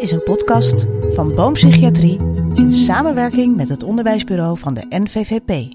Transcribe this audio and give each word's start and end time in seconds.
is 0.00 0.10
een 0.10 0.22
podcast 0.22 0.86
van 1.08 1.34
Boompsychiatrie 1.34 2.20
in 2.54 2.72
samenwerking 2.72 3.56
met 3.56 3.68
het 3.68 3.82
onderwijsbureau 3.82 4.58
van 4.58 4.74
de 4.74 4.84
NVVP. 4.88 5.74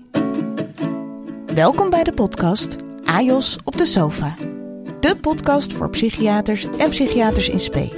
Welkom 1.53 1.89
bij 1.89 2.03
de 2.03 2.13
podcast 2.13 2.75
AJOS 3.03 3.57
op 3.63 3.77
de 3.77 3.85
sofa. 3.85 4.35
De 4.99 5.15
podcast 5.15 5.73
voor 5.73 5.89
psychiaters 5.89 6.67
en 6.77 6.89
psychiaters 6.89 7.49
in 7.49 7.59
spe. 7.59 7.91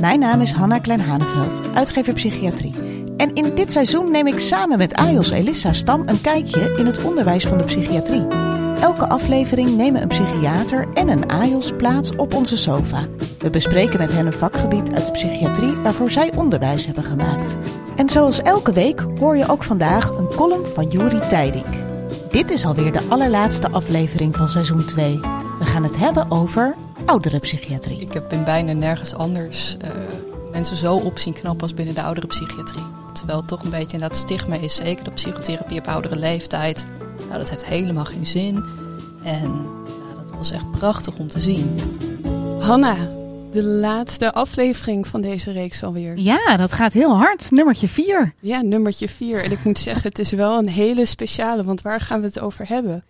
Mijn 0.00 0.20
naam 0.20 0.40
is 0.40 0.52
Hanna 0.52 0.78
Klein-Haneveld, 0.78 1.60
uitgever 1.74 2.12
psychiatrie. 2.12 2.74
En 3.16 3.34
in 3.34 3.54
dit 3.54 3.72
seizoen 3.72 4.10
neem 4.10 4.26
ik 4.26 4.38
samen 4.38 4.78
met 4.78 4.94
AJOS 4.94 5.30
Elissa 5.30 5.72
Stam 5.72 6.02
een 6.06 6.20
kijkje 6.20 6.74
in 6.76 6.86
het 6.86 7.04
onderwijs 7.04 7.46
van 7.46 7.58
de 7.58 7.64
psychiatrie. 7.64 8.47
Elke 8.80 9.08
aflevering 9.08 9.76
nemen 9.76 10.02
een 10.02 10.08
psychiater 10.08 10.88
en 10.94 11.08
een 11.08 11.30
AJOS 11.30 11.72
plaats 11.76 12.16
op 12.16 12.34
onze 12.34 12.56
sofa. 12.56 13.06
We 13.38 13.50
bespreken 13.50 13.98
met 13.98 14.12
hen 14.12 14.26
een 14.26 14.32
vakgebied 14.32 14.92
uit 14.94 15.06
de 15.06 15.12
psychiatrie 15.12 15.74
waarvoor 15.74 16.10
zij 16.10 16.32
onderwijs 16.36 16.86
hebben 16.86 17.04
gemaakt. 17.04 17.56
En 17.96 18.10
zoals 18.10 18.42
elke 18.42 18.72
week 18.72 19.06
hoor 19.18 19.36
je 19.36 19.48
ook 19.48 19.62
vandaag 19.62 20.08
een 20.08 20.28
column 20.28 20.66
van 20.66 20.88
Juri 20.88 21.20
Tijdink. 21.28 21.74
Dit 22.30 22.50
is 22.50 22.64
alweer 22.64 22.92
de 22.92 23.06
allerlaatste 23.08 23.70
aflevering 23.70 24.36
van 24.36 24.48
seizoen 24.48 24.84
2. 24.84 25.20
We 25.58 25.64
gaan 25.64 25.82
het 25.82 25.96
hebben 25.96 26.30
over 26.30 26.74
ouderenpsychiatrie. 27.06 28.00
Ik 28.00 28.12
heb 28.12 28.32
in 28.32 28.44
bijna 28.44 28.72
nergens 28.72 29.14
anders 29.14 29.76
uh, 29.84 29.90
mensen 30.52 30.76
zo 30.76 30.94
op 30.94 31.18
zien 31.18 31.34
knappen 31.34 31.62
als 31.62 31.74
binnen 31.74 31.94
de 31.94 32.02
ouderenpsychiatrie. 32.02 32.84
Terwijl 33.12 33.38
het 33.38 33.48
toch 33.48 33.62
een 33.62 33.70
beetje 33.70 33.98
dat 33.98 34.16
stigma 34.16 34.54
is, 34.54 34.74
zeker 34.74 35.04
de 35.04 35.10
psychotherapie 35.10 35.78
op 35.78 35.86
oudere 35.86 36.16
leeftijd. 36.16 36.86
Nou, 37.26 37.38
dat 37.38 37.50
heeft 37.50 37.66
helemaal 37.66 38.04
geen 38.04 38.26
zin. 38.26 38.64
En 39.24 39.50
nou, 39.52 40.16
dat 40.26 40.36
was 40.36 40.50
echt 40.52 40.70
prachtig 40.70 41.18
om 41.18 41.28
te 41.28 41.40
zien. 41.40 41.78
Hanna, 42.60 42.96
de 43.50 43.62
laatste 43.64 44.32
aflevering 44.32 45.06
van 45.06 45.20
deze 45.20 45.50
reeks 45.50 45.82
alweer. 45.82 46.18
Ja, 46.18 46.56
dat 46.56 46.72
gaat 46.72 46.92
heel 46.92 47.16
hard. 47.16 47.50
Nummertje 47.50 47.88
4. 47.88 48.34
Ja, 48.40 48.60
nummertje 48.62 49.08
4. 49.08 49.44
En 49.44 49.50
ik 49.50 49.64
moet 49.64 49.78
zeggen, 49.78 50.08
het 50.08 50.18
is 50.18 50.30
wel 50.30 50.58
een 50.58 50.68
hele 50.68 51.04
speciale, 51.04 51.64
want 51.64 51.82
waar 51.82 52.00
gaan 52.00 52.20
we 52.20 52.26
het 52.26 52.40
over 52.40 52.68
hebben? 52.68 53.04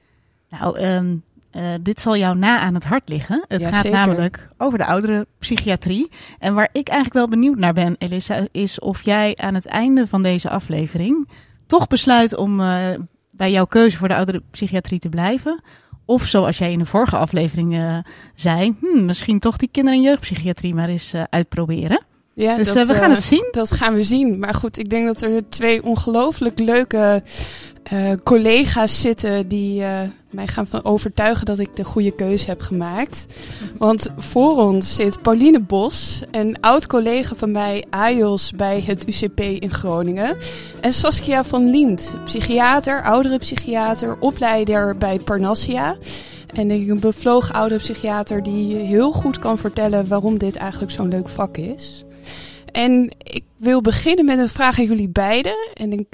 Nou, 0.51 0.81
um, 0.81 1.23
uh, 1.57 1.63
dit 1.81 2.01
zal 2.01 2.17
jou 2.17 2.37
na 2.37 2.59
aan 2.59 2.75
het 2.75 2.85
hart 2.85 3.09
liggen. 3.09 3.45
Het 3.49 3.61
Ja, 3.61 3.67
gaat 3.73 3.83
zeker. 3.83 3.99
namelijk 3.99 4.49
over 4.57 4.79
de 4.79 4.85
oudere 4.85 5.27
psychiatrie. 5.39 6.11
En 6.39 6.55
waar 6.55 6.69
ik 6.73 6.89
eigenlijk 6.89 7.15
wel 7.15 7.29
benieuwd 7.29 7.59
naar 7.59 7.73
ben, 7.73 7.95
Elissa, 7.99 8.47
is 8.53 8.79
of 8.79 9.03
jij 9.03 9.37
aan 9.37 9.55
het 9.55 9.67
einde 9.67 10.07
van 10.07 10.23
deze 10.23 10.51
aflevering 10.51 11.29
toch 11.67 11.87
besluit 11.87 12.37
om 12.37 12.61
uh, 12.61 12.77
bij 13.39 13.51
jouw 13.51 13.65
keuze 13.65 13.97
voor 13.97 14.09
de 14.09 14.15
oudere 14.15 14.43
psychiatrie 14.51 14.99
te 14.99 15.09
blijven. 15.09 15.63
Of 16.05 16.25
zoals 16.25 16.59
jij 16.59 16.73
in 16.73 16.79
de 16.79 16.87
vorige 16.87 17.17
aflevering 17.17 17.75
uh, 17.75 17.99
zei, 18.35 18.77
hmm, 18.81 19.05
misschien 19.05 19.39
toch 19.39 19.57
die 19.57 19.69
kinder- 19.73 19.95
en 19.95 20.03
jeugdpsychiatrie 20.03 20.75
maar 20.75 20.89
eens 20.89 21.15
uh, 21.15 21.23
uitproberen. 21.31 22.03
Ja, 22.35 22.57
dus 22.57 22.73
dat, 22.73 22.87
we 22.87 22.95
gaan 22.95 23.11
eh, 23.11 23.17
het 23.17 23.25
zien. 23.25 23.49
Dat 23.51 23.73
gaan 23.73 23.95
we 23.95 24.05
zien. 24.05 24.39
Maar 24.39 24.55
goed, 24.55 24.79
ik 24.79 24.91
denk 24.91 25.07
dat 25.07 25.23
er 25.23 25.49
twee 25.49 25.83
ongelooflijk 25.83 26.59
leuke 26.59 27.23
uh, 27.93 28.13
collega's 28.25 29.01
zitten 29.01 29.49
die 29.49 29.81
uh, 29.81 30.01
mij 30.31 30.47
gaan 30.47 30.67
van 30.67 30.85
overtuigen 30.85 31.47
dat 31.47 31.59
ik 31.59 31.77
de 31.77 31.85
goede 31.85 32.15
keuze 32.15 32.47
heb 32.47 32.61
gemaakt. 32.61 33.27
Want 33.79 34.09
voor 34.17 34.57
ons 34.57 34.95
zit 34.95 35.23
Pauline 35.23 35.61
Bos, 35.61 36.23
een 36.31 36.61
oud 36.61 36.87
collega 36.87 37.35
van 37.35 37.51
mij, 37.51 37.85
AJOS 37.91 38.53
bij 38.53 38.83
het 38.87 39.07
UCP 39.09 39.41
in 39.41 39.71
Groningen. 39.71 40.37
En 40.81 40.93
Saskia 40.93 41.45
van 41.45 41.71
Liemt, 41.71 42.17
psychiater, 42.25 43.03
oudere 43.03 43.39
psychiater, 43.39 44.17
opleider 44.21 44.97
bij 44.97 45.19
Parnassia. 45.19 45.97
En 46.55 46.71
een 46.71 47.01
bevlogen 47.01 47.55
oudere 47.55 47.81
psychiater 47.81 48.43
die 48.43 48.77
heel 48.77 49.13
goed 49.13 49.39
kan 49.39 49.59
vertellen 49.59 50.09
waarom 50.09 50.39
dit 50.39 50.57
eigenlijk 50.57 50.93
zo'n 50.93 51.09
leuk 51.09 51.29
vak 51.29 51.57
is. 51.57 52.05
En 52.73 53.11
ik 53.19 53.45
wil 53.57 53.81
beginnen 53.81 54.25
met 54.25 54.39
een 54.39 54.49
vraag 54.49 54.79
aan 54.79 54.85
jullie 54.85 55.09
beiden. 55.09 55.57
En 55.75 55.93
ik, 55.93 56.07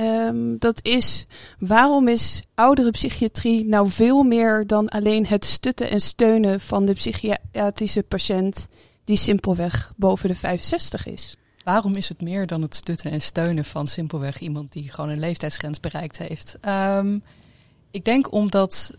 um, 0.00 0.58
dat 0.58 0.84
is, 0.84 1.26
waarom 1.58 2.08
is 2.08 2.42
oudere 2.54 2.90
psychiatrie 2.90 3.64
nou 3.64 3.90
veel 3.90 4.22
meer 4.22 4.66
dan 4.66 4.88
alleen 4.88 5.26
het 5.26 5.44
stutten 5.44 5.90
en 5.90 6.00
steunen 6.00 6.60
van 6.60 6.86
de 6.86 6.92
psychiatrische 6.92 8.02
patiënt 8.02 8.68
die 9.04 9.16
simpelweg 9.16 9.92
boven 9.96 10.28
de 10.28 10.34
65 10.34 11.06
is? 11.06 11.36
Waarom 11.64 11.94
is 11.94 12.08
het 12.08 12.22
meer 12.22 12.46
dan 12.46 12.62
het 12.62 12.74
stutten 12.74 13.10
en 13.10 13.22
steunen 13.22 13.64
van 13.64 13.86
simpelweg 13.86 14.40
iemand 14.40 14.72
die 14.72 14.90
gewoon 14.90 15.10
een 15.10 15.18
leeftijdsgrens 15.18 15.80
bereikt 15.80 16.18
heeft? 16.18 16.58
Um, 16.66 17.22
ik 17.90 18.04
denk 18.04 18.32
omdat 18.32 18.96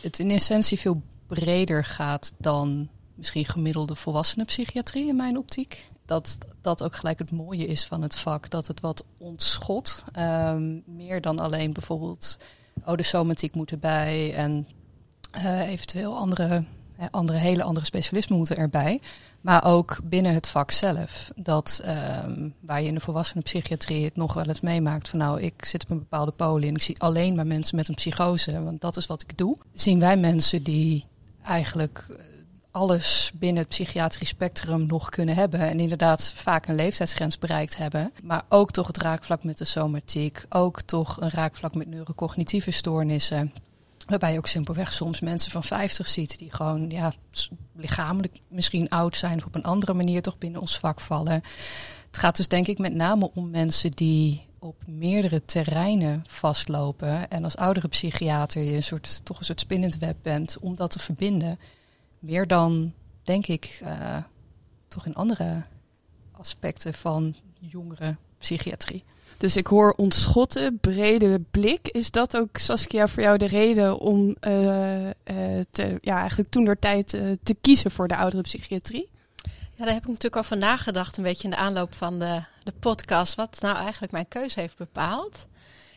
het 0.00 0.18
in 0.18 0.30
essentie 0.30 0.78
veel 0.78 1.02
breder 1.26 1.84
gaat 1.84 2.32
dan 2.38 2.88
misschien 3.14 3.44
gemiddelde 3.44 3.94
volwassenenpsychiatrie 3.94 5.08
in 5.08 5.16
mijn 5.16 5.38
optiek 5.38 5.88
dat 6.08 6.38
dat 6.60 6.82
ook 6.82 6.96
gelijk 6.96 7.18
het 7.18 7.30
mooie 7.30 7.66
is 7.66 7.86
van 7.86 8.02
het 8.02 8.18
vak. 8.18 8.50
Dat 8.50 8.66
het 8.66 8.80
wat 8.80 9.04
ontschot. 9.18 10.04
Um, 10.18 10.82
meer 10.86 11.20
dan 11.20 11.38
alleen 11.38 11.72
bijvoorbeeld, 11.72 12.38
oh, 12.84 12.94
de 12.94 13.02
somatiek 13.02 13.54
moet 13.54 13.70
erbij. 13.70 14.34
En 14.34 14.68
uh, 15.36 15.68
eventueel 15.68 16.16
andere, 16.16 16.64
uh, 17.00 17.06
andere, 17.10 17.38
hele 17.38 17.62
andere 17.62 17.86
specialismen 17.86 18.38
moeten 18.38 18.56
erbij. 18.56 19.00
Maar 19.40 19.64
ook 19.64 19.98
binnen 20.02 20.34
het 20.34 20.46
vak 20.46 20.70
zelf. 20.70 21.30
Dat 21.36 21.82
um, 22.24 22.54
waar 22.60 22.82
je 22.82 22.88
in 22.88 22.94
de 22.94 23.00
volwassenenpsychiatrie 23.00 24.04
het 24.04 24.16
nog 24.16 24.34
wel 24.34 24.46
eens 24.46 24.60
meemaakt. 24.60 25.08
Van 25.08 25.18
nou, 25.18 25.40
ik 25.40 25.64
zit 25.64 25.82
op 25.82 25.90
een 25.90 25.98
bepaalde 25.98 26.32
polie 26.32 26.68
en 26.68 26.74
ik 26.74 26.82
zie 26.82 27.00
alleen 27.00 27.34
maar 27.34 27.46
mensen 27.46 27.76
met 27.76 27.88
een 27.88 27.94
psychose. 27.94 28.62
Want 28.62 28.80
dat 28.80 28.96
is 28.96 29.06
wat 29.06 29.22
ik 29.22 29.38
doe. 29.38 29.56
Zien 29.72 30.00
wij 30.00 30.16
mensen 30.16 30.62
die 30.62 31.06
eigenlijk 31.42 32.06
alles 32.78 33.30
binnen 33.34 33.62
het 33.62 33.68
psychiatrisch 33.68 34.28
spectrum 34.28 34.86
nog 34.86 35.08
kunnen 35.08 35.34
hebben. 35.34 35.60
En 35.60 35.80
inderdaad 35.80 36.32
vaak 36.32 36.66
een 36.66 36.74
leeftijdsgrens 36.74 37.38
bereikt 37.38 37.76
hebben. 37.76 38.12
Maar 38.22 38.42
ook 38.48 38.70
toch 38.70 38.86
het 38.86 38.98
raakvlak 38.98 39.44
met 39.44 39.58
de 39.58 39.64
somatiek. 39.64 40.44
Ook 40.48 40.82
toch 40.82 41.20
een 41.20 41.30
raakvlak 41.30 41.74
met 41.74 41.88
neurocognitieve 41.88 42.70
stoornissen. 42.70 43.52
Waarbij 44.06 44.32
je 44.32 44.38
ook 44.38 44.46
simpelweg 44.46 44.92
soms 44.92 45.20
mensen 45.20 45.50
van 45.50 45.64
50 45.64 46.08
ziet 46.08 46.38
die 46.38 46.52
gewoon 46.52 46.90
ja, 46.90 47.12
lichamelijk 47.76 48.40
misschien 48.48 48.88
oud 48.88 49.16
zijn 49.16 49.38
of 49.38 49.44
op 49.44 49.54
een 49.54 49.62
andere 49.62 49.94
manier 49.94 50.22
toch 50.22 50.38
binnen 50.38 50.60
ons 50.60 50.78
vak 50.78 51.00
vallen. 51.00 51.42
Het 52.06 52.18
gaat 52.18 52.36
dus 52.36 52.48
denk 52.48 52.66
ik 52.66 52.78
met 52.78 52.94
name 52.94 53.30
om 53.34 53.50
mensen 53.50 53.90
die 53.90 54.46
op 54.58 54.82
meerdere 54.86 55.44
terreinen 55.44 56.24
vastlopen. 56.26 57.30
En 57.30 57.44
als 57.44 57.56
oudere 57.56 57.88
psychiater 57.88 58.62
je 58.62 58.76
een 58.76 58.82
soort, 58.82 59.20
toch 59.24 59.38
een 59.38 59.44
soort 59.44 59.60
spinnend 59.60 59.98
web 59.98 60.16
bent 60.22 60.58
om 60.58 60.74
dat 60.74 60.90
te 60.90 60.98
verbinden. 60.98 61.58
Meer 62.18 62.46
dan, 62.46 62.92
denk 63.22 63.46
ik, 63.46 63.80
uh, 63.82 64.16
toch 64.88 65.06
in 65.06 65.14
andere 65.14 65.62
aspecten 66.32 66.94
van 66.94 67.36
jongere 67.58 68.16
psychiatrie. 68.38 69.04
Dus 69.36 69.56
ik 69.56 69.66
hoor 69.66 69.94
ontschotten, 69.96 70.78
brede 70.78 71.40
blik. 71.50 71.88
Is 71.88 72.10
dat 72.10 72.36
ook, 72.36 72.56
Saskia, 72.56 73.08
voor 73.08 73.22
jou 73.22 73.38
de 73.38 73.46
reden 73.46 73.98
om 73.98 74.36
uh, 74.40 75.06
uh, 75.06 75.12
te, 75.70 75.98
ja, 76.00 76.18
eigenlijk 76.18 76.50
toen 76.50 76.64
door 76.64 76.78
tijd 76.78 77.14
uh, 77.14 77.32
te 77.42 77.54
kiezen 77.60 77.90
voor 77.90 78.08
de 78.08 78.16
oudere 78.16 78.42
psychiatrie? 78.42 79.08
Ja, 79.74 79.84
daar 79.84 79.94
heb 79.94 80.02
ik 80.02 80.08
natuurlijk 80.08 80.36
over 80.36 80.56
nagedacht, 80.56 81.16
een 81.16 81.22
beetje 81.22 81.44
in 81.44 81.50
de 81.50 81.56
aanloop 81.56 81.94
van 81.94 82.18
de, 82.18 82.42
de 82.62 82.72
podcast, 82.80 83.34
wat 83.34 83.58
nou 83.60 83.76
eigenlijk 83.76 84.12
mijn 84.12 84.28
keuze 84.28 84.60
heeft 84.60 84.76
bepaald. 84.76 85.46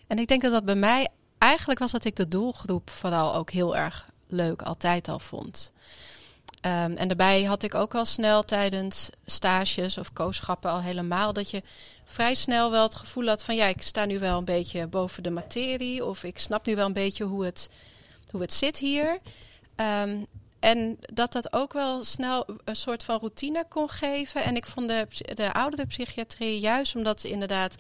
En 0.08 0.18
ik 0.18 0.28
denk 0.28 0.42
dat 0.42 0.52
dat 0.52 0.66
bij 0.66 0.76
mij 0.76 1.08
eigenlijk 1.38 1.80
was 1.80 1.92
dat 1.92 2.06
ik 2.06 2.16
de 2.16 2.28
doelgroep 2.28 2.90
vooral 2.90 3.36
ook 3.36 3.52
heel 3.52 3.76
erg 3.78 4.10
leuk 4.28 4.62
altijd 4.62 5.08
al 5.08 5.20
vond. 5.20 5.72
Um, 6.66 6.96
en 6.96 7.08
daarbij 7.08 7.44
had 7.44 7.64
ik 7.64 7.76
ook 7.76 7.96
al 7.96 8.06
snel 8.06 8.44
tijdens 8.44 9.10
stages 9.26 9.98
of 9.98 10.14
kooschappen 10.14 10.72
al 10.72 10.82
helemaal 10.82 11.34
dat 11.34 11.50
je 11.50 11.64
vrij 12.06 12.36
snel 12.36 12.72
wel 12.72 12.84
het 12.84 12.96
gevoel 12.96 13.28
had 13.28 13.44
van 13.44 13.56
ja, 13.56 13.66
ik 13.66 13.82
sta 13.82 14.06
nu 14.06 14.20
wel 14.20 14.38
een 14.38 14.46
beetje 14.46 14.88
boven 14.88 15.24
de 15.24 15.30
materie 15.30 16.06
of 16.06 16.24
ik 16.24 16.40
snap 16.40 16.66
nu 16.66 16.76
wel 16.76 16.86
een 16.86 16.94
beetje 16.94 17.24
hoe 17.24 17.46
het, 17.46 17.70
hoe 18.32 18.42
het 18.42 18.54
zit 18.54 18.78
hier. 18.78 19.20
Um, 19.76 20.26
en 20.60 20.98
dat 21.14 21.32
dat 21.32 21.54
ook 21.54 21.74
wel 21.74 22.04
snel 22.04 22.46
een 22.64 22.76
soort 22.76 23.04
van 23.04 23.20
routine 23.20 23.66
kon 23.70 23.90
geven. 23.90 24.44
En 24.44 24.56
ik 24.56 24.66
vond 24.66 24.88
de, 24.88 25.08
de 25.34 25.54
oudere 25.54 25.86
psychiatrie 25.86 26.60
juist 26.60 26.96
omdat 26.96 27.24
inderdaad 27.24 27.76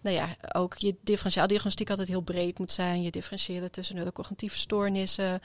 nou 0.00 0.16
ja, 0.16 0.36
ook 0.52 0.76
je 0.76 0.94
differentiaaldiagnostiek 1.00 1.90
altijd 1.90 2.08
heel 2.08 2.20
breed 2.20 2.58
moet 2.58 2.72
zijn. 2.72 3.02
Je 3.02 3.10
differentiëren 3.10 3.70
tussen 3.70 3.94
neurocognitieve 3.94 4.58
stoornissen, 4.58 5.42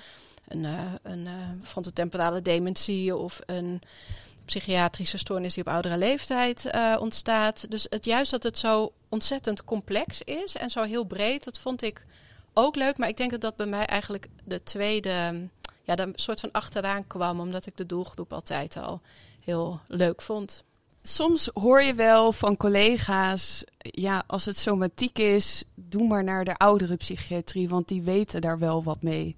een, 0.47 0.63
uh, 0.63 0.93
een 1.03 1.25
uh, 1.25 1.31
frontotemporale 1.63 2.41
dementie 2.41 3.15
of 3.15 3.39
een 3.45 3.81
psychiatrische 4.45 5.17
stoornis 5.17 5.53
die 5.53 5.63
op 5.63 5.71
oudere 5.71 5.97
leeftijd 5.97 6.65
uh, 6.65 6.95
ontstaat. 6.99 7.71
Dus 7.71 7.85
het 7.89 8.05
juist 8.05 8.31
dat 8.31 8.43
het 8.43 8.57
zo 8.57 8.93
ontzettend 9.09 9.63
complex 9.63 10.21
is 10.21 10.55
en 10.55 10.69
zo 10.69 10.83
heel 10.83 11.03
breed, 11.03 11.43
dat 11.43 11.59
vond 11.59 11.81
ik 11.81 12.05
ook 12.53 12.75
leuk. 12.75 12.97
Maar 12.97 13.09
ik 13.09 13.17
denk 13.17 13.31
dat 13.31 13.41
dat 13.41 13.55
bij 13.55 13.65
mij 13.65 13.85
eigenlijk 13.85 14.27
de 14.43 14.63
tweede, 14.63 15.49
ja, 15.83 15.97
een 15.97 16.13
soort 16.15 16.39
van 16.39 16.51
achteraan 16.51 17.07
kwam, 17.07 17.39
omdat 17.39 17.65
ik 17.65 17.77
de 17.77 17.85
doelgroep 17.85 18.33
altijd 18.33 18.77
al 18.77 19.01
heel 19.39 19.79
leuk 19.87 20.21
vond. 20.21 20.63
Soms 21.05 21.49
hoor 21.53 21.81
je 21.81 21.93
wel 21.93 22.31
van 22.31 22.57
collega's, 22.57 23.63
ja, 23.79 24.23
als 24.27 24.45
het 24.45 24.57
somatiek 24.57 25.19
is, 25.19 25.63
doe 25.75 26.07
maar 26.07 26.23
naar 26.23 26.45
de 26.45 26.55
oudere 26.55 26.95
psychiatrie, 26.95 27.69
want 27.69 27.87
die 27.87 28.01
weten 28.01 28.41
daar 28.41 28.59
wel 28.59 28.83
wat 28.83 29.01
mee. 29.01 29.35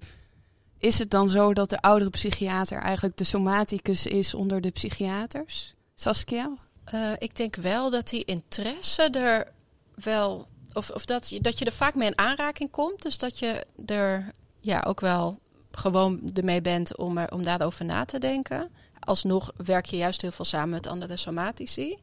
Is 0.78 0.98
het 0.98 1.10
dan 1.10 1.28
zo 1.28 1.54
dat 1.54 1.70
de 1.70 1.80
oudere 1.80 2.10
psychiater 2.10 2.78
eigenlijk 2.78 3.16
de 3.16 3.24
somaticus 3.24 4.06
is 4.06 4.34
onder 4.34 4.60
de 4.60 4.70
psychiaters? 4.70 5.74
Saskia? 5.94 6.50
Uh, 6.94 7.12
ik 7.18 7.36
denk 7.36 7.56
wel 7.56 7.90
dat 7.90 8.08
die 8.08 8.24
interesse 8.24 9.02
er 9.02 9.52
wel. 9.94 10.46
Of, 10.72 10.90
of 10.90 11.04
dat, 11.04 11.28
je, 11.28 11.40
dat 11.40 11.58
je 11.58 11.64
er 11.64 11.72
vaak 11.72 11.94
mee 11.94 12.08
in 12.08 12.18
aanraking 12.18 12.70
komt. 12.70 13.02
Dus 13.02 13.18
dat 13.18 13.38
je 13.38 13.66
er 13.86 14.32
ja, 14.60 14.84
ook 14.86 15.00
wel 15.00 15.38
gewoon 15.70 16.30
ermee 16.34 16.60
bent 16.60 16.96
om, 16.96 17.18
er, 17.18 17.32
om 17.32 17.42
daarover 17.42 17.84
na 17.84 18.04
te 18.04 18.18
denken. 18.18 18.70
Alsnog 19.00 19.52
werk 19.56 19.86
je 19.86 19.96
juist 19.96 20.22
heel 20.22 20.30
veel 20.30 20.44
samen 20.44 20.70
met 20.70 20.86
andere 20.86 21.16
somatici. 21.16 21.98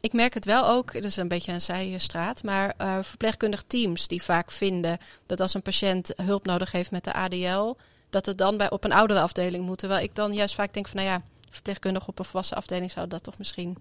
Ik 0.00 0.12
merk 0.12 0.34
het 0.34 0.44
wel 0.44 0.68
ook, 0.68 0.92
dat 0.92 1.04
is 1.04 1.16
een 1.16 1.28
beetje 1.28 1.52
een 1.52 1.60
zijstraat, 1.60 2.42
maar 2.42 2.74
uh, 2.80 2.98
verpleegkundig 3.02 3.62
teams 3.66 4.08
die 4.08 4.22
vaak 4.22 4.50
vinden 4.50 4.98
dat 5.26 5.40
als 5.40 5.54
een 5.54 5.62
patiënt 5.62 6.12
hulp 6.22 6.46
nodig 6.46 6.72
heeft 6.72 6.90
met 6.90 7.04
de 7.04 7.12
ADL, 7.12 7.74
dat 8.10 8.26
het 8.26 8.38
dan 8.38 8.56
bij, 8.56 8.70
op 8.70 8.84
een 8.84 8.92
oudere 8.92 9.20
afdeling 9.20 9.64
moet. 9.64 9.78
Terwijl 9.78 10.02
ik 10.02 10.14
dan 10.14 10.32
juist 10.32 10.54
vaak 10.54 10.74
denk 10.74 10.88
van, 10.88 10.96
nou 10.96 11.08
ja, 11.08 11.22
verpleegkundig 11.50 12.08
op 12.08 12.18
een 12.18 12.24
volwassen 12.24 12.56
afdeling 12.56 12.90
zou 12.90 13.08
dat 13.08 13.22
toch 13.22 13.38
misschien 13.38 13.76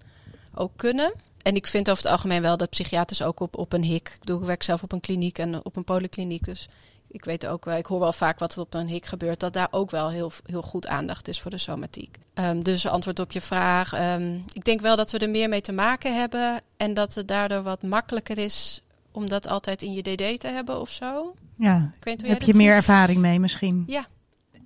ook 0.54 0.72
kunnen. 0.76 1.14
En 1.42 1.56
ik 1.56 1.68
vind 1.68 1.90
over 1.90 2.04
het 2.04 2.12
algemeen 2.12 2.42
wel 2.42 2.58
dat 2.58 2.70
psychiaters 2.70 3.22
ook 3.22 3.40
op, 3.40 3.58
op 3.58 3.74
een 3.74 3.84
hik. 3.84 4.18
Ik, 4.20 4.26
doe, 4.26 4.40
ik 4.40 4.46
werk 4.46 4.64
zelf 4.64 4.84
op 4.84 4.92
een 4.92 5.00
kliniek 5.00 5.38
en 5.38 5.66
op 5.66 5.76
een 5.76 5.84
polykliniek. 5.84 6.46
Dus 6.46 6.68
ik 7.08 7.26
weet 7.26 7.48
ook 7.48 7.66
wel, 7.66 7.78
ik 7.78 7.86
hoor 7.86 8.00
wel 8.00 8.14
vaak 8.14 8.40
wat 8.40 8.56
er 8.56 8.62
op 8.62 8.74
een 8.74 8.88
hik 8.88 9.06
gebeurt, 9.06 9.40
dat 9.40 9.54
daar 9.54 9.68
ook 9.72 9.92
wel 9.92 10.10
heel, 10.10 10.32
heel 10.46 10.62
goed 10.62 10.88
aandacht 10.88 11.28
is 11.28 11.42
voor 11.42 11.52
de 11.52 11.58
somatiek. 11.58 12.18
Um, 12.34 12.64
dus 12.64 12.88
antwoord 12.88 13.20
op 13.20 13.32
je 13.32 13.42
vraag. 13.42 14.14
Um, 14.16 14.44
ik 14.54 14.66
denk 14.66 14.82
wel 14.82 14.96
dat 14.96 15.12
we 15.12 15.18
er 15.18 15.30
meer 15.30 15.50
mee 15.50 15.62
te 15.62 15.72
maken 15.72 16.20
hebben 16.20 16.62
en 16.78 16.94
dat 16.94 17.16
het 17.16 17.28
daardoor 17.28 17.64
wat 17.64 17.82
makkelijker 17.82 18.38
is 18.38 18.82
om 19.12 19.30
dat 19.30 19.48
altijd 19.48 19.82
in 19.82 19.94
je 19.94 20.02
DD 20.02 20.40
te 20.40 20.48
hebben 20.48 20.80
of 20.80 20.92
zo. 20.92 21.36
Ja, 21.58 21.92
ik 21.98 22.04
weet 22.04 22.28
heb 22.28 22.42
je 22.42 22.54
meer 22.54 22.74
ervaring 22.74 23.20
mee 23.20 23.40
misschien? 23.40 23.84
Ja. 23.88 24.08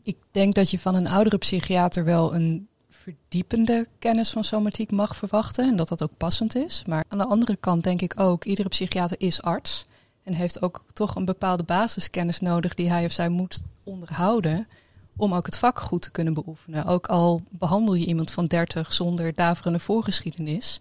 Ik 0.03 0.17
denk 0.31 0.53
dat 0.53 0.71
je 0.71 0.79
van 0.79 0.95
een 0.95 1.07
oudere 1.07 1.37
psychiater 1.37 2.03
wel 2.03 2.35
een 2.35 2.67
verdiepende 2.89 3.87
kennis 3.99 4.29
van 4.29 4.43
somatiek 4.43 4.91
mag 4.91 5.15
verwachten 5.15 5.67
en 5.67 5.75
dat 5.75 5.87
dat 5.87 6.03
ook 6.03 6.17
passend 6.17 6.55
is. 6.55 6.83
Maar 6.87 7.03
aan 7.07 7.17
de 7.17 7.25
andere 7.25 7.55
kant 7.55 7.83
denk 7.83 8.01
ik 8.01 8.19
ook, 8.19 8.45
iedere 8.45 8.69
psychiater 8.69 9.19
is 9.19 9.41
arts. 9.41 9.85
En 10.29 10.35
heeft 10.35 10.61
ook 10.61 10.83
toch 10.93 11.15
een 11.15 11.25
bepaalde 11.25 11.63
basiskennis 11.63 12.39
nodig 12.39 12.73
die 12.73 12.89
hij 12.89 13.05
of 13.05 13.11
zij 13.11 13.29
moet 13.29 13.61
onderhouden. 13.83 14.67
Om 15.15 15.33
ook 15.33 15.45
het 15.45 15.57
vak 15.57 15.79
goed 15.79 16.01
te 16.01 16.11
kunnen 16.11 16.33
beoefenen. 16.33 16.85
Ook 16.85 17.07
al 17.07 17.41
behandel 17.49 17.93
je 17.93 18.05
iemand 18.05 18.31
van 18.31 18.45
30 18.45 18.93
zonder 18.93 19.33
daverende 19.33 19.79
voorgeschiedenis. 19.79 20.79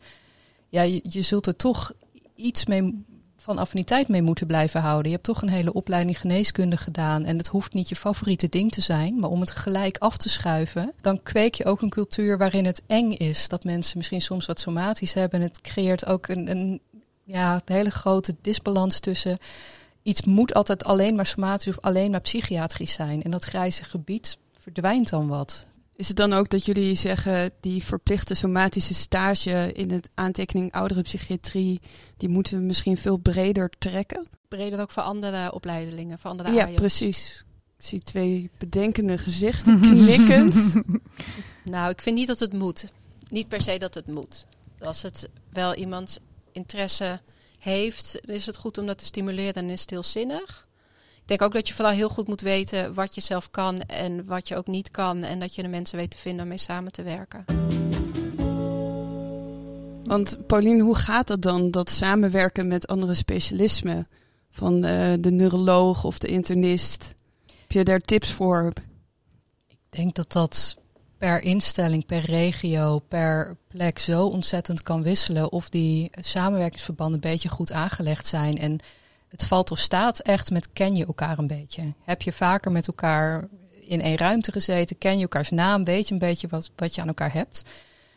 Ja, 0.68 0.82
je, 0.82 1.22
zult 1.22 1.46
er 1.46 1.56
toch 1.56 1.92
iets 2.34 2.66
mee 2.66 3.04
van 3.36 3.58
affiniteit 3.58 4.08
mee 4.08 4.22
moeten 4.22 4.46
blijven 4.46 4.80
houden. 4.80 5.06
Je 5.06 5.16
hebt 5.16 5.26
toch 5.26 5.42
een 5.42 5.48
hele 5.48 5.72
opleiding 5.72 6.20
geneeskunde 6.20 6.76
gedaan. 6.76 7.24
En 7.24 7.38
het 7.38 7.48
hoeft 7.48 7.74
niet 7.74 7.88
je 7.88 7.96
favoriete 7.96 8.48
ding 8.48 8.70
te 8.72 8.80
zijn. 8.80 9.18
Maar 9.18 9.30
om 9.30 9.40
het 9.40 9.50
gelijk 9.50 9.98
af 9.98 10.16
te 10.16 10.28
schuiven, 10.28 10.92
dan 11.00 11.22
kweek 11.22 11.54
je 11.54 11.64
ook 11.64 11.82
een 11.82 11.90
cultuur 11.90 12.38
waarin 12.38 12.64
het 12.64 12.82
eng 12.86 13.10
is. 13.10 13.48
Dat 13.48 13.64
mensen 13.64 13.98
misschien 13.98 14.22
soms 14.22 14.46
wat 14.46 14.60
somatisch 14.60 15.12
hebben. 15.12 15.40
En 15.40 15.46
het 15.46 15.60
creëert 15.60 16.06
ook 16.06 16.28
een, 16.28 16.50
een 16.50 16.80
ja, 17.28 17.54
een 17.54 17.74
hele 17.74 17.90
grote 17.90 18.36
disbalans 18.40 19.00
tussen 19.00 19.38
iets 20.02 20.24
moet 20.24 20.54
altijd 20.54 20.84
alleen 20.84 21.14
maar 21.14 21.26
somatisch 21.26 21.68
of 21.68 21.80
alleen 21.80 22.10
maar 22.10 22.20
psychiatrisch 22.20 22.92
zijn. 22.92 23.22
En 23.22 23.30
dat 23.30 23.44
grijze 23.44 23.84
gebied 23.84 24.38
verdwijnt 24.58 25.10
dan 25.10 25.28
wat. 25.28 25.66
Is 25.96 26.08
het 26.08 26.16
dan 26.16 26.32
ook 26.32 26.48
dat 26.48 26.64
jullie 26.64 26.94
zeggen 26.94 27.50
die 27.60 27.84
verplichte 27.84 28.34
somatische 28.34 28.94
stage 28.94 29.72
in 29.72 29.90
het 29.90 30.10
aantekening 30.14 30.72
oudere 30.72 31.02
psychiatrie, 31.02 31.80
die 32.16 32.28
moeten 32.28 32.58
we 32.58 32.64
misschien 32.64 32.96
veel 32.96 33.16
breder 33.16 33.70
trekken? 33.78 34.26
Breder 34.48 34.80
ook 34.80 34.90
voor 34.90 35.02
andere 35.02 35.52
opleidelingen, 35.52 36.18
voor 36.18 36.30
andere 36.30 36.52
Ja, 36.52 36.66
precies. 36.66 37.44
Ik 37.78 37.84
zie 37.84 38.02
twee 38.02 38.50
bedenkende 38.58 39.18
gezichten 39.18 39.80
knikkend. 39.90 40.82
nou, 41.64 41.90
ik 41.90 42.02
vind 42.02 42.16
niet 42.16 42.26
dat 42.26 42.38
het 42.38 42.52
moet. 42.52 42.92
Niet 43.30 43.48
per 43.48 43.62
se 43.62 43.78
dat 43.78 43.94
het 43.94 44.06
moet. 44.06 44.46
Als 44.78 45.02
het 45.02 45.28
wel 45.52 45.74
iemand 45.74 46.20
interesse 46.52 47.20
heeft, 47.58 48.20
is 48.24 48.46
het 48.46 48.56
goed 48.56 48.78
om 48.78 48.86
dat 48.86 48.98
te 48.98 49.04
stimuleren 49.04 49.54
en 49.54 49.70
is 49.70 49.80
het 49.80 49.90
heel 49.90 50.02
zinnig. 50.02 50.66
Ik 51.28 51.38
denk 51.38 51.42
ook 51.42 51.52
dat 51.52 51.68
je 51.68 51.74
vooral 51.74 51.94
heel 51.94 52.08
goed 52.08 52.28
moet 52.28 52.40
weten 52.40 52.94
wat 52.94 53.14
je 53.14 53.20
zelf 53.20 53.50
kan 53.50 53.80
en 53.80 54.24
wat 54.24 54.48
je 54.48 54.56
ook 54.56 54.66
niet 54.66 54.90
kan. 54.90 55.22
En 55.22 55.40
dat 55.40 55.54
je 55.54 55.62
de 55.62 55.68
mensen 55.68 55.98
weet 55.98 56.10
te 56.10 56.18
vinden 56.18 56.42
om 56.42 56.48
mee 56.48 56.58
samen 56.58 56.92
te 56.92 57.02
werken. 57.02 57.44
Want 60.04 60.46
Pauline, 60.46 60.82
hoe 60.82 60.94
gaat 60.94 61.26
dat 61.26 61.42
dan, 61.42 61.70
dat 61.70 61.90
samenwerken 61.90 62.68
met 62.68 62.86
andere 62.86 63.14
specialismen? 63.14 64.08
Van 64.50 64.74
uh, 64.74 65.14
de 65.20 65.30
neuroloog 65.30 66.04
of 66.04 66.18
de 66.18 66.28
internist? 66.28 67.14
Heb 67.46 67.72
je 67.72 67.84
daar 67.84 68.00
tips 68.00 68.30
voor? 68.30 68.72
Ik 69.66 69.78
denk 69.88 70.14
dat 70.14 70.32
dat 70.32 70.76
per 71.18 71.42
instelling, 71.42 72.06
per 72.06 72.24
regio, 72.24 72.98
per 72.98 73.56
plek 73.68 73.98
zo 73.98 74.26
ontzettend 74.26 74.82
kan 74.82 75.02
wisselen. 75.02 75.52
Of 75.52 75.68
die 75.68 76.10
samenwerkingsverbanden 76.20 77.14
een 77.14 77.30
beetje 77.30 77.48
goed 77.48 77.72
aangelegd 77.72 78.26
zijn. 78.26 78.58
En 78.58 78.78
het 79.28 79.44
valt 79.44 79.70
of 79.70 79.78
staat 79.78 80.18
echt 80.18 80.50
met 80.50 80.72
ken 80.72 80.94
je 80.94 81.06
elkaar 81.06 81.38
een 81.38 81.46
beetje. 81.46 81.94
Heb 82.04 82.22
je 82.22 82.32
vaker 82.32 82.70
met 82.70 82.86
elkaar 82.86 83.48
in 83.80 84.00
één 84.00 84.16
ruimte 84.16 84.52
gezeten? 84.52 84.98
Ken 84.98 85.16
je 85.16 85.22
elkaars 85.22 85.50
naam? 85.50 85.84
Weet 85.84 86.06
je 86.06 86.12
een 86.12 86.18
beetje 86.18 86.48
wat, 86.48 86.70
wat 86.76 86.94
je 86.94 87.00
aan 87.00 87.08
elkaar 87.08 87.32
hebt? 87.32 87.62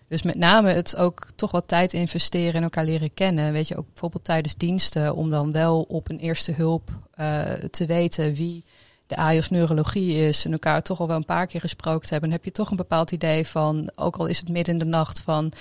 Dus 0.07 0.21
met 0.21 0.35
name 0.35 0.71
het 0.71 0.95
ook 0.95 1.27
toch 1.35 1.51
wat 1.51 1.67
tijd 1.67 1.93
investeren 1.93 2.53
en 2.53 2.63
elkaar 2.63 2.85
leren 2.85 3.13
kennen. 3.13 3.53
Weet 3.53 3.67
je, 3.67 3.77
ook 3.77 3.87
bijvoorbeeld 3.87 4.23
tijdens 4.23 4.55
diensten, 4.55 5.15
om 5.15 5.29
dan 5.29 5.51
wel 5.51 5.81
op 5.81 6.09
een 6.09 6.19
eerste 6.19 6.51
hulp 6.51 6.89
uh, 7.19 7.41
te 7.51 7.85
weten 7.85 8.33
wie 8.33 8.63
de 9.11 9.17
AIOS 9.17 9.49
neurologie 9.49 10.27
is 10.27 10.45
en 10.45 10.51
elkaar 10.51 10.81
toch 10.81 10.99
al 10.99 11.07
wel 11.07 11.15
een 11.15 11.25
paar 11.25 11.47
keer 11.47 11.59
gesproken 11.61 12.09
hebben, 12.09 12.31
heb 12.31 12.45
je 12.45 12.51
toch 12.51 12.69
een 12.69 12.77
bepaald 12.77 13.11
idee 13.11 13.47
van, 13.47 13.91
ook 13.95 14.15
al 14.15 14.25
is 14.25 14.39
het 14.39 14.49
midden 14.49 14.73
in 14.73 14.79
de 14.79 14.85
nacht, 14.85 15.19
van 15.19 15.51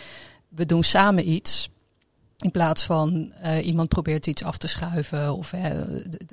we 0.48 0.66
doen 0.66 0.82
samen 0.82 1.30
iets. 1.30 1.70
In 2.38 2.50
plaats 2.50 2.82
van 2.84 3.32
uh, 3.42 3.66
iemand 3.66 3.88
probeert 3.88 4.26
iets 4.26 4.44
af 4.44 4.56
te 4.56 4.66
schuiven 4.66 5.34
of 5.34 5.52
uh, 5.52 5.60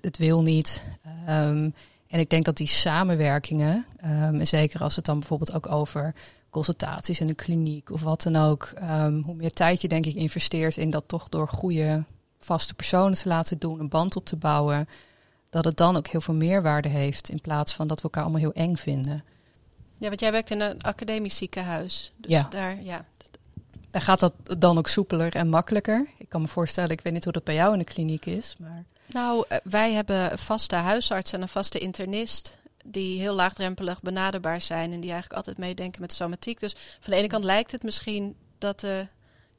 het, 0.01 0.17
wil 0.17 0.41
niet. 0.41 0.81
Um, 1.29 1.73
en 2.07 2.19
ik 2.19 2.29
denk 2.29 2.45
dat 2.45 2.57
die 2.57 2.67
samenwerkingen, 2.67 3.85
um, 4.05 4.39
en 4.39 4.47
zeker 4.47 4.81
als 4.81 4.95
het 4.95 5.05
dan 5.05 5.19
bijvoorbeeld 5.19 5.53
ook 5.53 5.71
over 5.71 6.13
consultaties 6.49 7.19
in 7.19 7.27
een 7.27 7.35
kliniek 7.35 7.91
of 7.91 8.01
wat 8.01 8.21
dan 8.21 8.35
ook, 8.35 8.73
um, 8.81 9.21
hoe 9.21 9.35
meer 9.35 9.51
tijd 9.51 9.81
je 9.81 9.87
denk 9.87 10.05
ik 10.05 10.15
investeert 10.15 10.77
in 10.77 10.89
dat 10.89 11.03
toch 11.07 11.29
door 11.29 11.47
goede 11.47 12.03
vaste 12.39 12.73
personen 12.73 13.17
te 13.17 13.27
laten 13.27 13.59
doen, 13.59 13.79
een 13.79 13.89
band 13.89 14.15
op 14.15 14.25
te 14.25 14.35
bouwen, 14.35 14.87
dat 15.49 15.65
het 15.65 15.77
dan 15.77 15.97
ook 15.97 16.07
heel 16.07 16.21
veel 16.21 16.33
meerwaarde 16.33 16.87
heeft 16.87 17.29
in 17.29 17.41
plaats 17.41 17.73
van 17.73 17.87
dat 17.87 17.97
we 17.97 18.03
elkaar 18.03 18.23
allemaal 18.23 18.41
heel 18.41 18.53
eng 18.53 18.75
vinden. 18.75 19.23
Ja, 19.97 20.07
want 20.07 20.19
jij 20.19 20.31
werkt 20.31 20.51
in 20.51 20.61
een 20.61 20.81
academisch 20.81 21.35
ziekenhuis. 21.35 22.11
Dus 22.17 22.31
ja. 22.31 22.47
Daar, 22.49 22.81
ja. 22.81 23.05
daar 23.91 24.01
gaat 24.01 24.19
dat 24.19 24.33
dan 24.57 24.77
ook 24.77 24.87
soepeler 24.87 25.35
en 25.35 25.49
makkelijker. 25.49 26.07
Ik 26.17 26.29
kan 26.29 26.41
me 26.41 26.47
voorstellen, 26.47 26.89
ik 26.89 27.01
weet 27.01 27.13
niet 27.13 27.23
hoe 27.23 27.33
dat 27.33 27.43
bij 27.43 27.55
jou 27.55 27.73
in 27.73 27.79
de 27.79 27.85
kliniek 27.85 28.25
is. 28.25 28.55
Maar... 28.59 28.83
Nou, 29.07 29.45
eh, 29.47 29.57
wij 29.63 29.91
hebben 29.91 30.31
een 30.31 30.37
vaste 30.37 30.75
huisarts 30.75 31.31
en 31.31 31.41
een 31.41 31.47
vaste 31.47 31.79
internist 31.79 32.57
die 32.85 33.19
heel 33.19 33.33
laagdrempelig 33.33 34.01
benaderbaar 34.01 34.61
zijn 34.61 34.91
en 34.91 34.99
die 34.99 35.11
eigenlijk 35.11 35.33
altijd 35.33 35.57
meedenken 35.57 36.01
met 36.01 36.13
somatiek. 36.13 36.59
Dus 36.59 36.75
van 36.99 37.13
de 37.13 37.19
ene 37.19 37.27
kant 37.27 37.43
lijkt 37.43 37.71
het 37.71 37.83
misschien 37.83 38.35
dat 38.57 38.79
de 38.79 39.07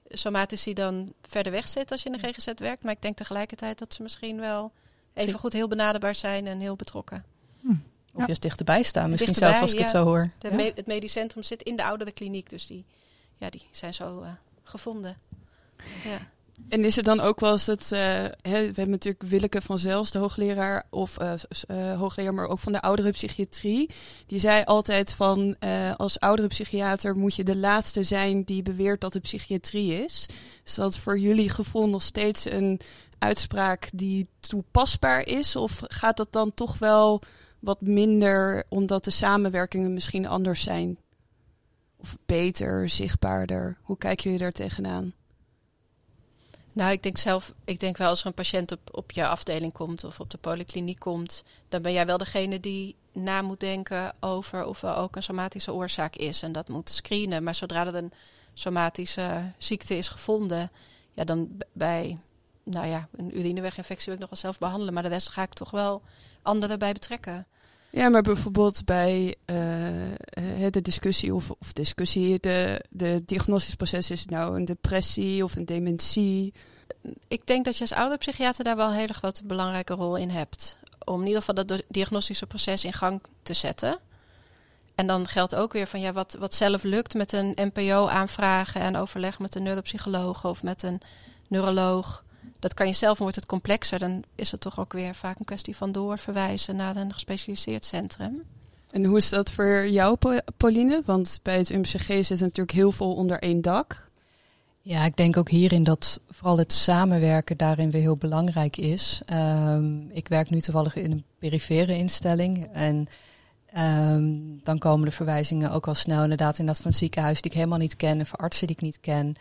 somatici 0.09 0.75
dan 0.75 1.13
verder 1.29 1.53
weg 1.53 1.69
zitten 1.69 1.93
als 1.93 2.03
je 2.03 2.11
in 2.11 2.19
de 2.21 2.33
GGZ 2.33 2.53
werkt, 2.57 2.83
maar 2.83 2.93
ik 2.93 3.03
denk 3.03 3.17
tegelijkertijd 3.17 3.79
dat 3.79 3.95
ze 3.95 4.03
misschien 4.03 4.41
wel 4.41 4.73
even 5.19 5.39
goed 5.39 5.53
heel 5.53 5.69
benaderbaar 5.69 6.15
zijn 6.15 6.47
en 6.47 6.61
heel 6.61 6.77
betrokken. 6.77 7.25
Hm. 7.61 7.75
Of 8.13 8.27
juist 8.27 8.43
dichterbij 8.43 8.83
staan, 8.83 9.11
misschien 9.11 9.35
zelfs 9.35 9.61
als 9.61 9.73
ik 9.73 9.79
het 9.79 9.91
zo 9.91 10.05
hoor. 10.05 10.31
De 10.39 10.73
het 10.75 10.87
medisch 10.87 11.13
centrum 11.13 11.43
zit 11.43 11.63
in 11.63 11.77
de 11.77 11.85
oudere 11.85 12.13
kliniek, 12.13 12.51
dus 12.51 12.67
die, 12.67 12.85
ja, 13.37 13.51
die 13.51 13.63
zijn 13.71 13.95
zo 13.95 14.23
uh, 14.23 14.29
gevonden. 14.63 15.17
Ja. 16.05 16.19
En 16.69 16.85
is 16.85 16.97
het 16.97 17.05
dan 17.05 17.21
ook 17.21 17.41
wel 17.41 17.53
eens 17.53 17.65
dat, 17.65 17.89
hè, 17.89 18.29
we 18.43 18.65
hebben 18.65 18.91
natuurlijk 18.91 19.23
Willeke 19.23 19.63
van 19.63 19.79
Zels, 19.79 20.11
de 20.11 20.19
hoogleraar, 20.19 20.87
of 20.91 21.21
uh, 21.21 21.33
uh, 21.71 21.99
hoogleraar, 21.99 22.35
maar 22.35 22.47
ook 22.47 22.59
van 22.59 22.73
de 22.73 22.81
oudere 22.81 23.11
psychiatrie. 23.11 23.91
Die 24.27 24.39
zei 24.39 24.65
altijd 24.65 25.13
van, 25.13 25.57
als 25.97 26.21
oudere 26.21 26.49
psychiater 26.49 27.17
moet 27.17 27.35
je 27.35 27.45
de 27.45 27.57
laatste 27.57 28.03
zijn 28.03 28.43
die 28.43 28.63
beweert 28.63 29.01
dat 29.01 29.13
het 29.13 29.23
psychiatrie 29.23 30.05
is. 30.05 30.29
Dus 30.65 30.75
dat 30.75 30.99
voor 30.99 31.19
jullie 31.19 31.51
gevoel 31.51 31.89
nog 31.89 32.03
steeds 32.03 32.51
een 32.51 32.81
uitspraak 33.19 33.89
die 33.93 34.29
toepasbaar 34.41 35.27
is? 35.27 35.57
Of 35.57 35.81
gaat 35.83 36.17
dat 36.17 36.33
dan 36.33 36.55
toch 36.55 36.79
wel 36.79 37.23
wat 37.59 37.81
minder 37.81 38.65
omdat 38.69 39.05
de 39.05 39.11
samenwerkingen 39.11 39.93
misschien 39.93 40.27
anders 40.27 40.63
zijn? 40.63 40.99
Of 41.97 42.17
beter, 42.27 42.89
zichtbaarder? 42.89 43.79
Hoe 43.83 43.99
kijk 43.99 44.21
jullie 44.21 44.39
daar 44.39 44.53
tegenaan? 44.53 45.13
Nou, 46.79 46.93
ik 46.93 47.03
denk 47.03 47.19
zelf, 47.19 47.53
ik 47.65 47.81
denk 47.81 47.97
wel 47.97 48.09
als 48.09 48.21
er 48.21 48.27
een 48.27 48.35
patiënt 48.35 48.73
op, 48.73 48.81
op 48.91 49.11
je 49.11 49.27
afdeling 49.27 49.73
komt 49.73 50.05
of 50.05 50.21
op 50.21 50.31
de 50.31 50.39
polykliniek 50.39 50.99
komt, 50.99 51.45
dan 51.69 51.83
ben 51.83 51.93
jij 51.93 52.07
wel 52.07 52.19
degene 52.19 52.61
die 52.61 52.97
na 53.13 53.43
moet 53.43 53.61
denken 53.61 54.15
over 54.21 54.65
of 54.65 54.83
er 54.83 54.95
ook 54.95 55.17
een 55.17 55.23
somatische 55.23 55.73
oorzaak 55.73 56.17
is. 56.17 56.43
En 56.43 56.53
dat 56.53 56.69
moet 56.69 56.91
screenen. 56.91 57.43
Maar 57.43 57.55
zodra 57.55 57.87
er 57.87 57.95
een 57.95 58.13
somatische 58.55 59.53
ziekte 59.57 59.97
is 59.97 60.09
gevonden, 60.09 60.71
ja, 61.13 61.25
dan 61.25 61.49
bij 61.73 62.19
nou 62.63 62.87
ja, 62.87 63.09
een 63.17 63.39
urineweginfectie 63.39 64.05
wil 64.05 64.15
ik 64.15 64.21
nog 64.21 64.31
wel 64.31 64.39
zelf 64.39 64.59
behandelen. 64.59 64.95
Maar 64.95 65.03
de 65.03 65.09
rest 65.09 65.29
ga 65.29 65.43
ik 65.43 65.53
toch 65.53 65.71
wel 65.71 66.03
anderen 66.43 66.79
bij 66.79 66.93
betrekken. 66.93 67.47
Ja, 67.91 68.09
maar 68.09 68.23
bijvoorbeeld 68.23 68.85
bij 68.85 69.35
uh, 69.47 69.57
de 70.71 70.83
discussie 70.83 71.35
of, 71.35 71.51
of 71.51 71.73
discussie, 71.73 72.41
de, 72.41 72.85
de 72.91 73.23
diagnostisch 73.27 73.75
proces 73.75 74.11
is 74.11 74.25
nou 74.25 74.57
een 74.57 74.65
depressie 74.65 75.45
of 75.45 75.57
een 75.57 75.65
dementie. 75.65 76.53
Ik 77.29 77.47
denk 77.47 77.65
dat 77.65 77.75
je 77.75 77.81
als 77.81 77.93
ouderpsychiater 77.93 78.65
daar 78.65 78.77
wel 78.77 78.89
een 78.89 78.95
hele 78.95 79.13
grote 79.13 79.45
belangrijke 79.45 79.95
rol 79.95 80.17
in 80.17 80.31
hebt. 80.31 80.77
Om 81.05 81.21
in 81.21 81.27
ieder 81.27 81.43
geval 81.43 81.65
dat 81.65 81.83
diagnostische 81.89 82.47
proces 82.47 82.85
in 82.85 82.93
gang 82.93 83.21
te 83.43 83.55
zetten. 83.55 83.99
En 84.95 85.07
dan 85.07 85.27
geldt 85.27 85.55
ook 85.55 85.73
weer 85.73 85.87
van 85.87 86.01
ja, 86.01 86.13
wat, 86.13 86.37
wat 86.39 86.55
zelf 86.55 86.83
lukt 86.83 87.15
met 87.15 87.33
een 87.33 87.53
NPO 87.55 88.07
aanvragen 88.07 88.81
en 88.81 88.97
overleg 88.97 89.39
met 89.39 89.55
een 89.55 89.63
neuropsycholoog 89.63 90.45
of 90.45 90.63
met 90.63 90.83
een 90.83 91.01
neuroloog. 91.49 92.25
Dat 92.59 92.75
kan 92.75 92.87
je 92.87 92.93
zelf, 92.93 93.19
wordt 93.19 93.37
het 93.37 93.47
complexer. 93.47 93.99
Dan 93.99 94.23
is 94.35 94.51
het 94.51 94.61
toch 94.61 94.81
ook 94.81 94.93
weer 94.93 95.15
vaak 95.15 95.39
een 95.39 95.45
kwestie 95.45 95.77
van 95.77 95.93
doorverwijzen 95.93 96.77
naar 96.77 96.97
een 96.97 97.13
gespecialiseerd 97.13 97.85
centrum. 97.85 98.43
En 98.91 99.05
hoe 99.05 99.17
is 99.17 99.29
dat 99.29 99.51
voor 99.51 99.89
jou, 99.89 100.17
Pauline? 100.57 101.03
Want 101.05 101.39
bij 101.43 101.57
het 101.57 101.71
UMCG 101.71 102.07
zit 102.07 102.41
natuurlijk 102.41 102.71
heel 102.71 102.93
veel 102.93 103.15
onder 103.15 103.39
één 103.39 103.63
dak. 103.63 104.09
Ja, 104.81 105.05
ik 105.05 105.17
denk 105.17 105.37
ook 105.37 105.49
hierin 105.49 105.85
dat 105.85 106.21
vooral 106.31 106.59
het 106.59 106.73
samenwerken 106.73 107.57
daarin 107.57 107.91
weer 107.91 108.01
heel 108.01 108.17
belangrijk 108.17 108.77
is. 108.77 109.23
Ehm, 109.25 110.09
ik 110.11 110.29
werk 110.29 110.51
nu 110.51 110.61
toevallig 110.61 110.95
in 110.95 111.13
een 111.13 111.25
perifere 111.39 111.97
instelling. 111.97 112.69
En 112.73 113.09
Ehm, 113.73 114.35
dan 114.63 114.79
komen 114.79 115.07
de 115.07 115.15
verwijzingen 115.15 115.71
ook 115.71 115.87
al 115.87 115.95
snel 115.95 116.23
inderdaad 116.23 116.59
in 116.59 116.67
dat 116.67 116.79
van 116.79 116.95
ziekenhuis 116.95 117.41
die 117.41 117.51
ik 117.51 117.57
helemaal 117.57 117.79
niet 117.79 117.97
ken, 117.97 118.21
of 118.21 118.37
artsen 118.37 118.67
die 118.67 118.77
ik 118.77 118.83
niet 118.83 119.01
ken. 119.01 119.35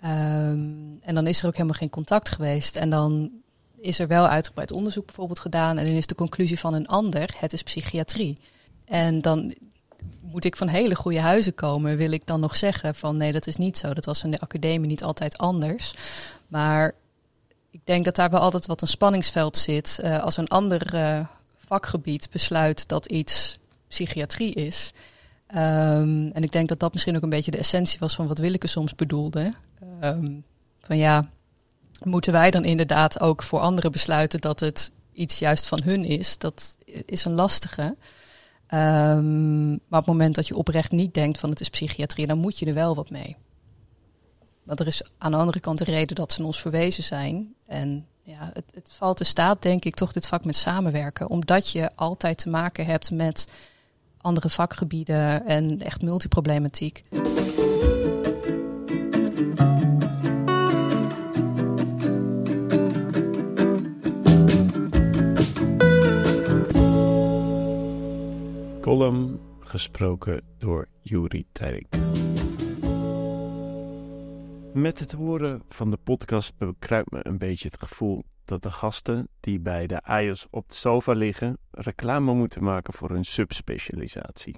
Ehm, 0.00 0.60
en 1.00 1.14
dan 1.14 1.26
is 1.26 1.40
er 1.40 1.46
ook 1.46 1.54
helemaal 1.54 1.74
geen 1.74 1.90
contact 1.90 2.28
geweest. 2.28 2.76
En 2.76 2.90
dan 2.90 3.30
is 3.80 3.98
er 3.98 4.06
wel 4.06 4.26
uitgebreid 4.26 4.72
onderzoek 4.72 5.06
bijvoorbeeld 5.06 5.38
gedaan. 5.38 5.78
En 5.78 5.84
dan 5.84 5.94
is 5.94 6.06
de 6.06 6.14
conclusie 6.14 6.58
van 6.58 6.74
een 6.74 6.86
ander, 6.86 7.34
het 7.36 7.52
is 7.52 7.62
psychiatrie. 7.62 8.36
En 8.84 9.20
dan 9.20 9.54
moet 10.20 10.44
ik 10.44 10.56
van 10.56 10.68
hele 10.68 10.94
goede 10.94 11.20
huizen 11.20 11.54
komen, 11.54 11.96
wil 11.96 12.10
ik 12.10 12.26
dan 12.26 12.40
nog 12.40 12.56
zeggen 12.56 12.94
van 12.94 13.16
nee, 13.16 13.32
dat 13.32 13.46
is 13.46 13.56
niet 13.56 13.78
zo. 13.78 13.94
Dat 13.94 14.04
was 14.04 14.24
in 14.24 14.30
de 14.30 14.40
academie 14.40 14.88
niet 14.88 15.04
altijd 15.04 15.38
anders. 15.38 15.94
Maar 16.48 16.92
ik 17.70 17.80
denk 17.84 18.04
dat 18.04 18.16
daar 18.16 18.30
wel 18.30 18.40
altijd 18.40 18.66
wat 18.66 18.82
een 18.82 18.88
spanningsveld 18.88 19.56
zit. 19.56 19.98
Uh, 20.04 20.22
als 20.22 20.36
een 20.36 20.48
ander 20.48 20.94
uh, 20.94 21.20
vakgebied 21.66 22.28
besluit 22.30 22.88
dat 22.88 23.06
iets 23.06 23.58
psychiatrie 23.88 24.54
is. 24.54 24.92
Ehm, 25.46 26.30
en 26.32 26.42
ik 26.42 26.52
denk 26.52 26.68
dat 26.68 26.80
dat 26.80 26.92
misschien 26.92 27.16
ook 27.16 27.22
een 27.22 27.28
beetje 27.28 27.50
de 27.50 27.58
essentie 27.58 27.98
was 27.98 28.14
van 28.14 28.26
wat 28.26 28.38
Willeke 28.38 28.66
soms 28.66 28.94
bedoelde. 28.94 29.54
Um, 30.02 30.44
van 30.80 30.96
ja, 30.96 31.24
moeten 32.04 32.32
wij 32.32 32.50
dan 32.50 32.64
inderdaad 32.64 33.20
ook 33.20 33.42
voor 33.42 33.60
anderen 33.60 33.92
besluiten 33.92 34.40
dat 34.40 34.60
het 34.60 34.92
iets 35.12 35.38
juist 35.38 35.66
van 35.66 35.80
hun 35.82 36.04
is? 36.04 36.38
Dat 36.38 36.76
is 37.06 37.24
een 37.24 37.34
lastige. 37.34 37.96
Um, 38.74 39.68
maar 39.68 40.00
op 40.00 40.06
het 40.06 40.06
moment 40.06 40.34
dat 40.34 40.46
je 40.46 40.56
oprecht 40.56 40.90
niet 40.90 41.14
denkt 41.14 41.38
van 41.38 41.50
het 41.50 41.60
is 41.60 41.68
psychiatrie, 41.68 42.26
dan 42.26 42.38
moet 42.38 42.58
je 42.58 42.66
er 42.66 42.74
wel 42.74 42.94
wat 42.94 43.10
mee. 43.10 43.36
Want 44.62 44.80
er 44.80 44.86
is 44.86 45.02
aan 45.18 45.30
de 45.30 45.36
andere 45.36 45.60
kant 45.60 45.78
de 45.78 45.84
reden 45.84 46.16
dat 46.16 46.32
ze 46.32 46.44
ons 46.44 46.60
verwezen 46.60 47.04
zijn. 47.04 47.54
En 47.66 48.06
ja, 48.22 48.50
het, 48.52 48.64
het 48.74 48.90
valt 48.92 49.18
de 49.18 49.24
staat, 49.24 49.62
denk 49.62 49.84
ik, 49.84 49.94
toch 49.94 50.12
dit 50.12 50.26
vak 50.26 50.44
met 50.44 50.56
samenwerken. 50.56 51.30
Omdat 51.30 51.70
je 51.70 51.90
altijd 51.94 52.38
te 52.38 52.50
maken 52.50 52.86
hebt 52.86 53.10
met 53.10 53.46
andere 54.20 54.50
vakgebieden 54.50 55.46
en 55.46 55.82
echt 55.82 56.02
multiproblematiek. 56.02 57.02
Column 68.90 69.40
gesproken 69.60 70.42
door 70.58 70.88
Juri 71.02 71.46
Teilik. 71.52 71.96
Met 74.74 74.98
het 74.98 75.12
horen 75.12 75.62
van 75.68 75.90
de 75.90 75.96
podcast 75.96 76.56
bekruipt 76.58 77.10
me 77.10 77.26
een 77.26 77.38
beetje 77.38 77.68
het 77.68 77.78
gevoel 77.78 78.24
dat 78.44 78.62
de 78.62 78.70
gasten 78.70 79.28
die 79.40 79.60
bij 79.60 79.86
de 79.86 80.02
AIOS 80.02 80.46
op 80.50 80.68
de 80.68 80.74
sofa 80.74 81.12
liggen 81.12 81.58
reclame 81.70 82.32
moeten 82.34 82.64
maken 82.64 82.92
voor 82.92 83.10
hun 83.10 83.24
subspecialisatie. 83.24 84.56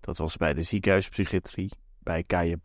Dat 0.00 0.18
was 0.18 0.36
bij 0.36 0.54
de 0.54 0.62
ziekenhuispsychiatrie, 0.62 1.70
bij 1.98 2.22
KJP, 2.22 2.62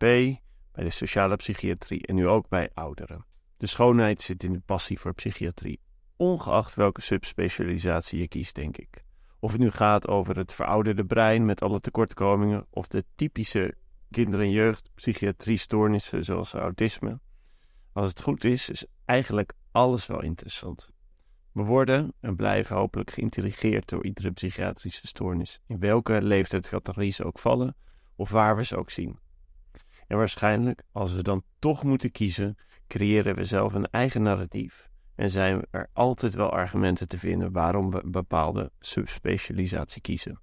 bij 0.72 0.84
de 0.84 0.90
sociale 0.90 1.36
psychiatrie 1.36 2.06
en 2.06 2.14
nu 2.14 2.28
ook 2.28 2.48
bij 2.48 2.70
ouderen. 2.74 3.24
De 3.56 3.66
schoonheid 3.66 4.22
zit 4.22 4.42
in 4.42 4.52
de 4.52 4.62
passie 4.64 4.98
voor 4.98 5.14
psychiatrie, 5.14 5.80
ongeacht 6.16 6.74
welke 6.74 7.00
subspecialisatie 7.00 8.18
je 8.18 8.28
kiest, 8.28 8.54
denk 8.54 8.76
ik. 8.76 9.03
Of 9.44 9.52
het 9.52 9.60
nu 9.60 9.70
gaat 9.70 10.08
over 10.08 10.36
het 10.36 10.52
verouderde 10.52 11.04
brein 11.04 11.44
met 11.44 11.62
alle 11.62 11.80
tekortkomingen 11.80 12.66
of 12.70 12.86
de 12.86 13.04
typische 13.14 13.74
kinder- 14.10 14.40
en 14.40 14.50
jeugdpsychiatrie-stoornissen 14.50 16.24
zoals 16.24 16.52
autisme. 16.52 17.20
Als 17.92 18.06
het 18.06 18.22
goed 18.22 18.44
is, 18.44 18.70
is 18.70 18.84
eigenlijk 19.04 19.52
alles 19.70 20.06
wel 20.06 20.22
interessant. 20.22 20.88
We 21.52 21.62
worden 21.62 22.12
en 22.20 22.36
blijven 22.36 22.76
hopelijk 22.76 23.10
geïntrigeerd 23.10 23.88
door 23.88 24.04
iedere 24.04 24.30
psychiatrische 24.30 25.06
stoornis, 25.06 25.60
in 25.66 25.80
welke 25.80 26.22
leeftijdscategorie 26.22 27.12
ze 27.12 27.24
ook 27.24 27.38
vallen 27.38 27.76
of 28.16 28.30
waar 28.30 28.56
we 28.56 28.64
ze 28.64 28.76
ook 28.76 28.90
zien. 28.90 29.18
En 30.06 30.16
waarschijnlijk, 30.16 30.82
als 30.92 31.14
we 31.14 31.22
dan 31.22 31.42
toch 31.58 31.82
moeten 31.82 32.10
kiezen, 32.10 32.56
creëren 32.86 33.34
we 33.34 33.44
zelf 33.44 33.74
een 33.74 33.90
eigen 33.90 34.22
narratief 34.22 34.92
en 35.16 35.30
zijn 35.30 35.62
er 35.70 35.90
altijd 35.92 36.34
wel 36.34 36.50
argumenten 36.50 37.08
te 37.08 37.18
vinden 37.18 37.52
waarom 37.52 37.90
we 37.90 38.04
een 38.04 38.10
bepaalde 38.10 38.72
subspecialisatie 38.78 40.02
kiezen. 40.02 40.40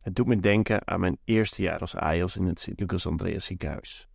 Het 0.00 0.16
doet 0.16 0.26
me 0.26 0.40
denken 0.40 0.86
aan 0.86 1.00
mijn 1.00 1.18
eerste 1.24 1.62
jaar 1.62 1.78
als 1.78 1.96
AIOS 1.96 2.36
in 2.36 2.46
het 2.46 2.60
Sint-Lucas 2.60 3.06
Andreas 3.06 3.44
ziekenhuis. 3.44 4.08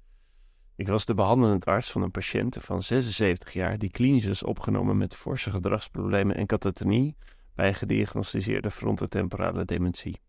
Ik 0.75 0.87
was 0.87 1.05
de 1.05 1.13
behandelend 1.13 1.65
arts 1.65 1.91
van 1.91 2.01
een 2.01 2.11
patiënt 2.11 2.57
van 2.59 2.83
76 2.83 3.53
jaar 3.53 3.77
die 3.77 3.91
klinisch 3.91 4.25
is 4.25 4.43
opgenomen 4.43 4.97
met 4.97 5.15
forse 5.15 5.49
gedragsproblemen 5.49 6.35
en 6.35 6.45
katatonie 6.45 7.15
bij 7.55 7.73
gediagnosticeerde 7.73 8.71
frontotemporale 8.71 9.65
dementie. 9.65 10.19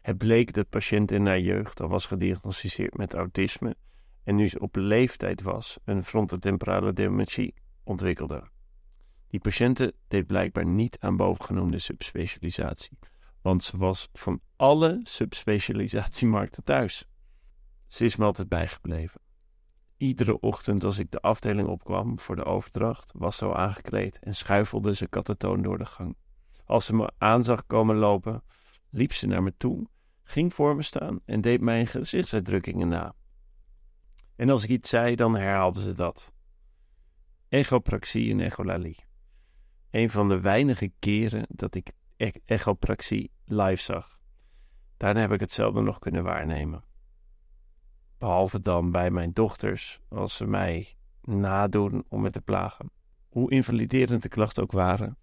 Het 0.00 0.18
bleek 0.18 0.46
dat 0.46 0.64
de 0.64 0.70
patiënt 0.70 1.10
in 1.10 1.26
haar 1.26 1.40
jeugd 1.40 1.80
al 1.80 1.88
was 1.88 2.06
gediagnosticeerd 2.06 2.96
met 2.96 3.14
autisme 3.14 3.76
en 4.24 4.34
nu 4.34 4.48
ze 4.48 4.60
op 4.60 4.76
leeftijd 4.76 5.42
was 5.42 5.78
een 5.84 6.02
frontotemporale 6.02 6.92
dementie 6.92 7.54
ontwikkelde. 7.84 8.48
Die 9.30 9.40
patiënte 9.40 9.94
deed 10.08 10.26
blijkbaar 10.26 10.66
niet 10.66 10.98
aan 11.00 11.16
bovengenoemde 11.16 11.78
subspecialisatie, 11.78 12.98
want 13.42 13.62
ze 13.62 13.76
was 13.76 14.08
van 14.12 14.40
alle 14.56 15.00
subspecialisatiemarkten 15.02 16.64
thuis. 16.64 17.04
Ze 17.86 18.04
is 18.04 18.16
me 18.16 18.24
altijd 18.24 18.48
bijgebleven. 18.48 19.20
Iedere 19.96 20.40
ochtend 20.40 20.84
als 20.84 20.98
ik 20.98 21.10
de 21.10 21.20
afdeling 21.20 21.68
opkwam 21.68 22.18
voor 22.18 22.36
de 22.36 22.44
overdracht, 22.44 23.12
was 23.14 23.36
zo 23.36 23.52
aangekleed 23.52 24.18
en 24.18 24.34
schuifelde 24.34 24.94
ze 24.94 25.08
katatoon 25.08 25.62
door 25.62 25.78
de 25.78 25.84
gang. 25.84 26.16
Als 26.64 26.84
ze 26.84 26.94
me 26.94 27.12
aan 27.18 27.44
zag 27.44 27.66
komen 27.66 27.96
lopen, 27.96 28.42
liep 28.90 29.12
ze 29.12 29.26
naar 29.26 29.42
me 29.42 29.56
toe, 29.56 29.88
ging 30.22 30.54
voor 30.54 30.76
me 30.76 30.82
staan 30.82 31.20
en 31.24 31.40
deed 31.40 31.60
mijn 31.60 31.86
gezichtsuitdrukkingen 31.86 32.88
na. 32.88 33.14
En 34.36 34.50
als 34.50 34.62
ik 34.62 34.68
iets 34.68 34.88
zei, 34.88 35.14
dan 35.16 35.36
herhaalde 35.36 35.82
ze 35.82 35.92
dat. 35.92 36.32
Echopraxie 37.48 38.30
en 38.30 38.40
echolalie. 38.40 39.08
Een 39.90 40.10
van 40.10 40.28
de 40.28 40.40
weinige 40.40 40.92
keren 40.98 41.46
dat 41.48 41.74
ik 41.74 41.92
e 42.16 42.30
echopraxie 42.44 43.30
live 43.44 43.82
zag. 43.82 44.20
Daarna 44.96 45.20
heb 45.20 45.32
ik 45.32 45.40
hetzelfde 45.40 45.80
nog 45.80 45.98
kunnen 45.98 46.24
waarnemen. 46.24 46.84
Behalve 48.18 48.60
dan 48.60 48.90
bij 48.90 49.10
mijn 49.10 49.32
dochters, 49.32 50.00
als 50.08 50.36
ze 50.36 50.46
mij 50.46 50.96
nadoen 51.22 52.04
om 52.08 52.20
me 52.20 52.30
te 52.30 52.40
plagen. 52.40 52.90
Hoe 53.28 53.50
invaliderend 53.50 54.22
de 54.22 54.28
klachten 54.28 54.62
ook 54.62 54.72
waren, 54.72 55.16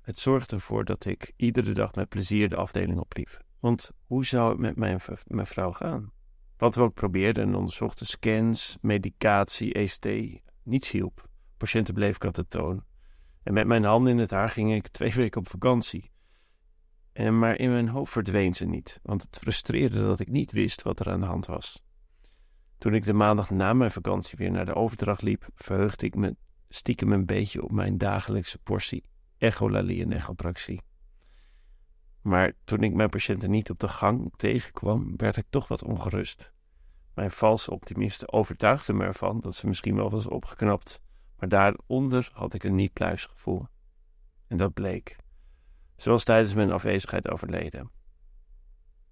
het 0.00 0.18
zorgde 0.18 0.56
ervoor 0.56 0.84
dat 0.84 1.04
ik 1.04 1.32
iedere 1.36 1.72
dag 1.72 1.94
met 1.94 2.08
plezier 2.08 2.48
de 2.48 2.56
afdeling 2.56 2.98
opliep. 2.98 3.44
Want 3.58 3.90
hoe 4.06 4.24
zou 4.24 4.50
het 4.50 4.58
met 4.58 4.76
mijn, 4.76 5.00
mijn 5.26 5.46
vrouw 5.46 5.72
gaan? 5.72 6.12
Wat 6.56 6.74
we 6.74 6.80
ook 6.80 6.94
probeerden 6.94 7.44
en 7.44 7.54
onderzochten, 7.54 8.06
scans, 8.06 8.78
medicatie, 8.80 9.72
ECT, 9.72 10.06
niets 10.62 10.90
hielp. 10.90 11.28
Patiënten 11.56 11.94
bleef 11.94 12.18
katatoon. 12.18 12.84
En 13.44 13.52
met 13.52 13.66
mijn 13.66 13.84
handen 13.84 14.12
in 14.12 14.18
het 14.18 14.30
haar 14.30 14.48
ging 14.48 14.74
ik 14.74 14.88
twee 14.88 15.12
weken 15.12 15.40
op 15.40 15.48
vakantie. 15.48 16.10
En 17.12 17.38
maar 17.38 17.58
in 17.58 17.70
mijn 17.70 17.88
hoofd 17.88 18.12
verdween 18.12 18.52
ze 18.52 18.64
niet, 18.64 19.00
want 19.02 19.22
het 19.22 19.38
frustreerde 19.38 20.02
dat 20.02 20.20
ik 20.20 20.28
niet 20.28 20.52
wist 20.52 20.82
wat 20.82 21.00
er 21.00 21.10
aan 21.10 21.20
de 21.20 21.26
hand 21.26 21.46
was. 21.46 21.82
Toen 22.78 22.94
ik 22.94 23.04
de 23.04 23.12
maandag 23.12 23.50
na 23.50 23.72
mijn 23.72 23.90
vakantie 23.90 24.38
weer 24.38 24.50
naar 24.50 24.66
de 24.66 24.74
overdracht 24.74 25.22
liep, 25.22 25.48
verheugde 25.54 26.06
ik 26.06 26.14
me 26.14 26.36
stiekem 26.68 27.12
een 27.12 27.26
beetje 27.26 27.62
op 27.62 27.72
mijn 27.72 27.98
dagelijkse 27.98 28.58
portie 28.58 29.04
echolalie 29.38 30.02
en 30.02 30.12
echopraxie. 30.12 30.80
Maar 32.20 32.52
toen 32.64 32.82
ik 32.82 32.94
mijn 32.94 33.10
patiënten 33.10 33.50
niet 33.50 33.70
op 33.70 33.78
de 33.78 33.88
gang 33.88 34.32
tegenkwam, 34.36 35.16
werd 35.16 35.36
ik 35.36 35.46
toch 35.50 35.68
wat 35.68 35.84
ongerust. 35.84 36.52
Mijn 37.14 37.30
valse 37.30 37.70
optimisten 37.70 38.32
overtuigden 38.32 38.96
me 38.96 39.04
ervan 39.04 39.40
dat 39.40 39.54
ze 39.54 39.66
misschien 39.66 39.96
wel 39.96 40.10
was 40.10 40.26
opgeknapt, 40.26 41.00
maar 41.44 41.60
daaronder 41.60 42.30
had 42.32 42.54
ik 42.54 42.64
een 42.64 42.74
niet-pluis 42.74 43.26
gevoel. 43.26 43.66
En 44.46 44.56
dat 44.56 44.74
bleek. 44.74 45.16
zoals 45.96 46.24
tijdens 46.24 46.54
mijn 46.54 46.70
afwezigheid 46.70 47.28
overleden. 47.28 47.90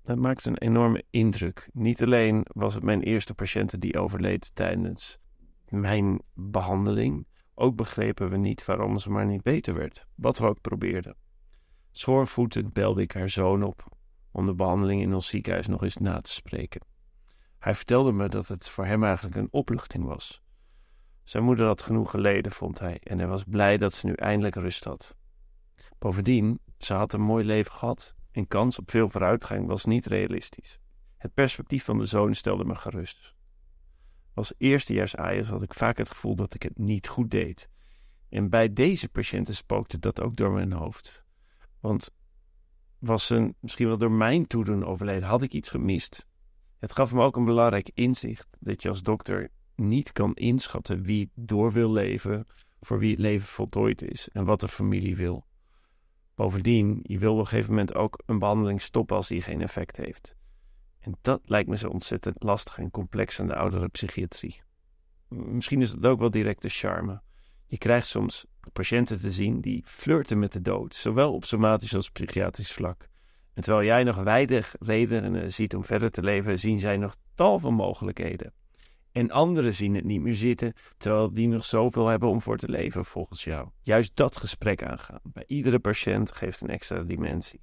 Dat 0.03 0.19
maakte 0.19 0.49
een 0.49 0.59
enorme 0.59 1.05
indruk. 1.11 1.69
Niet 1.73 2.03
alleen 2.03 2.47
was 2.53 2.75
het 2.75 2.83
mijn 2.83 3.03
eerste 3.03 3.35
patiënt 3.35 3.81
die 3.81 3.99
overleed 3.99 4.55
tijdens 4.55 5.19
mijn 5.69 6.21
behandeling, 6.35 7.27
ook 7.55 7.77
begrepen 7.77 8.29
we 8.29 8.37
niet 8.37 8.65
waarom 8.65 8.99
ze 8.99 9.11
maar 9.11 9.27
niet 9.27 9.43
beter 9.43 9.75
werd, 9.75 10.07
wat 10.15 10.39
we 10.39 10.47
ook 10.47 10.61
probeerden. 10.61 11.17
Schoorvoetend 11.91 12.73
belde 12.73 13.03
ik 13.03 13.12
haar 13.12 13.29
zoon 13.29 13.62
op 13.62 13.85
om 14.31 14.47
de 14.47 14.55
behandeling 14.55 15.03
in 15.03 15.15
ons 15.15 15.29
ziekenhuis 15.29 15.67
nog 15.67 15.83
eens 15.83 15.97
na 15.97 16.21
te 16.21 16.33
spreken. 16.33 16.85
Hij 17.59 17.75
vertelde 17.75 18.12
me 18.12 18.29
dat 18.29 18.49
het 18.49 18.69
voor 18.69 18.87
hem 18.87 19.05
eigenlijk 19.05 19.37
een 19.37 19.49
opluchting 19.51 20.05
was. 20.05 20.41
Zijn 21.25 21.45
moeder 21.45 21.67
had 21.67 21.83
genoeg 21.83 22.11
geleden, 22.11 22.52
vond 22.52 22.79
hij, 22.79 22.99
en 23.02 23.19
hij 23.19 23.29
was 23.29 23.45
blij 23.45 23.76
dat 23.76 23.95
ze 23.95 24.07
nu 24.07 24.12
eindelijk 24.12 24.55
rust 24.55 24.85
had. 24.85 25.17
Bovendien, 25.99 26.61
ze 26.79 26.95
had 26.95 27.12
een 27.12 27.21
mooi 27.21 27.45
leven 27.45 27.73
gehad 27.73 28.14
en 28.31 28.49
kans 28.49 28.79
op 28.79 28.91
veel 28.91 29.09
vooruitgang 29.09 29.67
was 29.67 29.85
niet 29.85 30.07
realistisch. 30.07 30.79
Het 31.17 31.35
perspectief 31.35 31.85
van 31.85 31.99
de 31.99 32.07
zoon 32.07 32.35
stelde 32.35 32.64
me 32.64 32.75
gerust. 32.75 33.35
Als 34.35 34.55
eerstejaars 34.59 35.17
Ajax 35.17 35.49
had 35.49 35.62
ik 35.62 35.75
vaak 35.75 35.99
het 35.99 36.09
gevoel 36.09 36.35
dat 36.35 36.55
ik 36.55 36.62
het 36.62 36.79
niet 36.79 37.09
goed 37.09 37.31
deed. 37.31 37.69
En 38.29 38.50
bij 38.50 38.73
deze 38.73 39.09
patiënten 39.09 39.55
spookte 39.55 39.99
dat 39.99 40.21
ook 40.21 40.37
door 40.37 40.52
mijn 40.52 40.73
hoofd. 40.73 41.25
Want 41.81 42.11
was 42.99 43.26
ze 43.26 43.55
misschien 43.61 43.87
wel 43.87 43.99
door 43.99 44.12
mijn 44.12 44.47
toedoen 44.47 44.85
overleden, 44.85 45.29
had 45.29 45.43
ik 45.43 45.52
iets 45.52 45.69
gemist. 45.69 46.26
Het 46.79 46.93
gaf 46.93 47.12
me 47.12 47.23
ook 47.23 47.37
een 47.37 47.45
belangrijk 47.45 47.91
inzicht 47.95 48.49
dat 48.61 48.83
je 48.83 48.88
als 48.88 49.02
dokter 49.02 49.50
niet 49.83 50.12
kan 50.12 50.35
inschatten 50.35 51.03
wie 51.03 51.31
door 51.35 51.73
wil 51.73 51.93
leven, 51.93 52.47
voor 52.81 52.99
wie 52.99 53.11
het 53.11 53.21
leven 53.21 53.47
voltooid 53.47 54.03
is 54.03 54.29
en 54.29 54.45
wat 54.45 54.61
de 54.61 54.69
familie 54.69 55.17
wil. 55.17 55.47
Bovendien, 56.35 57.01
je 57.03 57.19
wil 57.19 57.33
op 57.33 57.39
een 57.39 57.47
gegeven 57.47 57.71
moment 57.71 57.95
ook 57.95 58.23
een 58.27 58.39
behandeling 58.39 58.81
stoppen 58.81 59.17
als 59.17 59.29
die 59.29 59.43
geen 59.43 59.62
effect 59.62 59.97
heeft. 59.97 60.37
En 61.01 61.19
dat 61.21 61.41
lijkt 61.45 61.69
me 61.69 61.77
zo 61.77 61.89
ontzettend 61.89 62.43
lastig 62.43 62.79
en 62.79 62.91
complex 62.91 63.41
aan 63.41 63.47
de 63.47 63.55
oudere 63.55 63.89
psychiatrie. 63.89 64.61
Misschien 65.29 65.81
is 65.81 65.91
het 65.91 66.07
ook 66.07 66.19
wel 66.19 66.31
directe 66.31 66.69
charme. 66.69 67.21
Je 67.67 67.79
krijgt 67.79 68.07
soms 68.07 68.47
patiënten 68.73 69.21
te 69.21 69.31
zien 69.31 69.61
die 69.61 69.83
flirten 69.87 70.39
met 70.39 70.53
de 70.53 70.61
dood, 70.61 70.95
zowel 70.95 71.35
op 71.35 71.45
somatisch 71.45 71.95
als 71.95 72.11
psychiatrisch 72.11 72.73
vlak. 72.73 73.09
En 73.55 73.62
terwijl 73.62 73.87
jij 73.87 74.05
nog 74.05 74.17
weinig 74.17 74.75
redenen 74.79 75.53
ziet 75.53 75.75
om 75.75 75.85
verder 75.85 76.11
te 76.11 76.23
leven, 76.23 76.59
zien 76.59 76.81
zij 76.81 76.97
nog 76.97 77.17
tal 77.35 77.59
van 77.59 77.75
mogelijkheden. 77.75 78.53
En 79.12 79.31
anderen 79.31 79.75
zien 79.75 79.95
het 79.95 80.04
niet 80.04 80.21
meer 80.21 80.35
zitten, 80.35 80.73
terwijl 80.99 81.33
die 81.33 81.49
nog 81.49 81.64
zoveel 81.64 82.07
hebben 82.07 82.28
om 82.28 82.40
voor 82.40 82.57
te 82.57 82.69
leven 82.69 83.04
volgens 83.04 83.45
jou. 83.45 83.69
Juist 83.83 84.16
dat 84.16 84.37
gesprek 84.37 84.83
aangaan 84.83 85.21
bij 85.23 85.45
iedere 85.47 85.78
patiënt 85.78 86.33
geeft 86.33 86.61
een 86.61 86.69
extra 86.69 87.02
dimensie. 87.02 87.61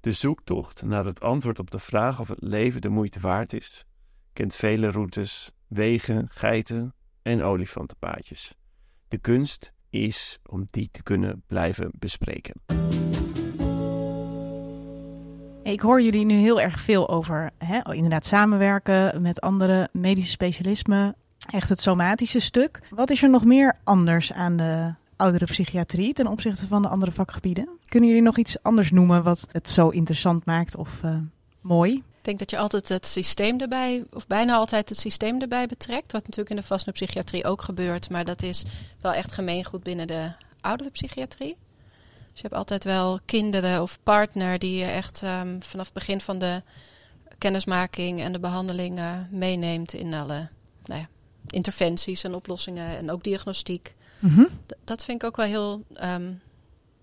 De 0.00 0.12
zoektocht 0.12 0.82
naar 0.82 1.04
het 1.04 1.20
antwoord 1.20 1.58
op 1.58 1.70
de 1.70 1.78
vraag 1.78 2.20
of 2.20 2.28
het 2.28 2.42
leven 2.42 2.80
de 2.80 2.88
moeite 2.88 3.20
waard 3.20 3.52
is, 3.52 3.84
kent 4.32 4.54
vele 4.54 4.90
routes, 4.90 5.52
wegen, 5.66 6.28
geiten 6.28 6.94
en 7.22 7.42
olifantenpaadjes. 7.42 8.54
De 9.08 9.18
kunst 9.18 9.72
is 9.90 10.38
om 10.42 10.68
die 10.70 10.88
te 10.92 11.02
kunnen 11.02 11.42
blijven 11.46 11.90
bespreken. 11.98 12.81
Ik 15.62 15.80
hoor 15.80 16.02
jullie 16.02 16.24
nu 16.24 16.34
heel 16.34 16.60
erg 16.60 16.80
veel 16.80 17.08
over 17.08 17.50
hè, 17.58 17.94
inderdaad 17.94 18.24
samenwerken 18.24 19.22
met 19.22 19.40
andere 19.40 19.88
medische 19.92 20.30
specialismen. 20.30 21.14
Echt 21.50 21.68
het 21.68 21.80
somatische 21.80 22.40
stuk. 22.40 22.80
Wat 22.90 23.10
is 23.10 23.22
er 23.22 23.30
nog 23.30 23.44
meer 23.44 23.78
anders 23.84 24.32
aan 24.32 24.56
de 24.56 24.94
oudere 25.16 25.44
psychiatrie 25.44 26.12
ten 26.12 26.26
opzichte 26.26 26.66
van 26.66 26.82
de 26.82 26.88
andere 26.88 27.12
vakgebieden? 27.12 27.68
Kunnen 27.86 28.08
jullie 28.08 28.24
nog 28.24 28.38
iets 28.38 28.62
anders 28.62 28.90
noemen 28.90 29.22
wat 29.22 29.48
het 29.52 29.68
zo 29.68 29.88
interessant 29.88 30.44
maakt 30.44 30.76
of 30.76 31.00
uh, 31.04 31.16
mooi? 31.60 31.94
Ik 31.94 32.28
denk 32.28 32.38
dat 32.38 32.50
je 32.50 32.58
altijd 32.58 32.88
het 32.88 33.06
systeem 33.06 33.60
erbij, 33.60 34.04
of 34.12 34.26
bijna 34.26 34.54
altijd 34.54 34.88
het 34.88 34.98
systeem 34.98 35.40
erbij 35.40 35.66
betrekt. 35.66 36.12
Wat 36.12 36.22
natuurlijk 36.22 36.50
in 36.50 36.56
de 36.56 36.62
vaste 36.62 36.92
psychiatrie 36.92 37.44
ook 37.44 37.62
gebeurt. 37.62 38.10
Maar 38.10 38.24
dat 38.24 38.42
is 38.42 38.64
wel 39.00 39.12
echt 39.12 39.32
gemeengoed 39.32 39.82
binnen 39.82 40.06
de 40.06 40.32
oudere 40.60 40.90
psychiatrie. 40.90 41.56
Dus 42.32 42.40
je 42.40 42.46
hebt 42.48 42.54
altijd 42.54 42.84
wel 42.84 43.20
kinderen 43.24 43.82
of 43.82 43.98
partner 44.02 44.58
die 44.58 44.78
je 44.78 44.84
echt 44.84 45.22
um, 45.22 45.62
vanaf 45.62 45.84
het 45.84 45.94
begin 45.94 46.20
van 46.20 46.38
de 46.38 46.62
kennismaking 47.38 48.20
en 48.20 48.32
de 48.32 48.40
behandeling 48.40 48.98
uh, 48.98 49.18
meeneemt 49.30 49.92
in 49.92 50.14
alle 50.14 50.48
nou 50.84 51.00
ja, 51.00 51.08
interventies 51.46 52.24
en 52.24 52.34
oplossingen 52.34 52.96
en 52.96 53.10
ook 53.10 53.24
diagnostiek. 53.24 53.94
Mm 54.18 54.30
-hmm. 54.30 54.48
Dat 54.84 55.04
vind 55.04 55.22
ik 55.22 55.28
ook 55.28 55.36
wel 55.36 55.46
heel 55.46 55.84
um, 56.04 56.40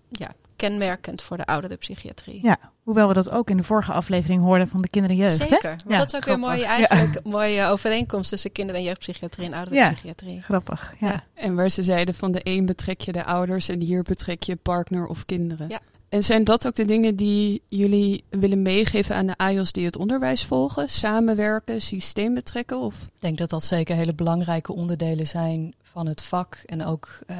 ja, 0.08 0.32
kenmerkend 0.60 1.22
voor 1.22 1.36
de 1.36 1.46
oudere 1.46 1.76
psychiatrie. 1.76 2.38
Ja, 2.42 2.58
hoewel 2.82 3.08
we 3.08 3.14
dat 3.14 3.30
ook 3.30 3.50
in 3.50 3.56
de 3.56 3.62
vorige 3.62 3.92
aflevering 3.92 4.42
hoorden 4.42 4.68
van 4.68 4.82
de 4.82 4.88
kinderen 4.88 5.16
en 5.16 5.22
jeugd. 5.22 5.36
Zeker, 5.36 5.76
ja, 5.88 5.98
dat 5.98 6.06
is 6.06 6.14
ook 6.14 6.22
grappig. 6.22 6.26
weer 6.26 6.38
mooi, 6.38 6.62
eigenlijk 6.62 7.14
ja. 7.14 7.30
mooie 7.30 7.64
overeenkomst 7.64 8.30
tussen 8.30 8.52
kinder- 8.52 8.76
en 8.76 8.82
jeugdpsychiatrie 8.82 9.46
en 9.46 9.54
oudere 9.54 9.76
ja, 9.76 9.92
psychiatrie. 9.92 10.42
Grappig, 10.42 10.94
ja. 10.98 11.24
En 11.34 11.54
waar 11.54 11.68
ze 11.68 11.82
zeiden 11.82 12.14
van 12.14 12.32
de 12.32 12.40
een 12.42 12.66
betrek 12.66 13.00
je 13.00 13.12
de 13.12 13.24
ouders 13.24 13.68
en 13.68 13.80
hier 13.80 14.02
betrek 14.02 14.42
je 14.42 14.56
partner 14.56 15.06
of 15.06 15.26
kinderen. 15.26 15.68
Ja. 15.68 15.80
En 16.08 16.24
zijn 16.24 16.44
dat 16.44 16.66
ook 16.66 16.74
de 16.74 16.84
dingen 16.84 17.16
die 17.16 17.62
jullie 17.68 18.24
willen 18.28 18.62
meegeven 18.62 19.14
aan 19.14 19.26
de 19.26 19.36
AJOS 19.36 19.72
die 19.72 19.84
het 19.84 19.96
onderwijs 19.96 20.44
volgen? 20.44 20.88
Samenwerken, 20.88 21.80
systeem 21.80 22.34
betrekken? 22.34 22.78
Of? 22.78 22.94
Ik 22.94 23.20
denk 23.20 23.38
dat 23.38 23.50
dat 23.50 23.64
zeker 23.64 23.96
hele 23.96 24.14
belangrijke 24.14 24.72
onderdelen 24.72 25.26
zijn 25.26 25.74
van 25.82 26.06
het 26.06 26.22
vak. 26.22 26.62
En 26.66 26.84
ook, 26.84 27.18
uh, 27.26 27.36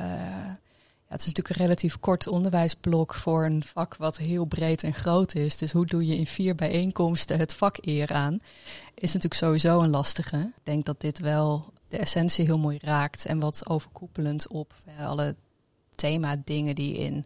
het 1.11 1.21
is 1.21 1.27
natuurlijk 1.27 1.57
een 1.57 1.65
relatief 1.65 1.99
kort 1.99 2.27
onderwijsblok 2.27 3.15
voor 3.15 3.45
een 3.45 3.63
vak 3.65 3.97
wat 3.97 4.17
heel 4.17 4.45
breed 4.45 4.83
en 4.83 4.95
groot 4.95 5.35
is. 5.35 5.57
Dus 5.57 5.73
hoe 5.73 5.87
doe 5.87 6.07
je 6.07 6.17
in 6.17 6.27
vier 6.27 6.55
bijeenkomsten 6.55 7.39
het 7.39 7.55
vak 7.55 7.77
eer 7.81 8.13
aan? 8.13 8.39
Is 8.95 9.13
natuurlijk 9.13 9.35
sowieso 9.35 9.81
een 9.81 9.91
lastige. 9.91 10.37
Ik 10.37 10.65
denk 10.65 10.87
dat 10.87 11.01
dit 11.01 11.19
wel 11.19 11.73
de 11.89 11.97
essentie 11.97 12.45
heel 12.45 12.59
mooi 12.59 12.79
raakt 12.83 13.27
en 13.27 13.39
wat 13.39 13.69
overkoepelend 13.69 14.49
op 14.49 14.75
alle 14.99 15.37
thema 15.95 16.37
dingen 16.45 16.75
die 16.75 16.97
in 16.97 17.25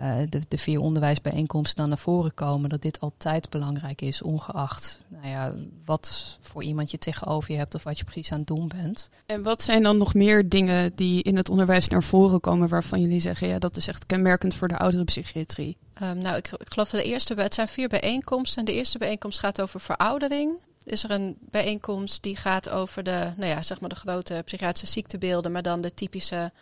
uh, 0.00 0.16
de, 0.28 0.40
de 0.48 0.58
vier 0.58 0.80
onderwijsbijeenkomsten 0.80 1.76
dan 1.76 1.88
naar 1.88 1.98
voren 1.98 2.34
komen, 2.34 2.68
dat 2.68 2.82
dit 2.82 3.00
altijd 3.00 3.50
belangrijk 3.50 4.00
is, 4.00 4.22
ongeacht 4.22 5.00
nou 5.08 5.28
ja, 5.28 5.54
wat 5.84 6.38
voor 6.40 6.62
iemand 6.62 6.90
je 6.90 6.98
tegenover 6.98 7.52
je 7.52 7.58
hebt 7.58 7.74
of 7.74 7.82
wat 7.82 7.98
je 7.98 8.04
precies 8.04 8.32
aan 8.32 8.38
het 8.38 8.46
doen 8.46 8.68
bent. 8.68 9.08
En 9.26 9.42
wat 9.42 9.62
zijn 9.62 9.82
dan 9.82 9.98
nog 9.98 10.14
meer 10.14 10.48
dingen 10.48 10.92
die 10.94 11.22
in 11.22 11.36
het 11.36 11.48
onderwijs 11.48 11.88
naar 11.88 12.02
voren 12.02 12.40
komen 12.40 12.68
waarvan 12.68 13.00
jullie 13.00 13.20
zeggen, 13.20 13.48
ja, 13.48 13.58
dat 13.58 13.76
is 13.76 13.86
echt 13.86 14.06
kenmerkend 14.06 14.54
voor 14.54 14.68
de 14.68 14.78
oudere 14.78 15.04
psychiatrie? 15.04 15.76
Um, 16.02 16.18
nou, 16.18 16.36
ik, 16.36 16.52
ik 16.52 16.72
geloof 16.72 16.90
dat 16.90 17.00
de 17.00 17.06
eerste, 17.06 17.34
het 17.34 17.54
zijn 17.54 17.68
vier 17.68 17.88
bijeenkomsten 17.88 18.58
en 18.58 18.64
de 18.64 18.72
eerste 18.72 18.98
bijeenkomst 18.98 19.38
gaat 19.38 19.60
over 19.60 19.80
veroudering. 19.80 20.52
Is 20.84 21.04
er 21.04 21.10
een 21.10 21.36
bijeenkomst 21.40 22.22
die 22.22 22.36
gaat 22.36 22.68
over 22.68 23.02
de, 23.02 23.32
nou 23.36 23.50
ja, 23.50 23.62
zeg 23.62 23.80
maar 23.80 23.88
de 23.88 23.94
grote 23.94 24.42
psychiatrische 24.44 24.92
ziektebeelden, 24.92 25.52
maar 25.52 25.62
dan 25.62 25.80
de 25.80 25.94
typische 25.94 26.52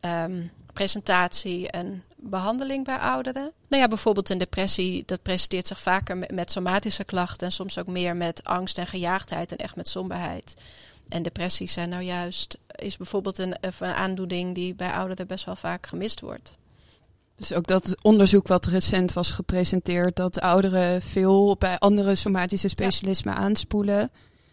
um, 0.00 0.50
presentatie 0.72 1.70
en 1.70 2.02
behandeling 2.22 2.84
bij 2.84 2.98
ouderen. 2.98 3.52
Nou 3.68 3.82
ja, 3.82 3.88
bijvoorbeeld 3.88 4.30
een 4.30 4.38
depressie, 4.38 5.02
dat 5.06 5.22
presenteert 5.22 5.66
zich 5.66 5.80
vaker 5.80 6.16
met, 6.16 6.30
met, 6.30 6.50
somatische 6.50 7.04
klachten 7.04 7.46
en 7.46 7.52
soms 7.52 7.78
ook 7.78 7.86
meer 7.86 8.16
met 8.16 8.44
angst 8.44 8.78
en 8.78 8.86
gejaagdheid 8.86 9.52
en 9.52 9.58
echt 9.58 9.76
met 9.76 9.88
somberheid. 9.88 10.54
En 11.08 11.22
depressies 11.22 11.72
zijn 11.72 11.88
nou 11.88 12.02
juist, 12.02 12.58
is 12.74 12.96
bijvoorbeeld 12.96 13.38
een, 13.38 13.56
een 13.60 13.92
aandoening 13.92 14.54
die 14.54 14.74
bij 14.74 14.92
ouderen 14.92 15.26
best 15.26 15.44
wel 15.44 15.56
vaak 15.56 15.86
gemist 15.86 16.20
wordt. 16.20 16.58
Dus 17.34 17.52
ook 17.52 17.66
dat 17.66 17.94
onderzoek 18.02 18.46
wat 18.46 18.66
recent 18.66 19.12
was 19.12 19.30
gepresenteerd, 19.30 20.16
dat 20.16 20.40
ouderen 20.40 21.02
veel 21.02 21.56
bij 21.58 21.78
andere 21.78 22.14
somatische 22.14 22.68
specialismen 22.68 23.34
ja. 23.34 23.40
aanspoelen, 23.40 24.10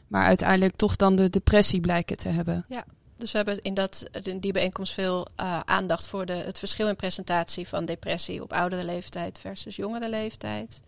maar 0.08 0.26
uiteindelijk 0.26 0.76
toch 0.76 0.96
dan 0.96 1.16
de 1.16 1.30
depressie 1.30 1.80
blijken 1.80 2.18
te 2.18 2.30
hebben. 2.30 2.66
Ja, 2.70 2.84
dus 3.18 3.32
we 3.32 3.38
hebben 3.38 3.62
in, 3.62 3.74
dat, 3.74 4.06
in 4.24 4.40
die 4.40 4.52
bijeenkomst 4.52 4.94
veel 4.94 5.28
uh, 5.42 5.60
aandacht 5.60 6.08
voor 6.08 6.26
de, 6.26 6.34
het 6.34 6.60
verschil 6.60 6.88
in 6.88 6.96
presentatie 6.96 7.68
van 7.68 7.86
depressie 7.86 8.44
op 8.44 8.54
oudere 8.54 8.84
leeftijd 8.84 9.40
versus 9.40 9.76
jongere 9.76 10.10
leeftijd. 10.10 10.82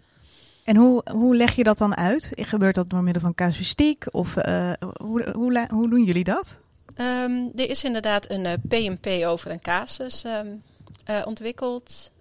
En 0.63 0.75
hoe, 0.75 1.03
hoe 1.11 1.35
leg 1.35 1.55
je 1.55 1.63
dat 1.63 1.77
dan 1.77 1.95
uit? 1.95 2.31
Gebeurt 2.35 2.75
dat 2.75 2.89
door 2.89 3.03
middel 3.03 3.21
van 3.21 3.35
casuïstiek? 3.35 4.05
Of 4.11 4.35
uh, 4.35 4.71
hoe, 5.03 5.29
hoe, 5.31 5.67
hoe 5.71 5.89
doen 5.89 6.03
jullie 6.03 6.23
dat? 6.23 6.55
Um, 6.95 7.51
er 7.55 7.69
is 7.69 7.83
inderdaad 7.83 8.29
een 8.29 8.45
uh, 8.45 8.53
PMP 8.67 9.25
over 9.25 9.51
een 9.51 9.61
casus 9.61 10.23
um, 10.23 10.63
ontwikkeld. 11.25 12.11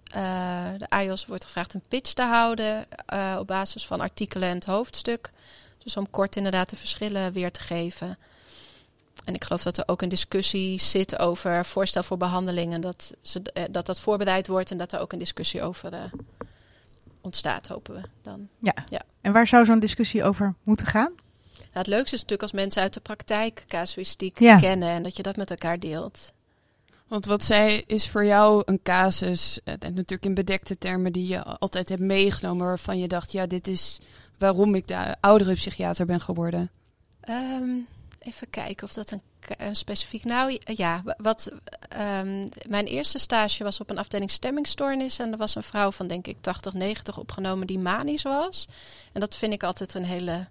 de 0.77 0.89
AIOS 0.89 1.25
wordt 1.25 1.45
gevraagd 1.45 1.73
een 1.73 1.83
pitch 1.87 2.13
te 2.13 2.23
houden 2.23 2.85
op 3.39 3.47
basis 3.47 3.85
van 3.85 3.99
artikelen 3.99 4.49
en 4.49 4.55
het 4.55 4.65
hoofdstuk. 4.65 5.31
Dus 5.83 5.97
om 5.97 6.09
kort 6.09 6.35
inderdaad 6.35 6.69
de 6.69 6.75
verschillen 6.75 7.31
weer 7.31 7.51
te 7.51 7.59
geven. 7.59 8.17
En 9.29 9.35
ik 9.35 9.43
geloof 9.43 9.63
dat 9.63 9.77
er 9.77 9.83
ook 9.87 10.01
een 10.01 10.09
discussie 10.09 10.79
zit 10.79 11.19
over 11.19 11.65
voorstel 11.65 12.03
voor 12.03 12.17
behandelingen. 12.17 12.81
Dat, 12.81 13.13
ze, 13.21 13.41
eh, 13.41 13.63
dat 13.71 13.85
dat 13.85 13.99
voorbereid 13.99 14.47
wordt 14.47 14.71
en 14.71 14.77
dat 14.77 14.91
er 14.91 14.99
ook 14.99 15.13
een 15.13 15.19
discussie 15.19 15.61
over 15.61 15.93
uh, 15.93 15.99
ontstaat, 17.21 17.67
hopen 17.67 17.95
we 17.95 18.01
dan. 18.21 18.47
Ja. 18.59 18.73
ja. 18.89 19.01
En 19.21 19.33
waar 19.33 19.47
zou 19.47 19.65
zo'n 19.65 19.79
discussie 19.79 20.23
over 20.23 20.55
moeten 20.63 20.87
gaan? 20.87 21.11
Nou, 21.55 21.69
het 21.71 21.87
leukste 21.87 22.15
is 22.15 22.21
natuurlijk 22.21 22.41
als 22.41 22.51
mensen 22.51 22.81
uit 22.81 22.93
de 22.93 22.99
praktijk 22.99 23.65
casuïstiek 23.67 24.39
ja. 24.39 24.59
kennen 24.59 24.89
en 24.89 25.03
dat 25.03 25.15
je 25.15 25.23
dat 25.23 25.35
met 25.35 25.49
elkaar 25.49 25.79
deelt. 25.79 26.31
Want 27.07 27.25
wat 27.25 27.43
zij 27.43 27.83
is 27.87 28.09
voor 28.09 28.25
jou 28.25 28.61
een 28.65 28.81
casus, 28.83 29.59
en 29.63 29.79
natuurlijk 29.79 30.25
in 30.25 30.33
bedekte 30.33 30.77
termen, 30.77 31.11
die 31.11 31.27
je 31.27 31.43
altijd 31.43 31.89
hebt 31.89 32.01
meegenomen, 32.01 32.65
waarvan 32.65 32.99
je 32.99 33.07
dacht, 33.07 33.31
ja, 33.31 33.47
dit 33.47 33.67
is 33.67 33.99
waarom 34.37 34.75
ik 34.75 34.87
de 34.87 35.15
oudere 35.19 35.53
psychiater 35.53 36.05
ben 36.05 36.21
geworden? 36.21 36.69
Ehm, 37.21 37.69
even 38.19 38.49
kijken 38.49 38.87
of 38.87 38.93
dat 38.93 39.11
een, 39.11 39.21
specifiek. 39.75 40.23
Nou 40.23 40.57
ja, 40.65 41.03
wat. 41.17 41.51
Um, 41.99 42.49
mijn 42.67 42.85
eerste 42.85 43.19
stage 43.19 43.63
was 43.63 43.79
op 43.79 43.89
een 43.89 43.97
afdeling 43.97 44.31
stemmingstoornis. 44.31 45.19
En 45.19 45.31
er 45.31 45.37
was 45.37 45.55
een 45.55 45.63
vrouw 45.63 45.91
van, 45.91 46.07
denk 46.07 46.27
ik, 46.27 46.37
80, 46.41 46.73
90 46.73 47.17
opgenomen 47.17 47.67
die 47.67 47.79
manisch 47.79 48.21
was. 48.21 48.67
En 49.11 49.19
dat 49.19 49.35
vind 49.35 49.53
ik 49.53 49.63
altijd 49.63 49.93
een 49.93 50.05
hele 50.05 50.47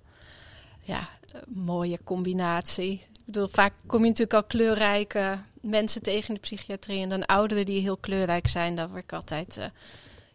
ja, 0.81 1.09
mooie 1.47 1.99
combinatie. 2.05 2.93
Ik 2.93 3.25
bedoel, 3.25 3.49
vaak 3.49 3.73
kom 3.87 4.03
je 4.03 4.09
natuurlijk 4.09 4.35
al 4.35 4.45
kleurrijke 4.45 5.39
mensen 5.61 6.03
tegen 6.03 6.29
in 6.29 6.35
de 6.35 6.41
psychiatrie. 6.41 7.03
En 7.03 7.09
dan 7.09 7.27
ouderen 7.27 7.67
die 7.67 7.81
heel 7.81 7.97
kleurrijk 7.97 8.49
zijn, 8.49 8.75
daar 8.75 8.89
word 8.89 9.03
ik 9.03 9.13
altijd. 9.13 9.57
Uh, 9.59 9.65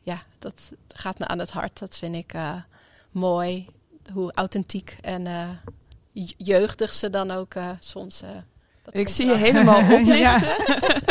ja, 0.01 0.23
dat 0.39 0.71
gaat 0.87 1.19
me 1.19 1.27
aan 1.27 1.39
het 1.39 1.49
hart. 1.49 1.79
Dat 1.79 1.97
vind 1.97 2.15
ik. 2.15 2.33
Uh, 2.33 2.55
mooi. 3.11 3.67
Hoe 4.13 4.31
authentiek 4.33 4.97
en 5.01 5.25
uh, 5.25 5.49
jeugdig 6.37 6.93
ze 6.93 7.09
dan 7.09 7.31
ook 7.31 7.53
uh, 7.53 7.69
soms. 7.79 8.21
Uh, 8.21 8.29
ik 8.91 9.07
zie 9.07 9.25
je 9.25 9.35
helemaal 9.35 9.81
oplichten. 9.99 10.55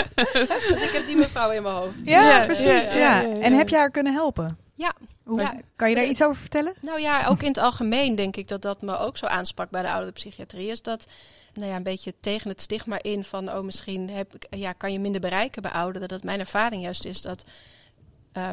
dus 0.72 0.82
ik 0.82 0.90
heb 0.92 1.06
die 1.06 1.16
mevrouw 1.16 1.50
in 1.50 1.62
mijn 1.62 1.74
hoofd. 1.74 2.06
Ja, 2.06 2.30
ja 2.30 2.44
precies. 2.44 2.92
Ja, 2.92 3.20
ja, 3.20 3.28
En 3.28 3.52
heb 3.52 3.68
je 3.68 3.76
haar 3.76 3.90
kunnen 3.90 4.12
helpen? 4.12 4.58
Ja. 4.74 4.92
Hoe, 5.24 5.62
kan 5.76 5.88
je 5.88 5.94
daar 5.94 6.04
iets 6.04 6.22
over 6.22 6.40
vertellen? 6.40 6.74
Nou 6.80 7.00
ja, 7.00 7.26
ook 7.26 7.40
in 7.40 7.48
het 7.48 7.58
algemeen 7.58 8.14
denk 8.14 8.36
ik 8.36 8.48
dat 8.48 8.62
dat 8.62 8.82
me 8.82 8.98
ook 8.98 9.16
zo 9.16 9.26
aansprak 9.26 9.70
bij 9.70 9.82
de 9.82 9.92
oude 9.92 10.12
psychiatrie. 10.12 10.68
Is 10.68 10.82
dat 10.82 11.06
nou 11.54 11.68
ja, 11.68 11.76
een 11.76 11.82
beetje 11.82 12.14
tegen 12.20 12.48
het 12.48 12.60
stigma 12.60 13.02
in 13.02 13.24
van, 13.24 13.52
oh 13.52 13.64
misschien 13.64 14.10
heb 14.10 14.34
ik, 14.34 14.46
ja, 14.50 14.72
kan 14.72 14.92
je 14.92 14.98
minder 14.98 15.20
bereiken 15.20 15.62
bij 15.62 15.70
ouderen. 15.70 16.08
Dat 16.08 16.22
mijn 16.22 16.40
ervaring 16.40 16.82
juist 16.82 17.04
is 17.04 17.20
dat 17.20 17.44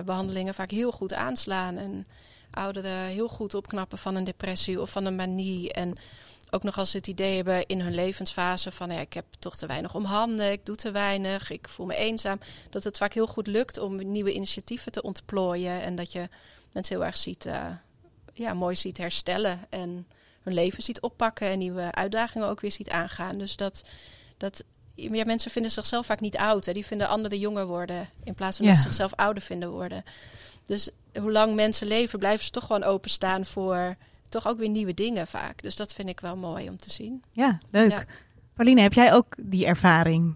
behandelingen 0.06 0.54
vaak 0.54 0.72
heel 0.72 0.92
goed 0.92 1.14
aanslaan. 1.14 1.78
En 1.78 2.08
ouderen 2.52 3.06
heel 3.06 3.28
goed 3.28 3.54
opknappen 3.54 3.98
van 3.98 4.16
een 4.16 4.24
depressie 4.24 4.82
of 4.82 4.90
van 4.90 5.06
een 5.06 5.16
manie. 5.16 5.74
En 5.74 5.96
ook 6.50 6.64
nog 6.64 6.78
als 6.78 6.92
ze 6.92 6.98
het 6.98 7.08
idee 7.08 7.36
hebben 7.36 7.66
in 7.66 7.82
hun 7.82 7.96
levensfase 7.96 8.72
van 8.72 8.92
ja, 8.92 9.00
ik 9.00 9.14
heb 9.14 9.26
toch 9.40 9.58
te 9.58 9.66
weinig 9.66 9.96
om 9.96 10.04
handen, 10.04 10.52
ik 10.52 10.66
doe 10.66 10.76
te 10.76 10.92
weinig, 10.92 11.52
ik 11.52 11.70
voel 11.70 11.86
me 11.86 11.96
eenzaam. 11.96 12.40
Dat 12.70 12.84
het 12.84 12.98
vaak 12.98 13.14
heel 13.14 13.28
goed 13.28 13.48
lukt 13.48 13.78
om 13.78 14.12
nieuwe 14.12 14.34
initiatieven 14.34 14.92
te 14.92 15.02
ontplooien. 15.02 15.82
En 15.82 15.96
dat 15.96 16.12
je 16.12 16.30
mensen 16.72 16.96
heel 16.96 17.06
erg 17.06 17.18
ziet, 17.18 17.46
uh, 17.46 17.68
ja, 18.34 18.54
mooi 18.54 18.76
ziet 18.76 18.98
herstellen. 18.98 19.60
En 19.70 20.08
hun 20.42 20.54
leven 20.54 20.84
ziet 20.84 21.02
oppakken 21.02 21.50
en 21.50 21.58
nieuwe 21.58 21.92
uitdagingen 21.92 22.48
ook 22.48 22.62
weer 22.62 22.72
ziet 22.72 22.90
aangaan. 22.90 23.38
Dus 23.38 23.56
dat, 23.56 23.84
dat 24.38 24.64
ja, 24.96 25.26
mensen 25.26 25.52
vinden 25.52 25.72
zichzelf 25.72 26.06
vaak 26.06 26.20
niet 26.20 26.38
oud. 26.38 26.66
Hè. 26.66 26.74
Die 26.74 26.86
vinden 26.86 27.08
anderen 27.08 27.40
jonger 27.40 27.66
worden 27.66 28.10
in 28.24 28.36
plaats 28.36 28.58
van 28.58 28.66
dat 28.66 28.76
ze 28.76 28.82
zichzelf 28.82 29.14
ouder 29.14 29.44
vinden 29.44 29.70
worden. 29.70 30.04
Dus 30.66 30.90
hoe 31.14 31.32
lang 31.32 31.56
mensen 31.56 31.88
leven, 31.88 32.20
blijven 32.20 32.46
ze 32.46 32.52
toch 32.52 32.66
gewoon 32.66 32.84
openstaan 32.84 33.46
voor 33.46 33.98
toch 34.30 34.48
ook 34.48 34.58
weer 34.58 34.70
nieuwe 34.70 34.94
dingen 34.94 35.28
vaak. 35.28 35.62
Dus 35.62 35.76
dat 35.76 35.94
vind 35.94 36.10
ik 36.10 36.20
wel 36.20 36.38
mooi 36.38 36.70
om 36.70 36.78
te 36.78 36.92
zien. 36.92 37.24
Ja, 37.32 37.60
leuk. 37.70 37.92
Ja. 37.92 38.06
Pauline, 38.54 38.82
heb 38.82 38.94
jij 38.94 39.14
ook 39.14 39.36
die 39.38 39.66
ervaring? 39.66 40.36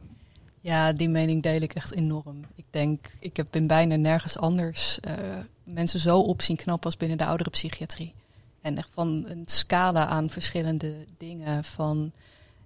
Ja, 0.61 0.93
die 0.93 1.09
mening 1.09 1.43
deel 1.43 1.61
ik 1.61 1.73
echt 1.73 1.93
enorm. 1.93 2.45
Ik 2.55 2.65
denk, 2.69 3.05
ik 3.19 3.37
heb 3.37 3.55
in 3.55 3.67
bijna 3.67 3.95
nergens 3.95 4.37
anders 4.37 4.99
uh, 5.07 5.37
mensen 5.63 5.99
zo 5.99 6.19
op 6.19 6.41
zien 6.41 6.55
knappen 6.55 6.85
als 6.85 6.97
binnen 6.97 7.17
de 7.17 7.25
oudere 7.25 7.49
psychiatrie. 7.49 8.13
En 8.61 8.77
echt 8.77 8.89
van 8.93 9.23
een 9.27 9.43
scala 9.45 10.05
aan 10.07 10.29
verschillende 10.29 11.05
dingen. 11.17 11.63
Van 11.63 12.11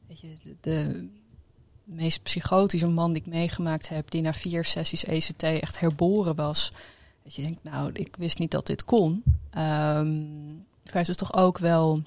weet 0.08 0.20
je, 0.20 0.28
de, 0.42 0.56
de 0.62 1.08
meest 1.84 2.24
psychotische 2.24 2.88
man 2.88 3.14
die 3.14 3.22
ik 3.22 3.28
meegemaakt 3.28 3.90
heb, 3.90 4.12
die 4.12 4.22
na 4.22 4.34
vier 4.34 4.66
sessies 4.66 5.06
ECT 5.06 5.44
echt 5.44 5.80
herboren 5.80 6.36
was. 6.36 6.72
Dat 7.24 7.36
je 7.36 7.42
denkt, 7.42 7.64
nou, 7.64 7.90
ik 7.94 8.16
wist 8.16 8.40
niet 8.40 8.52
dat 8.52 8.68
dit 8.68 8.84
kon. 8.84 9.24
Um, 9.58 10.66
versus 10.92 11.16
toch 11.16 11.34
ook 11.34 11.58
wel 11.58 12.02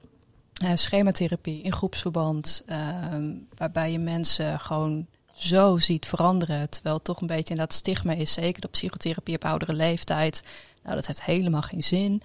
schematherapie 0.74 1.62
in 1.62 1.72
groepsverband, 1.72 2.64
um, 3.12 3.46
waarbij 3.56 3.92
je 3.92 3.98
mensen 3.98 4.60
gewoon 4.60 5.06
zo 5.32 5.78
ziet 5.78 6.06
veranderen. 6.06 6.70
Terwijl 6.70 6.94
het 6.94 7.04
toch 7.04 7.20
een 7.20 7.26
beetje 7.26 7.54
in 7.54 7.60
dat 7.60 7.72
stigma 7.72 8.12
is, 8.12 8.32
zeker 8.32 8.60
de 8.60 8.68
psychotherapie 8.68 9.34
op 9.34 9.44
oudere 9.44 9.72
leeftijd. 9.72 10.42
Nou, 10.82 10.94
dat 10.94 11.06
heeft 11.06 11.24
helemaal 11.24 11.62
geen 11.62 11.84
zin. 11.84 12.22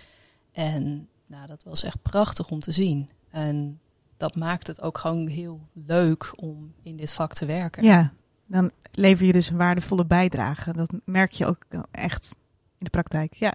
En 0.51 1.07
nou, 1.25 1.47
dat 1.47 1.63
was 1.63 1.83
echt 1.83 2.01
prachtig 2.01 2.49
om 2.49 2.59
te 2.59 2.71
zien. 2.71 3.09
En 3.29 3.79
dat 4.17 4.35
maakt 4.35 4.67
het 4.67 4.81
ook 4.81 4.97
gewoon 4.97 5.27
heel 5.27 5.61
leuk 5.73 6.33
om 6.35 6.73
in 6.83 6.95
dit 6.95 7.13
vak 7.13 7.33
te 7.33 7.45
werken. 7.45 7.83
Ja, 7.83 8.13
dan 8.45 8.71
lever 8.91 9.25
je 9.25 9.31
dus 9.31 9.49
een 9.49 9.57
waardevolle 9.57 10.05
bijdrage. 10.05 10.73
Dat 10.73 10.91
merk 11.05 11.31
je 11.31 11.45
ook 11.45 11.65
echt 11.91 12.35
in 12.77 12.85
de 12.85 12.89
praktijk. 12.89 13.33
Ja. 13.33 13.53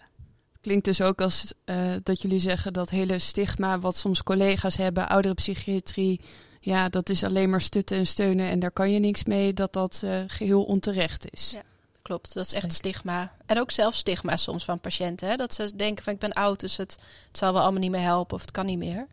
Klinkt 0.60 0.84
dus 0.84 1.00
ook 1.00 1.20
als 1.20 1.52
uh, 1.64 1.76
dat 2.02 2.22
jullie 2.22 2.38
zeggen 2.38 2.72
dat 2.72 2.90
hele 2.90 3.18
stigma, 3.18 3.78
wat 3.78 3.96
soms 3.96 4.22
collega's 4.22 4.76
hebben, 4.76 5.08
oudere 5.08 5.34
psychiatrie, 5.34 6.20
ja, 6.60 6.88
dat 6.88 7.08
is 7.08 7.24
alleen 7.24 7.50
maar 7.50 7.60
stutten 7.60 7.96
en 7.96 8.06
steunen 8.06 8.48
en 8.48 8.58
daar 8.58 8.70
kan 8.70 8.90
je 8.90 8.98
niks 8.98 9.24
mee, 9.24 9.52
dat 9.52 9.72
dat 9.72 10.00
uh, 10.04 10.20
geheel 10.26 10.62
onterecht 10.64 11.32
is. 11.32 11.50
Ja, 11.50 11.62
klopt. 12.02 12.34
Dat 12.34 12.46
is 12.46 12.52
echt 12.52 12.72
stigma. 12.72 13.32
En 13.46 13.60
ook 13.60 13.70
zelf 13.70 13.94
stigma 13.94 14.36
soms 14.36 14.64
van 14.64 14.80
patiënten. 14.80 15.28
Hè? 15.28 15.36
Dat 15.36 15.54
ze 15.54 15.76
denken 15.76 16.04
van 16.04 16.12
ik 16.12 16.18
ben 16.18 16.32
oud, 16.32 16.60
dus 16.60 16.76
het, 16.76 16.98
het 17.28 17.38
zal 17.38 17.52
wel 17.52 17.62
allemaal 17.62 17.80
niet 17.80 17.90
meer 17.90 18.00
helpen 18.00 18.34
of 18.34 18.40
het 18.40 18.50
kan 18.50 18.66
niet 18.66 18.78
meer. 18.78 19.06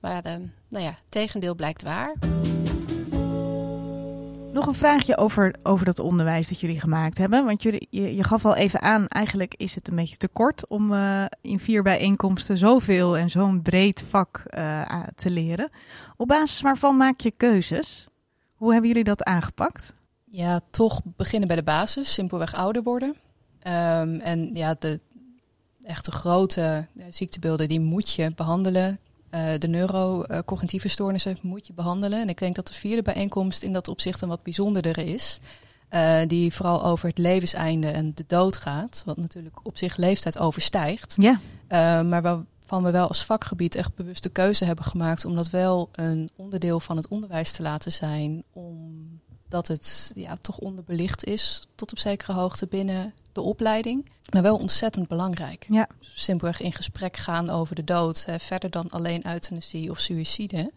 Maar 0.00 0.26
uh, 0.26 0.32
nou 0.68 0.84
ja, 0.84 0.98
tegendeel 1.08 1.54
blijkt 1.54 1.82
waar. 1.82 2.14
Nog 4.54 4.66
een 4.66 4.74
vraagje 4.74 5.16
over, 5.16 5.54
over 5.62 5.84
dat 5.84 5.98
onderwijs 5.98 6.48
dat 6.48 6.60
jullie 6.60 6.80
gemaakt 6.80 7.18
hebben. 7.18 7.44
Want 7.44 7.62
jullie, 7.62 7.86
je, 7.90 8.24
gaf 8.24 8.44
al 8.44 8.56
even 8.56 8.80
aan, 8.80 9.08
eigenlijk 9.08 9.54
is 9.56 9.74
het 9.74 9.88
een 9.88 9.94
beetje 9.94 10.16
te 10.16 10.28
kort 10.28 10.66
om 10.66 10.92
uh, 10.92 11.24
in 11.40 11.58
vier 11.58 11.82
bijeenkomsten 11.82 12.58
zoveel 12.58 13.16
en 13.16 13.30
zo'n 13.30 13.62
breed 13.62 14.04
vak 14.08 14.42
uh, 14.58 15.02
te 15.14 15.30
leren. 15.30 15.70
Op 16.16 16.28
basis 16.28 16.60
waarvan 16.60 16.96
maak 16.96 17.20
je 17.20 17.30
keuzes? 17.30 18.08
Hoe 18.54 18.70
hebben 18.72 18.88
jullie 18.88 19.04
dat 19.04 19.24
aangepakt? 19.24 19.94
Ja, 20.24 20.60
toch 20.70 21.00
beginnen 21.16 21.48
bij 21.48 21.56
de 21.56 21.62
basis, 21.62 22.12
simpelweg 22.12 22.54
ouder 22.54 22.82
worden. 22.82 23.08
Um, 23.08 24.20
en 24.20 24.50
ja, 24.52 24.76
de 24.78 25.00
echte 25.80 26.10
grote 26.10 26.86
ziektebeelden, 27.10 27.68
die 27.68 27.80
moet 27.80 28.12
je 28.12 28.32
behandelen. 28.34 28.98
Uh, 29.34 29.58
de 29.58 29.68
neurocognitieve 29.68 30.88
stoornissen 30.88 31.38
moet 31.42 31.66
je 31.66 31.72
behandelen. 31.72 32.20
En 32.20 32.28
ik 32.28 32.38
denk 32.38 32.54
dat 32.54 32.66
de 32.66 32.74
vierde 32.74 33.02
bijeenkomst 33.02 33.62
in 33.62 33.72
dat 33.72 33.88
opzicht 33.88 34.20
een 34.20 34.28
wat 34.28 34.42
bijzonderder 34.42 34.98
is. 34.98 35.40
Uh, 35.90 36.20
die 36.26 36.54
vooral 36.54 36.84
over 36.84 37.08
het 37.08 37.18
levenseinde 37.18 37.88
en 37.88 38.12
de 38.14 38.24
dood 38.26 38.56
gaat. 38.56 39.02
Wat 39.06 39.16
natuurlijk 39.16 39.60
op 39.62 39.76
zich 39.76 39.96
leeftijd 39.96 40.38
overstijgt. 40.38 41.14
Ja. 41.18 41.32
Uh, 41.32 42.08
maar 42.08 42.22
waarvan 42.22 42.82
we 42.82 42.90
wel 42.90 43.08
als 43.08 43.24
vakgebied 43.24 43.74
echt 43.74 43.94
bewust 43.94 44.22
de 44.22 44.28
keuze 44.28 44.64
hebben 44.64 44.84
gemaakt 44.84 45.24
om 45.24 45.36
dat 45.36 45.50
wel 45.50 45.88
een 45.92 46.30
onderdeel 46.36 46.80
van 46.80 46.96
het 46.96 47.08
onderwijs 47.08 47.52
te 47.52 47.62
laten 47.62 47.92
zijn. 47.92 48.44
Omdat 48.52 49.68
het 49.68 50.12
ja, 50.14 50.36
toch 50.36 50.58
onderbelicht 50.58 51.24
is 51.24 51.68
tot 51.74 51.92
op 51.92 51.98
zekere 51.98 52.32
hoogte 52.32 52.66
binnen 52.66 53.14
de 53.34 53.40
opleiding. 53.40 54.10
Maar 54.30 54.42
wel 54.42 54.56
ontzettend 54.56 55.08
belangrijk. 55.08 55.66
Ja. 55.68 55.88
Simpelweg 56.00 56.60
in 56.60 56.72
gesprek 56.72 57.16
gaan 57.16 57.50
over 57.50 57.74
de 57.74 57.84
dood. 57.84 58.24
Hè, 58.24 58.38
verder 58.38 58.70
dan 58.70 58.90
alleen 58.90 59.26
euthanasie 59.26 59.90
of 59.90 59.98
suïcide. 59.98 60.72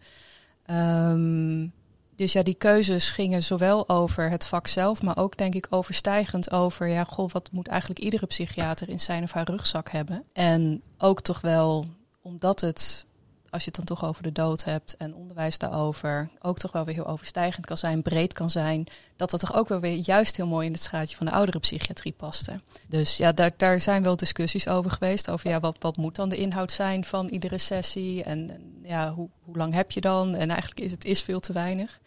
Um, 0.70 1.72
dus 2.18 2.32
ja, 2.32 2.42
die 2.42 2.54
keuzes 2.54 3.10
gingen 3.10 3.42
zowel 3.42 3.88
over 3.88 4.30
het 4.30 4.46
vak 4.46 4.66
zelf, 4.66 5.02
maar 5.02 5.16
ook 5.16 5.36
denk 5.36 5.54
ik 5.54 5.66
overstijgend 5.70 6.50
over, 6.50 6.86
ja, 6.88 7.04
goh, 7.04 7.30
wat 7.30 7.48
moet 7.52 7.66
eigenlijk 7.66 8.00
iedere 8.00 8.26
psychiater 8.26 8.88
in 8.88 9.00
zijn 9.00 9.22
of 9.22 9.32
haar 9.32 9.50
rugzak 9.50 9.90
hebben? 9.90 10.24
En 10.32 10.82
ook 10.98 11.20
toch 11.20 11.40
wel, 11.40 11.86
omdat 12.22 12.60
het 12.60 13.06
als 13.50 13.64
je 13.64 13.70
het 13.70 13.76
dan 13.76 13.96
toch 13.96 14.08
over 14.08 14.22
de 14.22 14.32
dood 14.32 14.64
hebt 14.64 14.96
en 14.96 15.14
onderwijs 15.14 15.58
daarover, 15.58 16.28
ook 16.40 16.58
toch 16.58 16.72
wel 16.72 16.84
weer 16.84 16.94
heel 16.94 17.06
overstijgend 17.06 17.66
kan 17.66 17.78
zijn, 17.78 18.02
breed 18.02 18.32
kan 18.32 18.50
zijn, 18.50 18.86
dat 19.16 19.30
dat 19.30 19.40
toch 19.40 19.54
ook 19.54 19.68
wel 19.68 19.80
weer 19.80 19.94
juist 19.94 20.36
heel 20.36 20.46
mooi 20.46 20.66
in 20.66 20.72
het 20.72 20.82
straatje 20.82 21.16
van 21.16 21.26
de 21.26 21.32
oudere 21.32 21.58
psychiatrie 21.58 22.12
paste. 22.12 22.60
Dus 22.86 23.16
ja, 23.16 23.32
daar, 23.32 23.50
daar 23.56 23.80
zijn 23.80 24.02
wel 24.02 24.16
discussies 24.16 24.68
over 24.68 24.90
geweest, 24.90 25.30
over 25.30 25.48
ja, 25.48 25.60
wat, 25.60 25.76
wat 25.80 25.96
moet 25.96 26.16
dan 26.16 26.28
de 26.28 26.36
inhoud 26.36 26.72
zijn 26.72 27.04
van 27.04 27.28
iedere 27.28 27.58
sessie 27.58 28.22
en, 28.22 28.50
en 28.50 28.80
ja, 28.82 29.14
hoe, 29.14 29.28
hoe 29.42 29.56
lang 29.56 29.74
heb 29.74 29.90
je 29.90 30.00
dan? 30.00 30.34
En 30.34 30.50
eigenlijk 30.50 30.80
is 30.80 30.90
het 30.90 31.04
is 31.04 31.22
veel 31.22 31.40
te 31.40 31.52
weinig. 31.52 32.00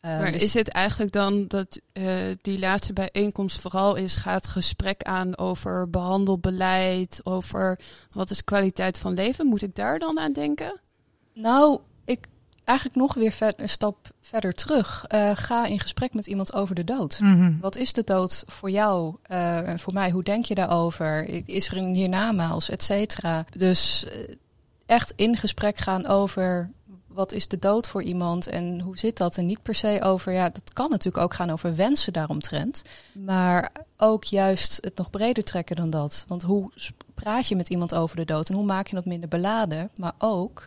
Uh, 0.00 0.18
maar 0.18 0.32
dus 0.32 0.42
is 0.42 0.54
het 0.54 0.68
eigenlijk 0.68 1.12
dan 1.12 1.46
dat 1.46 1.80
uh, 1.92 2.12
die 2.40 2.58
laatste 2.58 2.92
bijeenkomst 2.92 3.60
vooral 3.60 3.94
is, 3.94 4.16
gaat 4.16 4.46
gesprek 4.46 5.02
aan 5.02 5.38
over 5.38 5.90
behandelbeleid, 5.90 7.20
over 7.22 7.78
wat 8.12 8.30
is 8.30 8.44
kwaliteit 8.44 8.98
van 8.98 9.14
leven? 9.14 9.46
Moet 9.46 9.62
ik 9.62 9.74
daar 9.74 9.98
dan 9.98 10.18
aan 10.18 10.32
denken? 10.32 10.80
Nou, 11.34 11.80
ik 12.04 12.26
eigenlijk 12.64 12.98
nog 12.98 13.14
weer 13.14 13.32
ver, 13.32 13.52
een 13.56 13.68
stap 13.68 14.10
verder 14.20 14.52
terug. 14.52 15.04
Uh, 15.14 15.30
ga 15.34 15.66
in 15.66 15.80
gesprek 15.80 16.14
met 16.14 16.26
iemand 16.26 16.54
over 16.54 16.74
de 16.74 16.84
dood. 16.84 17.20
Mm 17.20 17.38
-hmm. 17.38 17.58
Wat 17.60 17.76
is 17.76 17.92
de 17.92 18.04
dood 18.04 18.42
voor 18.46 18.70
jou 18.70 19.16
en 19.22 19.78
voor 19.78 19.92
mij? 19.92 20.10
Hoe 20.10 20.22
denk 20.22 20.44
je 20.44 20.54
daarover? 20.54 21.28
Is 21.48 21.68
er 21.68 21.76
een 21.76 21.94
hiernamaals, 21.94 22.70
et 22.70 22.82
cetera? 22.82 23.44
Dus 23.50 24.06
echt 24.86 25.12
in 25.16 25.36
gesprek 25.36 25.78
gaan 25.78 26.06
over 26.06 26.70
wat 27.16 27.32
is 27.32 27.48
de 27.48 27.58
dood 27.58 27.88
voor 27.88 28.02
iemand 28.02 28.46
en 28.46 28.80
hoe 28.80 28.98
zit 28.98 29.16
dat? 29.16 29.36
En 29.36 29.46
niet 29.46 29.62
per 29.62 29.74
se 29.74 29.98
over, 30.02 30.32
ja, 30.32 30.48
dat 30.48 30.72
kan 30.72 30.90
natuurlijk 30.90 31.24
ook 31.24 31.34
gaan 31.34 31.50
over 31.50 31.76
wensen 31.76 32.12
daaromtrent. 32.12 32.82
Maar 33.12 33.72
ook 33.96 34.24
juist 34.24 34.78
het 34.80 34.96
nog 34.96 35.10
breder 35.10 35.44
trekken 35.44 35.76
dan 35.76 35.90
dat. 35.90 36.24
Want 36.28 36.42
hoe 36.42 36.70
praat 37.14 37.48
je 37.48 37.56
met 37.56 37.68
iemand 37.68 37.94
over 37.94 38.16
de 38.16 38.24
dood 38.24 38.48
en 38.48 38.54
hoe 38.54 38.64
maak 38.64 38.86
je 38.86 38.94
dat 38.94 39.04
minder 39.04 39.28
beladen? 39.28 39.90
Maar 39.96 40.12
ook 40.18 40.66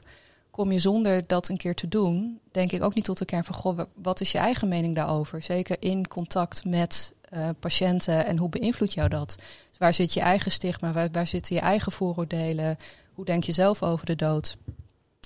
kom 0.52 0.72
je 0.72 0.80
zonder 0.80 1.28
dat 1.28 1.50
een 1.50 1.58
keer 1.58 1.76
te 1.76 1.88
doen, 1.88 2.40
denk 2.52 2.72
ik 2.72 2.84
ook 2.84 2.96
niet 2.96 3.06
tot 3.06 3.18
de 3.18 3.26
kern 3.26 3.44
van, 3.44 3.88
wat 3.94 4.22
is 4.22 4.32
je 4.32 4.38
eigen 4.38 4.68
mening 4.68 4.96
daarover? 4.96 5.42
Zeker 5.42 5.76
in 5.80 6.08
contact 6.08 6.66
met 6.66 7.14
uh, 7.34 7.50
patiënten 7.60 8.26
en 8.26 8.38
hoe 8.38 8.50
beïnvloedt 8.50 8.94
jou 8.94 9.10
dat? 9.10 9.36
Dus 9.70 9.78
waar 9.78 9.94
zit 9.94 10.14
je 10.14 10.20
eigen 10.20 10.52
stigma? 10.52 11.10
Waar 11.12 11.28
zitten 11.28 11.56
je 11.56 11.62
eigen 11.62 11.92
vooroordelen? 11.92 12.78
Hoe 13.14 13.26
denk 13.26 13.44
je 13.44 13.52
zelf 13.52 13.84
over 13.84 14.06
de 14.06 14.16
dood? 14.16 14.58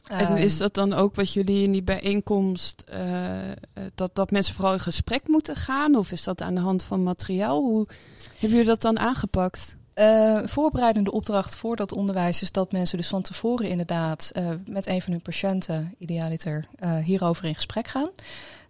En 0.03 0.37
is 0.37 0.57
dat 0.57 0.73
dan 0.73 0.93
ook 0.93 1.15
wat 1.15 1.33
jullie 1.33 1.63
in 1.63 1.71
die 1.71 1.83
bijeenkomst, 1.83 2.83
uh, 2.93 3.51
dat, 3.95 4.15
dat 4.15 4.31
mensen 4.31 4.55
vooral 4.55 4.73
in 4.73 4.79
gesprek 4.79 5.27
moeten 5.27 5.55
gaan? 5.55 5.95
Of 5.95 6.11
is 6.11 6.23
dat 6.23 6.41
aan 6.41 6.55
de 6.55 6.61
hand 6.61 6.83
van 6.83 7.03
materiaal? 7.03 7.61
Hoe 7.61 7.87
hebben 8.31 8.49
jullie 8.49 8.65
dat 8.65 8.81
dan 8.81 8.99
aangepakt? 8.99 9.75
Uh, 9.95 10.39
voorbereidende 10.45 11.11
opdracht 11.11 11.55
voor 11.55 11.75
dat 11.75 11.91
onderwijs 11.91 12.41
is 12.41 12.51
dat 12.51 12.71
mensen 12.71 12.97
dus 12.97 13.07
van 13.07 13.21
tevoren 13.21 13.69
inderdaad 13.69 14.31
uh, 14.33 14.49
met 14.65 14.87
een 14.87 15.01
van 15.01 15.11
hun 15.11 15.21
patiënten, 15.21 15.95
idealiter, 15.97 16.67
hierover 17.03 17.45
in 17.45 17.55
gesprek 17.55 17.87
gaan. 17.87 18.09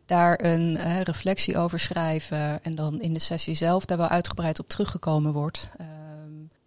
Daar 0.05 0.39
een 0.43 1.03
reflectie 1.03 1.57
over 1.57 1.79
schrijven 1.79 2.63
en 2.63 2.75
dan 2.75 3.01
in 3.01 3.13
de 3.13 3.19
sessie 3.19 3.55
zelf 3.55 3.85
daar 3.85 3.97
wel 3.97 4.07
uitgebreid 4.07 4.59
op 4.59 4.67
teruggekomen 4.67 5.33
wordt. 5.33 5.69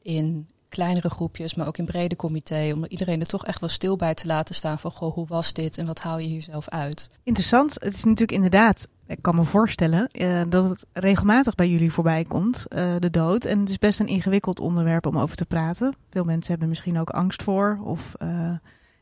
in 0.02 0.46
kleinere 0.76 1.10
groepjes, 1.10 1.54
maar 1.54 1.66
ook 1.66 1.78
in 1.78 1.84
brede 1.84 2.16
comité. 2.16 2.72
Om 2.74 2.84
iedereen 2.86 3.20
er 3.20 3.26
toch 3.26 3.46
echt 3.46 3.60
wel 3.60 3.68
stil 3.68 3.96
bij 3.96 4.14
te 4.14 4.26
laten 4.26 4.54
staan 4.54 4.78
van 4.78 4.90
goh, 4.90 5.14
hoe 5.14 5.26
was 5.26 5.52
dit 5.52 5.78
en 5.78 5.86
wat 5.86 6.00
haal 6.00 6.18
je 6.18 6.26
hier 6.26 6.42
zelf 6.42 6.68
uit? 6.68 7.10
Interessant. 7.22 7.74
Het 7.74 7.94
is 7.94 8.04
natuurlijk 8.04 8.32
inderdaad, 8.32 8.86
ik 9.06 9.18
kan 9.20 9.34
me 9.34 9.44
voorstellen, 9.44 10.08
uh, 10.12 10.42
dat 10.48 10.68
het 10.68 10.86
regelmatig 10.92 11.54
bij 11.54 11.68
jullie 11.68 11.92
voorbij 11.92 12.24
komt, 12.24 12.66
uh, 12.68 12.94
de 12.98 13.10
dood. 13.10 13.44
En 13.44 13.60
het 13.60 13.68
is 13.68 13.78
best 13.78 14.00
een 14.00 14.06
ingewikkeld 14.06 14.60
onderwerp 14.60 15.06
om 15.06 15.18
over 15.18 15.36
te 15.36 15.46
praten. 15.46 15.94
Veel 16.10 16.24
mensen 16.24 16.50
hebben 16.50 16.68
misschien 16.68 16.98
ook 16.98 17.10
angst 17.10 17.42
voor. 17.42 17.78
Of 17.84 18.12
uh, 18.22 18.50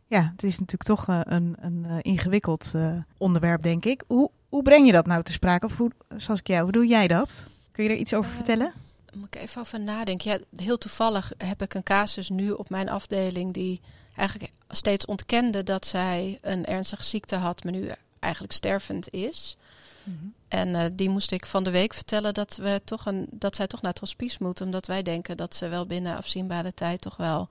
ja, 0.07 0.31
het 0.33 0.43
is 0.43 0.59
natuurlijk 0.59 0.83
toch 0.83 1.07
een, 1.09 1.57
een 1.61 1.87
ingewikkeld 2.01 2.75
onderwerp, 3.19 3.63
denk 3.63 3.85
ik. 3.85 4.05
Hoe, 4.07 4.31
hoe 4.49 4.63
breng 4.63 4.87
je 4.87 4.93
dat 4.93 5.07
nou 5.07 5.23
te 5.23 5.33
sprake? 5.33 5.67
Of 5.67 5.77
hoe, 5.77 5.91
zoals 6.17 6.41
ik 6.41 6.47
jou, 6.47 6.63
hoe 6.63 6.73
doe 6.73 6.87
jij 6.87 7.09
dat? 7.09 7.47
Kun 7.73 7.85
je 7.85 7.91
er 7.91 7.97
iets 7.97 8.15
over 8.15 8.31
vertellen? 8.31 8.73
Moet 9.17 9.35
ik 9.35 9.41
even 9.41 9.61
over 9.61 9.81
nadenken. 9.81 10.31
Ja, 10.31 10.63
heel 10.63 10.79
toevallig 10.79 11.33
heb 11.39 11.63
ik 11.63 11.75
een 11.75 11.83
casus 11.83 12.29
nu 12.29 12.51
op 12.51 12.71
mijn 12.71 12.89
afdeling 12.89 13.53
die 13.53 13.81
eigenlijk 14.17 14.53
steeds 14.69 15.05
ontkende 15.05 15.63
dat 15.63 15.87
zij 15.87 16.39
een 16.43 16.67
ernstige 16.67 17.05
ziekte 17.05 17.37
had, 17.37 17.65
maar 17.65 17.73
nu 17.73 17.91
eigenlijk 18.19 18.53
stervend 18.53 19.13
is. 19.13 19.57
Mm 20.05 20.19
-hmm. 20.21 20.35
En 20.49 20.69
uh, 20.69 20.85
die 20.93 21.09
moest 21.09 21.33
ik 21.33 21.47
van 21.47 21.65
de 21.65 21.71
week 21.71 21.95
vertellen 21.95 22.35
dat, 22.35 22.57
we 22.57 22.81
toch 22.85 23.07
een, 23.07 23.27
dat 23.31 23.57
zij 23.57 23.67
toch 23.67 23.83
naar 23.83 23.91
het 23.91 24.01
hospice 24.01 24.37
moet, 24.41 24.61
omdat 24.61 24.87
wij 24.87 25.03
denken 25.03 25.37
dat 25.37 25.55
ze 25.55 25.69
wel 25.69 25.87
binnen 25.87 26.17
afzienbare 26.17 26.75
tijd 26.75 27.01
toch 27.01 27.17
wel 27.17 27.49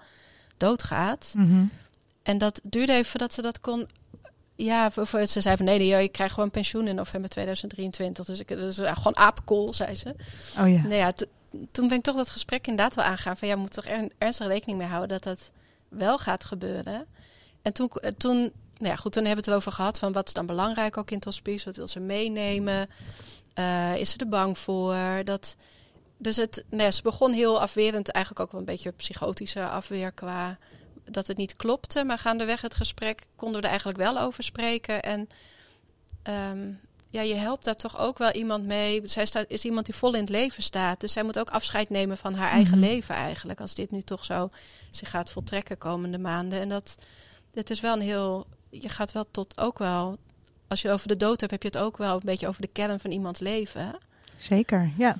doodgaat. 0.57 1.33
Mm 1.35 1.49
-hmm. 1.49 1.71
En 2.23 2.37
dat 2.37 2.61
duurde 2.63 2.93
even 2.93 3.05
voordat 3.05 3.33
ze 3.33 3.41
dat 3.41 3.59
kon 3.59 3.87
ja, 4.55 4.91
voor, 4.91 5.27
ze 5.27 5.41
zei 5.41 5.57
van 5.57 5.65
nee, 5.65 5.79
nee, 5.79 6.03
ik 6.03 6.11
krijg 6.11 6.33
gewoon 6.33 6.51
pensioen 6.51 6.87
in 6.87 6.95
november 6.95 7.29
2023. 7.29 8.25
Dus 8.25 8.39
ik, 8.39 8.47
dus, 8.47 8.79
uh, 8.79 8.95
gewoon 8.95 9.17
apenkool, 9.17 9.73
zei 9.73 9.95
ze. 9.95 10.15
Oh 10.59 10.69
ja. 10.69 10.81
Nou 10.81 10.93
ja, 10.93 11.13
toen 11.71 11.87
ben 11.87 11.97
ik 11.97 12.03
toch 12.03 12.15
dat 12.15 12.29
gesprek 12.29 12.67
inderdaad 12.67 12.95
wel 12.95 13.05
aangaan. 13.05 13.37
Van 13.37 13.47
ja, 13.47 13.55
moet 13.55 13.73
toch 13.73 13.85
er, 13.85 14.07
ernstig 14.17 14.47
rekening 14.47 14.77
mee 14.77 14.87
houden 14.87 15.09
dat 15.09 15.23
dat 15.23 15.51
wel 15.89 16.17
gaat 16.17 16.43
gebeuren. 16.43 17.05
En 17.61 17.73
toen, 17.73 17.91
toen, 18.17 18.37
nou 18.77 18.91
ja, 18.91 18.95
goed, 18.95 19.11
toen 19.11 19.25
hebben 19.25 19.43
we 19.43 19.49
het 19.49 19.59
over 19.59 19.71
gehad 19.71 19.99
van 19.99 20.11
wat 20.11 20.27
is 20.27 20.33
dan 20.33 20.45
belangrijk 20.45 20.97
ook 20.97 21.09
in 21.09 21.15
het 21.15 21.25
hospice. 21.25 21.65
Wat 21.65 21.75
wil 21.75 21.87
ze 21.87 21.99
meenemen? 21.99 22.89
Uh, 23.59 23.95
is 23.95 24.09
ze 24.09 24.17
er 24.17 24.27
bang 24.27 24.57
voor? 24.57 25.21
Dat, 25.23 25.55
dus 26.17 26.35
het, 26.35 26.63
nou 26.69 26.83
ja, 26.83 26.91
ze 26.91 27.01
begon 27.01 27.31
heel 27.31 27.61
afwerend, 27.61 28.09
eigenlijk 28.09 28.45
ook 28.45 28.51
wel 28.51 28.59
een 28.59 28.65
beetje 28.65 28.91
psychotische 28.91 29.67
afweer 29.67 30.11
qua 30.11 30.57
dat 31.05 31.27
het 31.27 31.37
niet 31.37 31.55
klopte. 31.55 32.03
Maar 32.03 32.17
gaandeweg 32.17 32.61
het 32.61 32.75
gesprek 32.75 33.25
konden 33.35 33.57
we 33.57 33.63
er 33.63 33.69
eigenlijk 33.69 33.99
wel 33.99 34.19
over 34.19 34.43
spreken. 34.43 35.01
En 35.01 35.29
um, 36.51 36.79
ja, 37.13 37.21
je 37.21 37.33
helpt 37.35 37.65
daar 37.65 37.75
toch 37.75 37.99
ook 37.99 38.17
wel 38.17 38.31
iemand 38.31 38.65
mee. 38.65 39.01
Zij 39.03 39.25
staat, 39.25 39.45
is 39.47 39.65
iemand 39.65 39.85
die 39.85 39.95
vol 39.95 40.13
in 40.13 40.19
het 40.19 40.29
leven 40.29 40.63
staat. 40.63 40.99
Dus 40.99 41.13
zij 41.13 41.23
moet 41.23 41.39
ook 41.39 41.49
afscheid 41.49 41.89
nemen 41.89 42.17
van 42.17 42.33
haar 42.33 42.51
eigen 42.51 42.77
Mhm. 42.79 42.87
leven 42.87 43.15
eigenlijk. 43.15 43.61
Als 43.61 43.73
dit 43.73 43.91
nu 43.91 44.01
toch 44.01 44.25
zo 44.25 44.49
zich 44.91 45.09
gaat 45.09 45.29
voltrekken 45.29 45.77
komende 45.77 46.17
maanden. 46.17 46.59
En 46.59 46.69
dat, 46.69 46.95
dit 47.51 47.69
is 47.69 47.79
wel 47.79 47.93
een 47.93 48.01
heel... 48.01 48.47
Je 48.69 48.89
gaat 48.89 49.11
wel 49.11 49.25
tot 49.31 49.57
ook 49.59 49.77
wel... 49.79 50.17
Als 50.67 50.81
je 50.81 50.91
over 50.91 51.07
de 51.07 51.17
dood 51.17 51.39
hebt, 51.39 51.51
heb 51.51 51.61
je 51.61 51.67
het 51.67 51.77
ook 51.77 51.97
wel 51.97 52.13
een 52.15 52.21
beetje 52.25 52.47
over 52.47 52.61
de 52.61 52.67
kern 52.67 52.99
van 52.99 53.11
iemands 53.11 53.39
leven. 53.39 53.97
Zeker, 54.37 54.91
ja. 54.97 55.17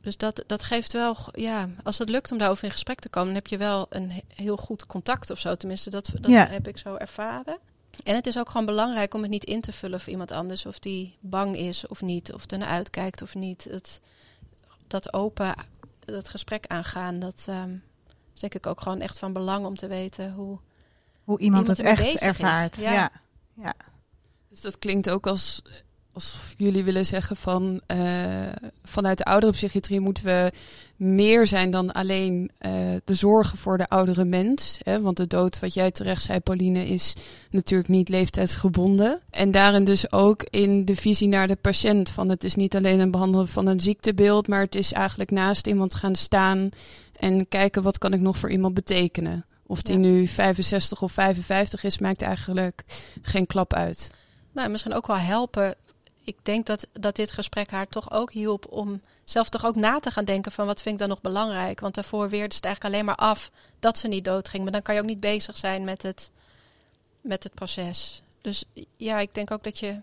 Dus 0.00 0.16
dat, 0.16 0.44
dat 0.46 0.62
geeft 0.62 0.92
wel, 0.92 1.16
ja, 1.32 1.68
als 1.82 1.98
het 1.98 2.10
lukt 2.10 2.32
om 2.32 2.38
daarover 2.38 2.64
in 2.64 2.70
gesprek 2.70 2.98
te 3.00 3.08
komen, 3.08 3.26
dan 3.28 3.36
heb 3.42 3.46
je 3.46 3.56
wel 3.56 3.86
een 3.88 4.10
he- 4.10 4.20
heel 4.34 4.56
goed 4.56 4.86
contact 4.86 5.30
of 5.30 5.38
zo. 5.38 5.54
Tenminste, 5.54 5.90
dat, 5.90 6.10
dat 6.20 6.30
Ja. 6.30 6.46
heb 6.46 6.68
ik 6.68 6.78
zo 6.78 6.94
ervaren. 6.94 7.58
En 8.02 8.14
het 8.14 8.26
is 8.26 8.38
ook 8.38 8.50
gewoon 8.50 8.66
belangrijk 8.66 9.14
om 9.14 9.22
het 9.22 9.30
niet 9.30 9.44
in 9.44 9.60
te 9.60 9.72
vullen 9.72 10.00
voor 10.00 10.12
iemand 10.12 10.30
anders. 10.30 10.66
Of 10.66 10.78
die 10.78 11.16
bang 11.20 11.56
is 11.56 11.86
of 11.86 12.02
niet, 12.02 12.32
of 12.32 12.50
er 12.50 12.58
naar 12.58 12.68
uitkijkt 12.68 13.22
of 13.22 13.34
niet. 13.34 13.64
Het, 13.64 14.00
dat 14.86 15.12
open, 15.12 15.54
dat 15.98 16.28
gesprek 16.28 16.66
aangaan, 16.66 17.18
dat 17.18 17.44
ehm, 17.48 17.76
is 18.34 18.40
denk 18.40 18.54
ik 18.54 18.66
ook 18.66 18.80
gewoon 18.80 19.00
echt 19.00 19.18
van 19.18 19.32
belang 19.32 19.66
om 19.66 19.76
te 19.76 19.86
weten 19.86 20.32
hoe... 20.32 20.58
Hoe 21.24 21.38
iemand, 21.38 21.68
Iemand 21.68 21.98
het 21.98 21.98
echt 21.98 22.20
ervaart. 22.20 22.76
ja. 22.76 22.92
Ja. 22.92 23.10
ja. 23.54 23.74
Dus 24.48 24.60
dat 24.60 24.78
klinkt 24.78 25.10
ook 25.10 25.26
als 25.26 25.62
alsof 26.14 26.54
jullie 26.56 26.84
willen 26.84 27.06
zeggen 27.06 27.36
van 27.36 27.80
eh, 27.86 27.98
vanuit 28.84 29.18
de 29.18 29.24
ouderenpsychiatrie 29.24 30.00
moeten 30.00 30.24
we 30.24 30.52
meer 30.96 31.46
zijn 31.46 31.70
dan 31.70 31.92
alleen 31.92 32.50
eh, 32.58 32.72
de 33.04 33.14
zorgen 33.14 33.58
voor 33.58 33.78
de 33.78 33.88
oudere 33.88 34.24
mens. 34.24 34.78
Hè? 34.82 35.00
Want 35.00 35.16
de 35.16 35.26
dood, 35.26 35.60
wat 35.60 35.74
jij 35.74 35.90
terecht 35.90 36.22
zei, 36.22 36.40
Pauline, 36.40 36.86
is 36.88 37.14
natuurlijk 37.50 37.88
niet 37.88 38.08
leeftijdsgebonden. 38.08 39.20
En 39.30 39.50
daarin 39.50 39.84
dus 39.84 40.12
ook 40.12 40.42
in 40.42 40.84
de 40.84 40.96
visie 40.96 41.28
naar 41.28 41.46
de 41.46 41.56
patiënt. 41.56 42.10
Van 42.10 42.28
het 42.28 42.44
is 42.44 42.54
niet 42.54 42.76
alleen 42.76 43.00
een 43.00 43.10
behandelen 43.10 43.48
van 43.48 43.66
een 43.66 43.80
ziektebeeld, 43.80 44.48
maar 44.48 44.60
het 44.60 44.74
is 44.74 44.92
eigenlijk 44.92 45.30
naast 45.30 45.66
iemand 45.66 45.94
gaan 45.94 46.14
staan 46.14 46.68
en 47.16 47.48
kijken 47.48 47.82
wat 47.82 47.98
kan 47.98 48.12
ik 48.12 48.20
nog 48.20 48.36
voor 48.38 48.50
iemand 48.50 48.74
betekenen. 48.74 49.44
Of 49.66 49.82
die 49.82 49.94
Ja. 49.94 50.00
nu 50.00 50.26
65 50.26 51.02
of 51.02 51.12
55 51.12 51.84
is, 51.84 51.98
maakt 51.98 52.22
eigenlijk 52.22 52.84
geen 53.22 53.46
klap 53.46 53.72
uit. 53.74 54.10
Nou, 54.52 54.70
misschien 54.70 54.94
ook 54.94 55.06
wel 55.06 55.16
helpen. 55.16 55.74
Ik 56.24 56.36
denk 56.42 56.66
dat, 56.66 56.86
dat 56.92 57.16
dit 57.16 57.32
gesprek 57.32 57.70
haar 57.70 57.88
toch 57.88 58.10
ook 58.10 58.32
hielp 58.32 58.66
om 58.72 59.00
zelf 59.24 59.48
toch 59.48 59.66
ook 59.66 59.76
na 59.76 60.00
te 60.00 60.10
gaan 60.10 60.24
denken 60.24 60.52
van 60.52 60.66
wat 60.66 60.82
vind 60.82 60.94
ik 60.94 61.00
dan 61.00 61.08
nog 61.08 61.20
belangrijk. 61.20 61.80
Want 61.80 61.94
daarvoor 61.94 62.28
weerde 62.28 62.54
het 62.54 62.64
eigenlijk 62.64 62.94
alleen 62.94 63.06
maar 63.06 63.28
af 63.28 63.50
dat 63.80 63.98
ze 63.98 64.08
niet 64.08 64.24
doodging. 64.24 64.62
Maar 64.62 64.72
dan 64.72 64.82
kan 64.82 64.94
je 64.94 65.00
ook 65.00 65.06
niet 65.06 65.20
bezig 65.20 65.56
zijn 65.56 65.84
met 65.84 66.02
het, 66.02 66.30
met 67.20 67.42
het 67.42 67.54
proces. 67.54 68.22
Dus 68.40 68.64
ja, 68.96 69.18
ik 69.18 69.34
denk 69.34 69.50
ook 69.50 69.64
dat, 69.64 69.78
je, 69.78 70.00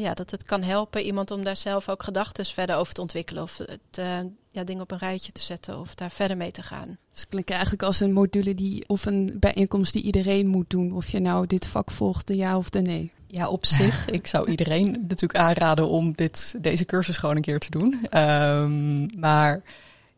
ja, 0.00 0.14
dat 0.14 0.30
het 0.30 0.42
kan 0.42 0.62
helpen 0.62 1.02
iemand 1.02 1.30
om 1.30 1.44
daar 1.44 1.56
zelf 1.56 1.88
ook 1.88 2.02
gedachten 2.02 2.46
verder 2.46 2.76
over 2.76 2.94
te 2.94 3.00
ontwikkelen. 3.00 3.42
Of 3.42 3.58
het, 3.58 3.80
eh, 3.90 4.18
ja, 4.50 4.64
dingen 4.64 4.82
op 4.82 4.90
een 4.90 4.98
rijtje 4.98 5.32
te 5.32 5.42
zetten 5.42 5.78
of 5.78 5.94
daar 5.94 6.10
verder 6.10 6.36
mee 6.36 6.50
te 6.50 6.62
gaan. 6.62 6.86
Dus 7.10 7.20
het 7.20 7.28
klinkt 7.28 7.50
eigenlijk 7.50 7.82
als 7.82 8.00
een 8.00 8.12
module 8.12 8.54
die, 8.54 8.88
of 8.88 9.06
een 9.06 9.36
bijeenkomst 9.40 9.92
die 9.92 10.02
iedereen 10.02 10.46
moet 10.46 10.70
doen. 10.70 10.92
Of 10.92 11.08
je 11.08 11.20
nou 11.20 11.46
dit 11.46 11.66
vak 11.66 11.90
volgt, 11.90 12.26
de 12.26 12.36
ja 12.36 12.58
of 12.58 12.70
de 12.70 12.80
nee. 12.80 13.12
Ja, 13.26 13.48
op 13.48 13.66
zich. 13.66 14.08
Ik 14.10 14.26
zou 14.26 14.50
iedereen 14.50 14.90
natuurlijk 14.90 15.38
aanraden 15.38 15.88
om 15.88 16.12
dit, 16.12 16.54
deze 16.60 16.84
cursus 16.84 17.16
gewoon 17.16 17.36
een 17.36 17.42
keer 17.42 17.58
te 17.58 17.70
doen. 17.70 18.06
Ehm, 18.10 19.18
maar 19.20 19.62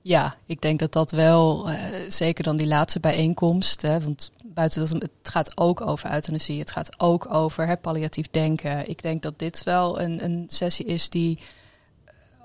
ja, 0.03 0.37
ik 0.47 0.61
denk 0.61 0.79
dat 0.79 0.93
dat 0.93 1.11
wel, 1.11 1.71
eh, 1.71 1.77
zeker 2.09 2.45
dan 2.45 2.57
die 2.57 2.67
laatste 2.67 3.01
bijeenkomst, 3.01 3.83
hè, 3.83 4.01
want 4.01 4.33
buiten 4.45 4.81
dat 4.81 5.03
het 5.03 5.11
gaat 5.23 5.59
ook 5.59 5.81
over 5.81 6.13
euthanasie, 6.13 6.59
het 6.59 6.71
gaat 6.71 7.01
ook 7.01 7.35
over 7.35 7.67
hè, 7.67 7.77
palliatief 7.77 8.31
denken. 8.31 8.89
Ik 8.89 9.03
denk 9.03 9.23
dat 9.23 9.39
dit 9.39 9.63
wel 9.65 10.01
een, 10.01 10.25
een 10.25 10.45
sessie 10.49 10.87
is 10.87 11.09
die 11.09 11.39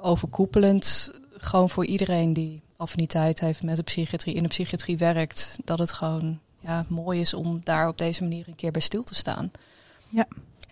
overkoepelend 0.02 1.12
gewoon 1.38 1.70
voor 1.70 1.86
iedereen 1.86 2.34
die 2.34 2.62
affiniteit 2.78 3.40
heeft 3.40 3.64
met 3.64 3.76
de 3.76 3.84
psychiatrie, 3.84 4.36
in 4.36 4.44
de 4.44 4.50
psychiatrie 4.50 4.98
werkt, 4.98 5.56
dat 5.64 5.80
het 5.80 5.92
gewoon 5.92 6.40
ja, 6.60 6.86
mooi 6.88 7.20
is 7.20 7.34
om 7.34 7.62
daar 7.64 7.88
op 7.88 7.98
deze 7.98 8.24
manier 8.24 8.48
een 8.48 8.56
keer 8.56 8.72
bij 8.72 8.82
stil 8.82 9.04
te 9.04 9.16
staan. 9.16 9.52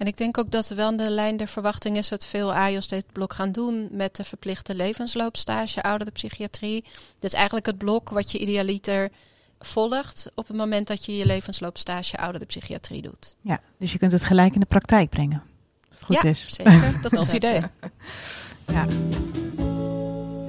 En 0.01 0.07
ik 0.07 0.17
denk 0.17 0.37
ook 0.37 0.51
dat 0.51 0.69
er 0.69 0.75
wel 0.75 0.97
de 0.97 1.09
lijn 1.09 1.37
der 1.37 1.47
verwachting 1.47 1.97
is 1.97 2.07
dat 2.07 2.25
veel 2.25 2.53
AJOS 2.53 2.87
dit 2.87 3.05
blok 3.11 3.33
gaan 3.33 3.51
doen 3.51 3.87
met 3.91 4.15
de 4.15 4.23
verplichte 4.23 4.75
levensloopstage 4.75 5.81
ouderenpsychiatrie. 5.81 6.83
Dit 7.19 7.23
is 7.23 7.33
eigenlijk 7.33 7.65
het 7.65 7.77
blok 7.77 8.09
wat 8.09 8.31
je 8.31 8.37
idealiter 8.37 9.09
volgt 9.59 10.31
op 10.35 10.47
het 10.47 10.57
moment 10.57 10.87
dat 10.87 11.05
je 11.05 11.17
je 11.17 11.25
levensloopstage 11.25 12.17
ouderenpsychiatrie 12.17 13.01
doet. 13.01 13.35
ja, 13.41 13.59
dus 13.77 13.91
je 13.91 13.97
kunt 13.97 14.11
het 14.11 14.23
gelijk 14.23 14.53
in 14.53 14.59
de 14.59 14.65
praktijk 14.65 15.09
brengen. 15.09 15.43
Als 15.89 15.99
het 15.99 16.03
goed 16.03 16.21
ja, 16.21 16.29
is. 16.29 16.45
zeker. 16.49 17.01
Dat 17.01 17.11
Dat 17.11 17.27
is 17.27 17.33
idee. 17.33 17.53
het. 17.53 17.71
Ja. 18.67 18.85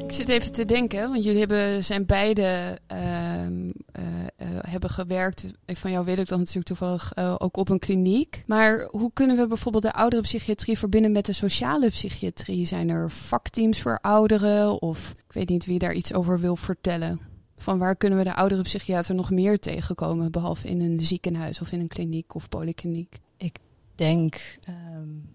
Ik 0.05 0.13
zit 0.13 0.29
even 0.29 0.53
te 0.53 0.65
denken, 0.65 1.11
want 1.11 1.25
jullie 1.25 1.41
hebben, 1.41 1.85
zijn 1.85 2.07
beide 2.07 2.79
ehm, 2.87 3.71
eh, 3.93 4.03
eh, 4.03 4.22
hebben 4.61 4.91
gewerkt. 4.91 5.45
Van 5.67 5.91
jou 5.91 6.05
weet 6.05 6.19
ik 6.19 6.29
dan 6.29 6.39
natuurlijk 6.39 6.67
toevallig 6.67 7.13
uh, 7.19 7.35
ook 7.39 7.57
op 7.57 7.69
een 7.69 7.79
kliniek. 7.79 8.45
Maar 8.47 8.89
hoe 8.91 9.11
kunnen 9.13 9.37
we 9.37 9.47
bijvoorbeeld 9.47 9.83
de 9.83 9.93
oudere 9.93 10.23
psychiatrie 10.23 10.79
verbinden 10.79 11.13
met 11.13 11.27
de 11.27 11.33
sociale 11.33 11.89
psychiatrie? 11.89 12.67
Zijn 12.67 12.89
er 12.89 13.11
vakteams 13.11 13.81
voor 13.81 13.99
ouderen? 14.01 14.83
Of 14.83 15.15
ik 15.27 15.33
weet 15.33 15.49
niet 15.49 15.67
wie 15.67 15.79
daar 15.79 15.95
iets 15.95 16.15
over 16.15 16.41
wil 16.41 16.57
vertellen. 16.57 17.21
Van 17.57 17.79
waar 17.79 17.97
kunnen 17.97 18.19
we 18.19 18.25
de 18.25 18.35
oudere 18.35 18.63
psychiater 18.63 19.15
nog 19.15 19.31
meer 19.31 19.59
tegenkomen, 19.59 20.31
behalve 20.31 20.69
in 20.69 20.81
een 20.81 21.05
ziekenhuis 21.05 21.61
of 21.61 21.73
in 21.73 21.81
een 21.81 21.89
kliniek 21.89 22.35
of 22.35 22.49
polykliniek? 22.49 23.19
Ik 23.37 23.59
denk 23.95 24.59
um, 24.69 25.35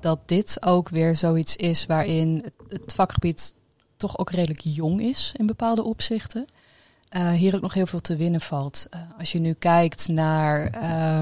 dat 0.00 0.28
dit 0.28 0.56
ook 0.64 0.88
weer 0.88 1.16
zoiets 1.16 1.56
is 1.56 1.86
waarin 1.86 2.44
het 2.68 2.92
vakgebied 2.92 3.54
toch 3.96 4.18
ook 4.18 4.30
redelijk 4.30 4.60
jong 4.60 5.00
is 5.00 5.32
in 5.36 5.46
bepaalde 5.46 5.82
opzichten. 5.82 6.46
Uh, 7.16 7.30
hier 7.30 7.54
ook 7.54 7.60
nog 7.60 7.74
heel 7.74 7.86
veel 7.86 8.00
te 8.00 8.16
winnen 8.16 8.40
valt. 8.40 8.86
Uh, 8.94 9.00
als 9.18 9.32
je 9.32 9.38
nu 9.38 9.52
kijkt 9.52 10.08
naar, 10.08 10.70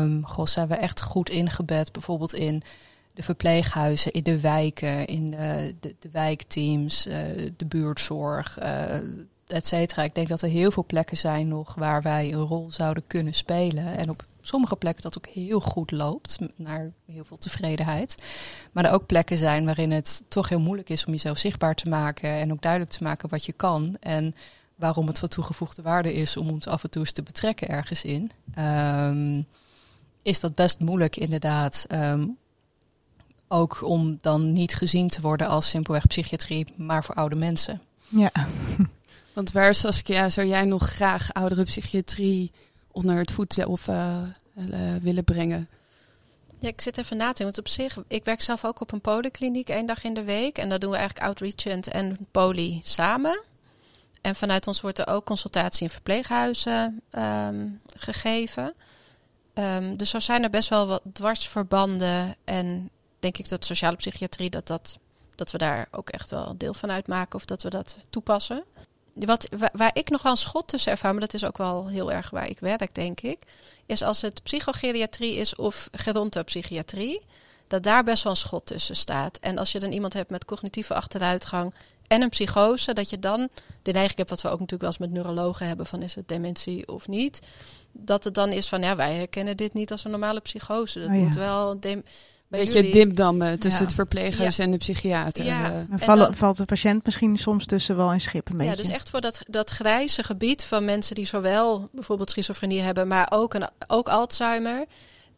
um, 0.00 0.26
goh, 0.26 0.46
zijn 0.46 0.68
we 0.68 0.74
echt 0.74 1.02
goed 1.02 1.30
ingebed, 1.30 1.92
bijvoorbeeld 1.92 2.34
in 2.34 2.62
de 3.14 3.22
verpleeghuizen, 3.22 4.12
in 4.12 4.22
de 4.22 4.40
wijken, 4.40 5.06
in 5.06 5.30
de, 5.30 5.74
de, 5.80 5.96
de 5.98 6.08
wijkteams, 6.12 7.02
de 7.56 7.66
buurtzorg, 7.66 8.58
et 9.46 9.66
cetera. 9.66 10.02
Ik 10.02 10.14
denk 10.14 10.28
dat 10.28 10.42
er 10.42 10.48
heel 10.48 10.70
veel 10.70 10.84
plekken 10.86 11.16
zijn 11.16 11.48
nog 11.48 11.74
waar 11.74 12.02
wij 12.02 12.32
een 12.32 12.46
rol 12.46 12.70
zouden 12.70 13.06
kunnen 13.06 13.34
spelen. 13.34 13.96
En 13.96 14.10
op 14.10 14.24
sommige 14.40 14.76
plekken 14.76 15.02
dat 15.02 15.18
ook 15.18 15.26
heel 15.26 15.60
goed 15.60 15.90
loopt, 15.90 16.38
naar 16.56 16.90
heel 17.06 17.24
veel 17.24 17.38
tevredenheid. 17.38 18.14
Maar 18.72 18.84
er 18.84 18.92
ook 18.92 19.06
plekken 19.06 19.36
zijn 19.36 19.64
waarin 19.64 19.90
het 19.90 20.22
toch 20.28 20.48
heel 20.48 20.60
moeilijk 20.60 20.88
is 20.88 21.04
om 21.04 21.12
jezelf 21.12 21.38
zichtbaar 21.38 21.74
te 21.74 21.88
maken 21.88 22.30
en 22.30 22.52
ook 22.52 22.62
duidelijk 22.62 22.92
te 22.92 23.02
maken 23.02 23.28
wat 23.28 23.44
je 23.44 23.52
kan. 23.52 23.96
En 24.00 24.34
waarom 24.80 25.06
het 25.06 25.18
van 25.18 25.28
toegevoegde 25.28 25.82
waarde 25.82 26.12
is 26.12 26.36
om 26.36 26.48
ons 26.48 26.66
af 26.66 26.82
en 26.82 26.90
toe 26.90 27.02
eens 27.02 27.12
te 27.12 27.22
betrekken 27.22 27.68
ergens 27.68 28.04
in. 28.04 28.30
Um, 28.58 29.46
is 30.22 30.40
dat 30.40 30.54
best 30.54 30.78
moeilijk 30.78 31.16
inderdaad. 31.16 31.86
Um, 31.92 32.38
ook 33.48 33.82
om 33.82 34.18
dan 34.20 34.52
niet 34.52 34.74
gezien 34.74 35.08
te 35.08 35.20
worden 35.20 35.48
als 35.48 35.68
simpelweg 35.68 36.06
psychiatrie, 36.06 36.74
maar 36.76 37.04
voor 37.04 37.14
oude 37.14 37.36
mensen. 37.36 37.80
Ja. 38.08 38.30
Want 39.34 39.52
waar, 39.52 39.74
Saskia, 39.74 40.30
zou 40.30 40.46
jij 40.46 40.64
nog 40.64 40.88
graag 40.88 41.32
oudere 41.32 41.62
psychiatrie 41.62 42.52
onder 42.90 43.16
het 43.16 43.30
voet 43.30 43.66
of 43.66 43.88
uh, 43.88 44.22
uh, 44.54 44.96
willen 45.02 45.24
brengen? 45.24 45.68
Ja, 46.58 46.68
ik 46.68 46.80
zit 46.80 46.98
even 46.98 47.16
na 47.16 47.32
te 47.32 47.42
denken. 47.42 47.44
Want 47.44 47.58
op 47.58 47.68
zich, 47.68 47.98
ik 48.08 48.24
werk 48.24 48.40
zelf 48.40 48.64
ook 48.64 48.80
op 48.80 48.92
een 48.92 49.00
polykliniek 49.00 49.68
één 49.68 49.86
dag 49.86 50.04
in 50.04 50.14
de 50.14 50.24
week. 50.24 50.58
En 50.58 50.68
dat 50.68 50.80
doen 50.80 50.90
we 50.90 50.96
eigenlijk 50.96 51.26
outreachend 51.26 51.88
en 51.88 52.18
poly 52.30 52.80
samen. 52.84 53.42
En 54.20 54.34
vanuit 54.34 54.66
ons 54.66 54.80
wordt 54.80 54.98
er 54.98 55.06
ook 55.06 55.24
consultatie 55.24 55.82
in 55.82 55.90
verpleeghuizen 55.90 57.00
um, 57.10 57.80
gegeven. 57.96 58.74
Um, 59.54 59.96
dus 59.96 60.10
zo 60.10 60.18
zijn 60.18 60.42
er 60.42 60.50
best 60.50 60.68
wel 60.68 60.86
wat 60.86 61.02
dwarsverbanden. 61.12 62.36
En 62.44 62.90
denk 63.18 63.38
ik 63.38 63.48
dat 63.48 63.64
sociale 63.64 63.96
psychiatrie, 63.96 64.50
dat, 64.50 64.66
dat, 64.66 64.98
dat 65.34 65.50
we 65.50 65.58
daar 65.58 65.88
ook 65.90 66.10
echt 66.10 66.30
wel 66.30 66.56
deel 66.56 66.74
van 66.74 66.90
uitmaken. 66.90 67.34
Of 67.34 67.44
dat 67.44 67.62
we 67.62 67.70
dat 67.70 67.98
toepassen 68.10 68.64
wat, 69.14 69.48
waar, 69.72 69.90
ik 69.92 70.10
nog 70.10 70.22
wel 70.22 70.32
een 70.32 70.38
schot 70.38 70.68
tussen 70.68 70.92
ervaar, 70.92 71.10
maar 71.12 71.20
dat 71.20 71.34
is 71.34 71.44
ook 71.44 71.58
wel 71.58 71.88
heel 71.88 72.12
erg 72.12 72.30
waar 72.30 72.48
ik 72.48 72.58
werk, 72.58 72.94
denk 72.94 73.20
ik, 73.20 73.38
is 73.86 74.02
als 74.02 74.20
het 74.20 74.42
psychogeriatrie 74.42 75.36
is 75.36 75.56
of 75.56 75.88
gerontopsychiatrie, 75.92 77.22
dat 77.68 77.82
daar 77.82 78.04
best 78.04 78.22
wel 78.22 78.32
een 78.32 78.38
schot 78.38 78.66
tussen 78.66 78.96
staat. 78.96 79.38
En 79.38 79.58
als 79.58 79.72
je 79.72 79.80
dan 79.80 79.92
iemand 79.92 80.12
hebt 80.12 80.30
met 80.30 80.44
cognitieve 80.44 80.94
achteruitgang 80.94 81.74
en 82.10 82.22
een 82.22 82.28
psychose, 82.28 82.92
dat 82.92 83.10
je 83.10 83.18
dan 83.18 83.48
de 83.82 83.92
neiging 83.92 84.16
hebt, 84.16 84.30
wat 84.30 84.42
we 84.42 84.48
ook 84.48 84.60
natuurlijk 84.60 84.80
wel 84.80 84.90
eens 84.90 84.98
met 84.98 85.10
neurologen 85.10 85.66
hebben, 85.66 85.86
van 85.86 86.02
is 86.02 86.14
het 86.14 86.28
dementie 86.28 86.88
of 86.88 87.08
niet, 87.08 87.40
dat 87.92 88.24
het 88.24 88.34
dan 88.34 88.50
is 88.52 88.68
van, 88.68 88.82
ja, 88.82 88.96
wij 88.96 89.14
herkennen 89.14 89.56
dit 89.56 89.74
niet 89.74 89.92
als 89.92 90.04
een 90.04 90.10
normale 90.10 90.40
psychose. 90.40 91.00
Dat 91.00 91.08
oh 91.08 91.14
moet 91.14 91.34
wel... 91.34 91.78
Beetje 92.48 92.90
dimdammen 92.90 93.58
tussen 93.58 93.84
het 93.84 93.94
verpleeghuis 93.94 94.58
en 94.58 94.70
de 94.70 94.76
psychiater. 94.76 95.44
Ja. 95.44 95.86
vallen, 95.90 96.34
valt 96.34 96.56
de 96.56 96.64
patiënt 96.64 97.04
misschien 97.04 97.36
soms 97.36 97.66
tussen 97.66 97.96
wel 97.96 98.12
in 98.12 98.20
schip 98.20 98.48
een 98.48 98.56
beetje. 98.56 98.70
Ja, 98.70 98.76
dus 98.76 98.88
echt 98.88 99.10
voor 99.10 99.20
dat, 99.20 99.42
dat 99.46 99.70
grijze 99.70 100.22
gebied 100.22 100.64
van 100.64 100.84
mensen 100.84 101.14
die 101.14 101.26
zowel 101.26 101.88
bijvoorbeeld 101.92 102.30
schizofrenie 102.30 102.80
hebben, 102.80 103.08
maar 103.08 103.26
ook, 103.30 103.54
een, 103.54 103.68
ook 103.86 104.08
Alzheimer. 104.08 104.84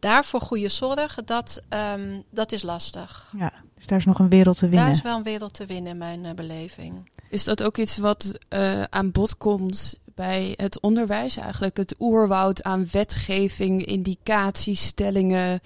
Daarvoor 0.03 0.41
goede 0.41 0.69
zorg, 0.69 1.15
dat, 1.25 1.62
um, 1.69 2.25
dat 2.31 2.53
is 2.53 2.62
lastig. 2.62 3.31
Ja, 3.38 3.53
dus 3.75 3.87
daar 3.87 3.99
is 3.99 4.05
nog 4.05 4.19
een 4.19 4.29
wereld 4.29 4.59
te 4.59 4.69
winnen. 4.69 4.85
Daar 4.85 4.95
is 4.95 5.03
wel 5.03 5.17
een 5.17 5.23
wereld 5.23 5.55
te 5.55 5.67
winnen 5.67 5.93
in 5.93 5.99
mijn 5.99 6.25
uh, 6.25 6.33
beleving. 6.33 7.11
Is 7.31 7.45
dat 7.45 7.62
ook 7.62 7.77
iets 7.77 7.99
wat 7.99 8.38
uh, 8.49 8.83
aan 8.83 9.11
bod 9.11 9.37
komt 9.37 9.95
bij 10.15 10.55
het 10.57 10.81
onderwijs 10.81 11.37
eigenlijk? 11.37 11.77
Het 11.77 11.95
oerwoud 11.99 12.62
aan 12.62 12.88
wetgeving, 12.93 13.85
indicaties, 13.85 14.87
stellingen 14.87 15.61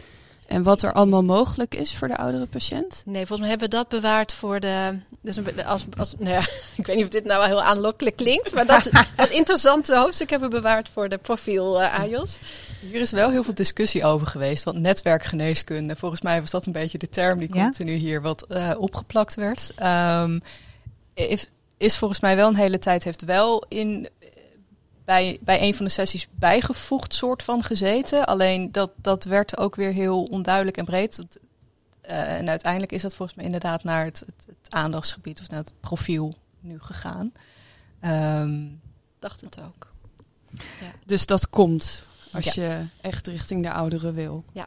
en 0.47 0.63
wat 0.63 0.83
er 0.83 0.93
allemaal 0.93 1.23
mogelijk 1.23 1.75
is 1.75 1.97
voor 1.97 2.09
de 2.09 2.17
oudere 2.17 2.47
patiënt? 2.47 3.03
Nee, 3.05 3.27
volgens 3.27 3.41
mij 3.41 3.49
hebben 3.49 3.71
we 3.71 3.77
dat 3.77 3.89
bewaard 3.89 4.33
voor 4.33 4.61
de. 4.61 4.99
Dus 5.21 5.39
als, 5.65 5.87
als, 5.97 6.15
nou 6.19 6.33
ja, 6.33 6.41
ik 6.77 6.87
weet 6.87 6.97
niet 6.97 7.05
of 7.05 7.11
dit 7.11 7.25
nou 7.25 7.39
wel 7.39 7.49
heel 7.49 7.63
aanlokkelijk 7.63 8.17
klinkt, 8.17 8.55
maar 8.55 8.67
dat, 8.67 8.91
dat 9.17 9.31
interessante 9.31 9.97
hoofdstuk 9.97 10.31
hebben 10.31 10.51
we 10.51 10.57
bewaard 10.57 10.89
voor 10.89 11.09
de 11.09 11.19
profiel 11.19 11.83
uh, 11.83 11.99
AJOS. 12.01 12.39
Hier 12.91 13.01
is 13.01 13.11
wel 13.11 13.31
heel 13.31 13.45
veel 13.45 13.55
discussie 13.55 14.05
over 14.05 14.27
geweest, 14.27 14.65
want 14.65 14.79
netwerkgeneeskunde, 14.79 15.97
volgens 15.97 16.21
mij 16.21 16.41
was 16.41 16.51
dat 16.51 16.67
een 16.67 16.73
beetje 16.73 16.99
de 16.99 17.09
term 17.09 17.39
die 17.39 17.49
continu 17.49 17.93
hier 17.93 18.23
wat 18.23 18.47
uh, 18.49 18.71
opgeplakt 18.79 19.35
werd. 19.35 19.73
Um, 19.83 20.43
is, 21.15 21.51
is 21.77 21.97
volgens 21.97 22.21
mij 22.21 22.37
wel 22.37 22.49
een 22.49 22.57
hele 22.57 22.79
tijd, 22.79 23.05
heeft 23.05 23.25
wel 23.25 23.65
in 23.69 24.09
bij, 25.07 25.39
bij 25.41 25.63
een 25.63 25.75
van 25.75 25.85
de 25.85 25.91
sessies 25.91 26.29
bijgevoegd 26.31 27.15
soort 27.15 27.43
van 27.43 27.63
gezeten. 27.63 28.27
Alleen 28.27 28.73
dat, 28.73 28.91
dat 28.97 29.25
werd 29.25 29.59
ook 29.59 29.75
weer 29.75 29.93
heel 29.93 30.25
onduidelijk 30.25 30.77
en 30.77 30.85
breed. 30.85 31.19
Uh, 32.09 32.39
en 32.39 32.49
uiteindelijk 32.49 32.93
is 32.93 33.03
dat 33.03 33.15
volgens 33.15 33.37
mij 33.37 33.47
inderdaad 33.47 33.85
naar 33.85 34.05
het, 34.05 34.25
het, 34.47 34.57
aandachtsgebied 34.69 35.41
of 35.41 35.49
naar 35.49 35.59
het 35.59 35.73
profiel 35.81 36.35
nu 36.61 36.79
gegaan. 36.81 37.33
Um, 38.05 38.81
dacht 39.19 39.41
het 39.41 39.61
ook. 39.61 39.93
Ja. 40.53 40.93
Dus 41.05 41.27
dat 41.27 41.51
komt 41.51 42.03
als 42.33 42.55
je 42.55 42.87
echt 43.01 43.27
richting 43.27 43.63
de 43.63 43.73
ouderen 43.73 44.15
wil. 44.15 44.45
Ja. 44.53 44.67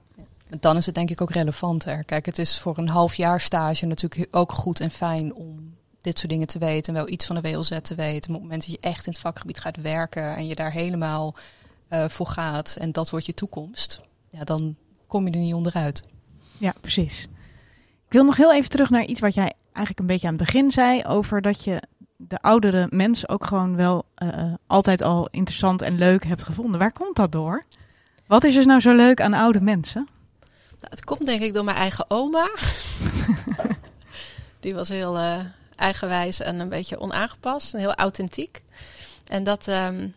Dan 0.60 0.78
is 0.78 0.86
het 0.86 0.96
denk 0.96 1.10
ik 1.10 1.22
ook 1.22 1.32
relevanter. 1.32 2.04
Kijk, 2.04 2.26
het 2.26 2.38
is 2.38 2.60
voor 2.60 2.78
een 2.78 2.90
half 2.90 3.16
jaar 3.16 3.42
stage 3.42 3.86
natuurlijk 3.86 4.36
ook 4.36 4.52
goed 4.52 4.80
en 4.80 4.92
fijn 4.92 5.34
om 5.34 5.78
dit 6.02 6.20
soort 6.20 6.32
dingen 6.32 6.48
te 6.48 6.60
weten 6.60 6.94
en 6.94 7.00
wel 7.00 7.10
iets 7.10 7.26
van 7.26 7.36
de 7.36 7.42
WLZ 7.42 7.80
te 7.82 7.96
weten. 7.96 8.32
Maar 8.32 8.42
op 8.42 8.50
het 8.50 8.52
moment 8.52 8.62
dat 8.62 8.72
je 8.72 8.78
echt 8.82 9.06
in 9.06 9.12
het 9.12 9.22
vakgebied 9.22 9.60
gaat 9.60 9.82
werken 9.82 10.36
en 10.36 10.48
je 10.48 10.56
daar 10.56 10.72
helemaal 10.72 11.36
uh, 11.90 12.06
voor 12.08 12.28
gaat 12.28 12.76
en 12.80 12.92
dat 12.92 13.10
wordt 13.10 13.26
je 13.26 13.34
toekomst, 13.34 14.02
ja, 14.30 14.44
dan 14.44 14.76
kom 15.08 15.28
je 15.28 15.32
er 15.32 15.40
niet 15.40 15.54
onderuit. 15.54 16.04
Ja, 16.58 16.74
precies. 16.82 17.28
Ik 18.06 18.16
wil 18.16 18.24
nog 18.24 18.38
heel 18.38 18.54
even 18.54 18.70
terug 18.70 18.90
naar 18.90 19.06
iets 19.06 19.20
wat 19.20 19.34
jij 19.34 19.54
eigenlijk 19.64 20.00
een 20.00 20.06
beetje 20.06 20.28
aan 20.28 20.36
het 20.36 20.46
begin 20.46 20.72
zei 20.72 21.04
over 21.04 21.42
dat 21.42 21.64
je 21.64 21.82
de 22.16 22.42
oudere 22.42 22.88
mensen 22.90 23.30
ook 23.30 23.46
gewoon 23.46 23.76
wel 23.76 24.06
uh, 24.24 24.54
altijd 24.68 25.02
al 25.02 25.28
interessant 25.32 25.82
en 25.82 25.98
leuk 25.98 26.24
hebt 26.24 26.44
gevonden. 26.44 26.80
Waar 26.80 26.92
komt 26.92 27.16
dat 27.16 27.32
door? 27.32 27.64
Wat 28.28 28.44
is 28.44 28.56
er 28.56 28.66
nou 28.66 28.80
zo 28.80 28.96
leuk 28.96 29.22
aan 29.22 29.34
oude 29.34 29.62
mensen? 29.62 30.08
Nou, 30.80 30.90
het 30.90 31.04
komt 31.04 31.26
denk 31.26 31.42
ik 31.42 31.54
door 31.54 31.64
mijn 31.64 31.78
eigen 31.78 32.06
oma. 32.08 32.50
Die 34.60 34.74
was 34.74 34.90
heel, 34.90 35.18
uh, 35.18 35.40
eigenwijs 35.80 36.40
en 36.40 36.60
een 36.60 36.70
beetje 36.70 37.00
onaangepast. 37.00 37.72
Heel 37.72 37.94
authentiek. 37.94 38.64
En 39.28 39.44
dat, 39.44 39.68
um, 39.68 40.14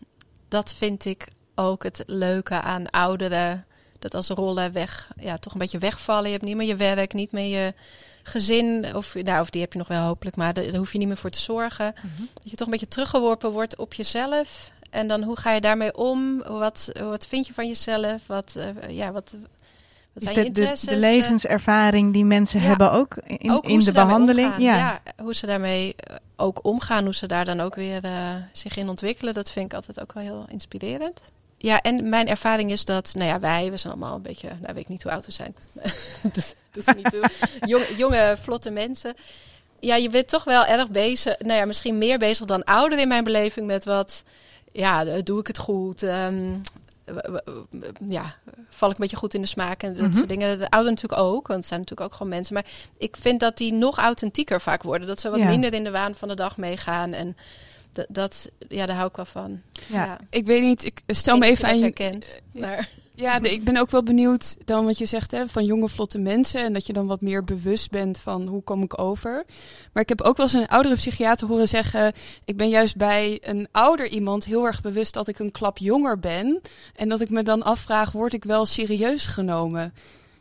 dat 0.47 0.73
vind 0.73 1.05
ik 1.05 1.27
ook 1.55 1.83
het 1.83 2.03
leuke 2.05 2.61
aan 2.61 2.89
ouderen. 2.89 3.65
Dat 3.99 4.13
als 4.13 4.27
rollen 4.27 4.71
weg, 4.71 5.11
ja, 5.19 5.37
toch 5.37 5.53
een 5.53 5.59
beetje 5.59 5.77
wegvallen. 5.77 6.25
Je 6.25 6.31
hebt 6.31 6.47
niet 6.47 6.55
meer 6.55 6.67
je 6.67 6.75
werk, 6.75 7.13
niet 7.13 7.31
meer 7.31 7.59
je 7.59 7.73
gezin. 8.23 8.95
Of, 8.95 9.15
nou, 9.15 9.41
of 9.41 9.49
die 9.49 9.61
heb 9.61 9.71
je 9.73 9.77
nog 9.77 9.87
wel 9.87 10.03
hopelijk, 10.03 10.35
maar 10.35 10.53
daar 10.53 10.75
hoef 10.75 10.91
je 10.91 10.97
niet 10.97 11.07
meer 11.07 11.17
voor 11.17 11.29
te 11.29 11.39
zorgen. 11.39 11.95
Mm 12.01 12.11
-hmm. 12.15 12.29
Dat 12.33 12.49
je 12.49 12.55
toch 12.55 12.65
een 12.65 12.73
beetje 12.73 12.87
teruggeworpen 12.87 13.51
wordt 13.51 13.77
op 13.77 13.93
jezelf. 13.93 14.71
En 14.89 15.07
dan 15.07 15.23
hoe 15.23 15.37
ga 15.37 15.51
je 15.51 15.61
daarmee 15.61 15.95
om? 15.95 16.43
Wat, 16.43 16.91
wat 16.99 17.27
vind 17.27 17.47
je 17.47 17.53
van 17.53 17.67
jezelf? 17.67 18.27
Wat, 18.27 18.53
uh, 18.57 18.89
ja, 18.89 19.11
wat, 19.11 19.33
is 20.13 20.33
de, 20.33 20.51
de, 20.51 20.75
de, 20.85 20.95
levenservaring 20.95 22.13
die 22.13 22.25
mensen 22.25 22.61
ja. 22.61 22.65
hebben 22.65 22.91
ook 22.91 23.15
in, 23.25 23.51
ook 23.51 23.65
in 23.65 23.79
de 23.79 23.91
behandeling? 23.91 24.53
Ja. 24.57 24.75
ja. 24.75 25.01
hoe 25.23 25.35
ze 25.35 25.45
daarmee 25.45 25.95
eh, 25.97 26.15
ook 26.35 26.59
omgaan, 26.65 27.03
hoe 27.03 27.15
ze 27.15 27.27
daar 27.27 27.45
dan 27.45 27.59
ook 27.59 27.75
weer 27.75 28.05
uh, 28.05 28.35
zich 28.51 28.77
in 28.77 28.89
ontwikkelen, 28.89 29.33
dat 29.33 29.51
vind 29.51 29.65
ik 29.65 29.73
altijd 29.73 30.01
ook 30.01 30.13
wel 30.13 30.23
heel 30.23 30.45
inspirerend. 30.49 31.21
Ja, 31.57 31.81
en 31.81 32.09
mijn 32.09 32.27
ervaring 32.27 32.71
is 32.71 32.85
dat, 32.85 33.13
nou 33.15 33.29
ja, 33.29 33.39
wij, 33.39 33.71
we 33.71 33.77
zijn 33.77 33.93
allemaal 33.93 34.15
een 34.15 34.21
beetje, 34.21 34.47
nou 34.47 34.73
weet 34.73 34.83
ik 34.83 34.87
niet 34.87 35.03
hoe 35.03 35.11
oud 35.11 35.25
we 35.25 35.31
zijn. 35.31 35.55
dus 36.33 36.53
dat 36.71 36.87
is 36.87 36.93
niet 36.95 37.09
toe. 37.09 37.29
Jong, 37.71 37.85
jonge, 37.97 38.37
vlotte 38.41 38.69
mensen. 38.69 39.13
Ja, 39.79 39.95
je 39.95 40.09
bent 40.09 40.27
toch 40.27 40.43
wel 40.43 40.65
erg 40.65 40.89
bezig, 40.89 41.39
nou 41.39 41.59
ja, 41.59 41.65
misschien 41.65 41.97
meer 41.97 42.17
bezig 42.17 42.45
dan 42.45 42.63
ouder 42.63 42.99
in 42.99 43.07
mijn 43.07 43.23
beleving 43.23 43.67
met 43.67 43.85
wat, 43.85 44.23
ja, 44.71 45.03
doe 45.03 45.39
ik 45.39 45.47
het 45.47 45.57
goed? 45.57 46.01
Um, 46.01 46.61
ja, 48.07 48.35
val 48.69 48.89
ik 48.89 48.95
een 48.95 49.01
beetje 49.01 49.15
goed 49.17 49.33
in 49.33 49.41
de 49.41 49.47
smaak 49.47 49.83
en 49.83 49.93
dat 49.93 50.05
Mhm. 50.07 50.13
soort 50.17 50.29
dingen. 50.29 50.59
De 50.59 50.69
ouderen 50.69 50.93
natuurlijk 51.01 51.21
ook, 51.21 51.47
want 51.47 51.59
het 51.59 51.67
zijn 51.67 51.79
natuurlijk 51.79 52.09
ook 52.11 52.17
gewoon 52.17 52.31
mensen. 52.31 52.53
Maar 52.53 52.65
ik 52.97 53.17
vind 53.17 53.39
dat 53.39 53.57
die 53.57 53.73
nog 53.73 53.97
authentieker 53.97 54.61
vaak 54.61 54.83
worden. 54.83 55.07
Dat 55.07 55.19
ze 55.19 55.29
wat 55.29 55.39
Ja. 55.39 55.47
minder 55.49 55.73
in 55.73 55.83
de 55.83 55.91
waan 55.91 56.15
van 56.15 56.27
de 56.27 56.35
dag 56.35 56.57
meegaan. 56.57 57.13
En 57.13 57.37
dat, 57.91 58.05
dat 58.09 58.49
ja, 58.67 58.85
daar 58.85 58.95
hou 58.95 59.07
ik 59.09 59.15
wel 59.15 59.25
van. 59.25 59.61
Ja. 59.87 60.19
Ik 60.29 60.45
weet 60.45 60.61
niet, 60.61 60.83
ik 60.85 61.01
stel 61.07 61.37
me 61.37 61.45
even 61.45 61.67
aan 61.67 61.75
je. 61.77 61.81
herkend. 61.81 62.39
Maar, 62.51 62.89
Ja, 63.15 63.43
ik 63.43 63.63
ben 63.63 63.77
ook 63.77 63.89
wel 63.89 64.03
benieuwd 64.03 64.55
dan 64.65 64.85
wat 64.85 64.97
je 64.97 65.05
zegt 65.05 65.31
hè, 65.31 65.47
van 65.47 65.65
jonge 65.65 65.89
vlotte 65.89 66.17
mensen. 66.17 66.63
En 66.63 66.73
dat 66.73 66.87
je 66.87 66.93
dan 66.93 67.07
wat 67.07 67.21
meer 67.21 67.43
bewust 67.43 67.91
bent 67.91 68.19
van 68.19 68.47
hoe 68.47 68.63
kom 68.63 68.83
ik 68.83 68.99
over. 68.99 69.45
Maar 69.93 70.03
ik 70.03 70.09
heb 70.09 70.21
ook 70.21 70.37
wel 70.37 70.45
eens 70.45 70.55
een 70.55 70.67
oudere 70.67 70.95
psychiater 70.95 71.47
horen 71.47 71.67
zeggen. 71.67 72.13
Ik 72.45 72.57
ben 72.57 72.69
juist 72.69 72.97
bij 72.97 73.37
een 73.41 73.67
ouder 73.71 74.07
iemand 74.07 74.45
heel 74.45 74.65
erg 74.65 74.81
bewust 74.81 75.13
dat 75.13 75.27
ik 75.27 75.39
een 75.39 75.51
klap 75.51 75.77
jonger 75.77 76.19
ben. 76.19 76.61
En 76.95 77.09
dat 77.09 77.21
ik 77.21 77.29
me 77.29 77.43
dan 77.43 77.63
afvraag, 77.63 78.11
word 78.11 78.33
ik 78.33 78.43
wel 78.43 78.65
serieus 78.65 79.25
genomen? 79.25 79.93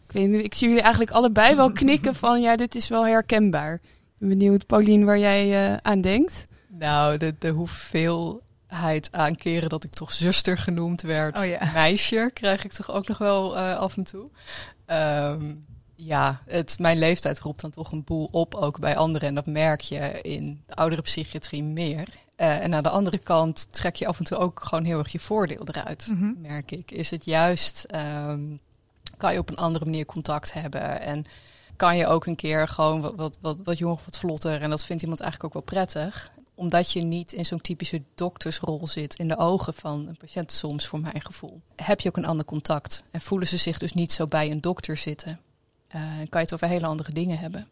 Ik 0.06 0.12
weet 0.12 0.44
ik 0.44 0.54
zie 0.54 0.68
jullie 0.68 0.82
eigenlijk 0.82 1.12
allebei 1.12 1.54
wel 1.54 1.72
knikken 1.72 2.14
van 2.14 2.40
ja, 2.40 2.56
dit 2.56 2.74
is 2.74 2.88
wel 2.88 3.06
herkenbaar. 3.06 3.80
Benieuwd, 4.18 4.66
Paulien, 4.66 5.04
waar 5.04 5.18
jij 5.18 5.72
eh, 5.72 5.76
aan 5.82 6.00
denkt. 6.00 6.46
Nou, 6.68 7.16
de, 7.16 7.34
aan 9.10 9.36
keren 9.36 9.68
dat 9.68 9.84
ik 9.84 9.90
toch 9.92 10.12
zuster 10.12 10.58
genoemd 10.58 11.00
werd, 11.02 11.38
Oh 11.38 11.44
ja. 11.46 11.70
meisje, 11.72 12.30
krijg 12.34 12.64
ik 12.64 12.72
toch 12.72 12.90
ook 12.90 13.08
nog 13.08 13.18
wel 13.18 13.56
eh, 13.56 13.76
af 13.78 13.96
en 13.96 14.04
toe. 14.04 14.28
Ehm, 14.86 15.54
ja, 15.96 16.42
het, 16.46 16.78
mijn 16.78 16.98
leeftijd 16.98 17.40
roept 17.40 17.60
dan 17.60 17.70
toch 17.70 17.92
een 17.92 18.04
boel 18.04 18.28
op, 18.32 18.54
ook 18.54 18.78
bij 18.78 18.96
anderen. 18.96 19.28
En 19.28 19.34
dat 19.34 19.46
merk 19.46 19.80
je 19.80 20.20
in 20.22 20.62
de 20.66 20.74
oudere 20.74 21.02
psychiatrie 21.02 21.62
meer. 21.62 22.08
Eh, 22.36 22.60
en 22.64 22.74
aan 22.74 22.82
de 22.82 22.88
andere 22.88 23.18
kant 23.18 23.66
trek 23.70 23.96
je 23.96 24.06
af 24.06 24.18
en 24.18 24.24
toe 24.24 24.38
ook 24.38 24.60
gewoon 24.64 24.84
heel 24.84 24.98
erg 24.98 25.12
je 25.12 25.20
voordeel 25.20 25.62
eruit, 25.68 26.06
Mhm. 26.10 26.32
merk 26.40 26.70
ik. 26.70 26.90
Is 26.90 27.10
het 27.10 27.24
juist, 27.24 27.84
ehm, 27.84 28.40
kan 29.16 29.32
je 29.32 29.38
op 29.38 29.50
een 29.50 29.56
andere 29.56 29.84
manier 29.84 30.04
contact 30.06 30.52
hebben 30.52 31.00
en 31.00 31.24
kan 31.76 31.96
je 31.96 32.06
ook 32.06 32.26
een 32.26 32.36
keer 32.36 32.68
gewoon 32.68 33.00
wat, 33.00 33.14
wat, 33.16 33.38
wat, 33.40 33.56
wat 33.64 33.78
jonger, 33.78 34.00
wat 34.04 34.18
vlotter. 34.18 34.60
En 34.62 34.70
dat 34.70 34.84
vindt 34.84 35.02
iemand 35.02 35.20
eigenlijk 35.20 35.56
ook 35.56 35.66
wel 35.66 35.82
prettig. 35.82 36.30
Omdat 36.62 36.90
je 36.92 37.02
niet 37.02 37.32
in 37.32 37.46
zo'n 37.46 37.60
typische 37.60 38.02
doktersrol 38.14 38.88
zit 38.88 39.14
in 39.14 39.28
de 39.28 39.36
ogen 39.38 39.74
van 39.74 40.06
een 40.08 40.16
patiënt 40.16 40.52
soms, 40.52 40.86
voor 40.86 41.00
mijn 41.00 41.20
gevoel. 41.20 41.60
Heb 41.76 42.00
je 42.00 42.08
ook 42.08 42.16
een 42.16 42.24
ander 42.26 42.44
contact. 42.44 43.02
En 43.10 43.20
voelen 43.20 43.48
ze 43.48 43.56
zich 43.56 43.78
dus 43.78 43.92
niet 43.92 44.12
zo 44.12 44.26
bij 44.26 44.50
een 44.50 44.60
dokter 44.60 44.96
zitten. 44.96 45.40
Eh, 45.88 46.00
en 46.00 46.28
kan 46.28 46.40
je 46.40 46.46
het 46.46 46.52
over 46.54 46.66
hele 46.68 46.86
andere 46.86 47.12
dingen 47.12 47.38
hebben. 47.38 47.68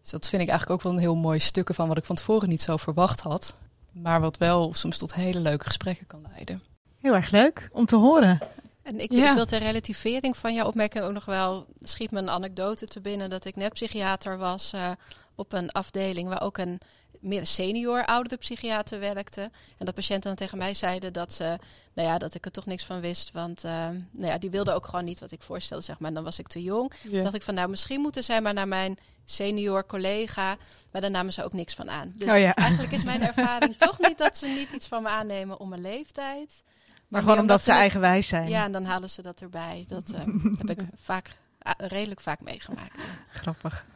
Dus 0.00 0.10
dat 0.10 0.28
vind 0.28 0.42
ik 0.42 0.48
eigenlijk 0.48 0.70
ook 0.80 0.82
wel 0.86 0.92
een 0.92 1.04
heel 1.06 1.16
mooi 1.16 1.38
stukje 1.38 1.74
van 1.74 1.88
wat 1.88 1.98
ik 1.98 2.04
van 2.04 2.16
tevoren 2.16 2.48
niet 2.48 2.62
zo 2.62 2.76
verwacht 2.76 3.20
had. 3.20 3.54
Maar 3.92 4.20
wat 4.20 4.36
wel 4.38 4.74
soms 4.74 4.98
tot 4.98 5.14
hele 5.14 5.40
leuke 5.40 5.64
gesprekken 5.66 6.06
kan 6.06 6.26
leiden. 6.32 6.62
Heel 7.00 7.14
erg 7.14 7.30
leuk 7.30 7.68
om 7.72 7.86
te 7.86 7.96
horen. 7.96 8.40
en 8.82 9.00
ik, 9.00 9.12
Ja. 9.12 9.28
ik 9.28 9.34
wil 9.34 9.44
ter 9.46 9.58
relativering 9.58 10.36
van 10.36 10.54
jouw 10.54 10.66
opmerking 10.66 11.04
ook 11.04 11.12
nog 11.12 11.24
wel... 11.24 11.66
schiet 11.80 12.10
me 12.10 12.18
een 12.18 12.30
anekdote 12.30 12.86
te 12.86 13.00
binnen 13.00 13.30
dat 13.30 13.44
ik 13.44 13.56
net 13.56 13.72
psychiater 13.72 14.38
was... 14.38 14.72
eh, 14.72 14.90
op 15.34 15.52
een 15.52 15.70
afdeling 15.70 16.28
waar 16.28 16.42
ook 16.42 16.58
een 16.58 16.80
meer 17.22 17.46
senior 17.46 18.04
oudere 18.04 18.36
psychiater 18.36 19.00
werkte. 19.00 19.40
En 19.78 19.86
dat 19.86 19.94
patiënten 19.94 20.28
dan 20.28 20.34
tegen 20.34 20.58
mij 20.58 20.74
zeiden 20.74 21.12
dat 21.12 21.32
ze, 21.32 21.58
nou 21.92 22.08
ja, 22.08 22.18
dat 22.18 22.34
ik 22.34 22.44
er 22.44 22.50
toch 22.50 22.66
niks 22.66 22.84
van 22.84 23.00
wist. 23.00 23.30
Want 23.32 23.64
eh, 23.64 23.72
nou 24.10 24.32
ja, 24.32 24.38
die 24.38 24.50
wilde 24.50 24.72
ook 24.72 24.86
gewoon 24.86 25.04
niet 25.04 25.20
wat 25.20 25.30
ik 25.30 25.42
voorstelde, 25.42 25.84
zeg 25.84 25.98
maar. 25.98 26.08
En 26.08 26.14
dan 26.14 26.24
was 26.24 26.38
ik 26.38 26.48
te 26.48 26.62
jong. 26.62 26.92
Ja. 27.02 27.22
dacht 27.22 27.34
ik 27.34 27.42
van, 27.42 27.54
nou, 27.54 27.68
misschien 27.68 28.00
moeten 28.00 28.24
zij 28.24 28.40
maar 28.40 28.54
naar 28.54 28.68
mijn 28.68 28.98
senior 29.24 29.86
collega. 29.86 30.56
Maar 30.90 31.00
daar 31.00 31.10
namen 31.10 31.32
ze 31.32 31.44
ook 31.44 31.52
niks 31.52 31.74
van 31.74 31.90
aan. 31.90 32.12
Dus 32.16 32.32
Oh 32.32 32.38
ja. 32.38 32.54
eigenlijk 32.66 32.92
is 32.92 33.04
mijn 33.04 33.22
ervaring 33.22 33.76
toch 33.76 33.98
niet 33.98 34.18
dat 34.18 34.36
ze 34.36 34.46
niet 34.46 34.72
iets 34.72 34.86
van 34.86 35.02
me 35.02 35.08
aannemen 35.08 35.60
om 35.60 35.68
mijn 35.68 35.80
leeftijd. 35.80 36.62
Maar 37.08 37.22
gewoon 37.22 37.38
omdat 37.38 37.62
ze 37.62 37.72
eigenwijs 37.72 38.28
zijn. 38.28 38.48
Ja, 38.48 38.64
en 38.64 38.72
dan 38.72 38.84
halen 38.84 39.10
ze 39.10 39.22
dat 39.22 39.40
erbij. 39.40 39.84
Dat 39.88 40.10
eh, 40.10 40.20
heb 40.60 40.70
ik 40.70 40.84
vaak, 40.94 41.36
redelijk 41.76 42.20
vaak 42.20 42.40
meegemaakt. 42.40 43.02
Grappig. 43.42 43.86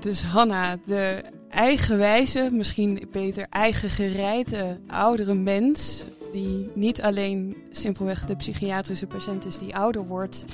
Dus 0.00 0.22
Hanna, 0.22 0.76
de 0.84 1.22
eigenwijze, 1.48 2.48
misschien 2.52 3.08
beter 3.12 3.46
eigen 3.50 3.90
gerijde 3.90 4.80
oudere 4.86 5.34
mens. 5.34 6.04
Die 6.32 6.70
niet 6.74 7.02
alleen 7.02 7.56
simpelweg 7.70 8.26
de 8.26 8.36
psychiatrische 8.36 9.06
patiënt 9.06 9.46
is 9.46 9.58
die 9.58 9.76
ouder 9.76 10.06
wordt. 10.06 10.44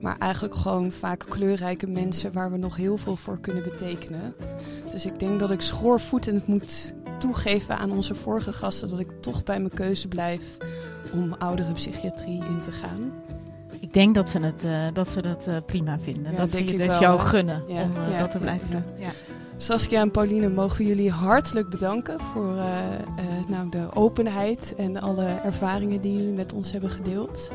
Maar 0.00 0.18
eigenlijk 0.18 0.54
gewoon 0.54 0.92
vaak 0.92 1.24
kleurrijke 1.28 1.86
mensen 1.86 2.32
waar 2.32 2.50
we 2.50 2.56
nog 2.56 2.76
heel 2.76 2.96
veel 2.96 3.16
voor 3.16 3.40
kunnen 3.40 3.62
betekenen. 3.62 4.34
Dus 4.92 5.06
ik 5.06 5.18
denk 5.18 5.40
dat 5.40 5.50
ik 5.50 5.60
schoorvoetend 5.60 6.46
moet 6.46 6.94
toegeven 7.18 7.78
aan 7.78 7.90
onze 7.90 8.14
vorige 8.14 8.52
gasten. 8.52 8.90
Dat 8.90 9.00
ik 9.00 9.10
toch 9.20 9.42
bij 9.42 9.58
mijn 9.58 9.74
keuze 9.74 10.08
blijf 10.08 10.56
om 11.12 11.32
oudere 11.32 11.72
psychiatrie 11.72 12.44
in 12.44 12.60
te 12.60 12.72
gaan. 12.72 13.12
Ik 13.80 13.92
denk 13.92 14.14
dat 14.14 14.28
ze 14.28 14.38
het, 14.38 14.64
eh, 14.64 14.70
dat, 14.92 15.08
ze 15.08 15.22
dat 15.22 15.46
eh, 15.46 15.56
prima 15.66 15.98
vinden. 15.98 16.32
Ja, 16.32 16.38
dat 16.38 16.50
ze 16.50 16.64
je 16.64 16.76
wel, 16.76 17.00
jou 17.00 17.18
hè? 17.18 17.26
gunnen 17.26 17.62
Ja, 17.68 17.82
om 17.82 17.96
eh, 17.96 18.12
ja, 18.12 18.18
dat 18.18 18.30
te 18.30 18.38
blijven 18.38 18.68
ja. 18.70 18.74
doen. 18.74 18.84
Ja. 18.98 19.08
Saskia 19.58 20.00
en 20.00 20.10
Pauline, 20.10 20.48
mogen 20.48 20.76
we 20.76 20.84
jullie 20.84 21.10
hartelijk 21.10 21.68
bedanken 21.68 22.20
voor 22.32 22.56
eh, 22.56 22.94
eh, 22.94 23.00
nou, 23.48 23.68
de 23.70 23.86
openheid 23.94 24.74
en 24.76 25.00
alle 25.00 25.24
ervaringen 25.44 26.00
die 26.00 26.12
jullie 26.12 26.32
met 26.32 26.52
ons 26.52 26.72
hebben 26.72 26.90
gedeeld. 26.90 27.50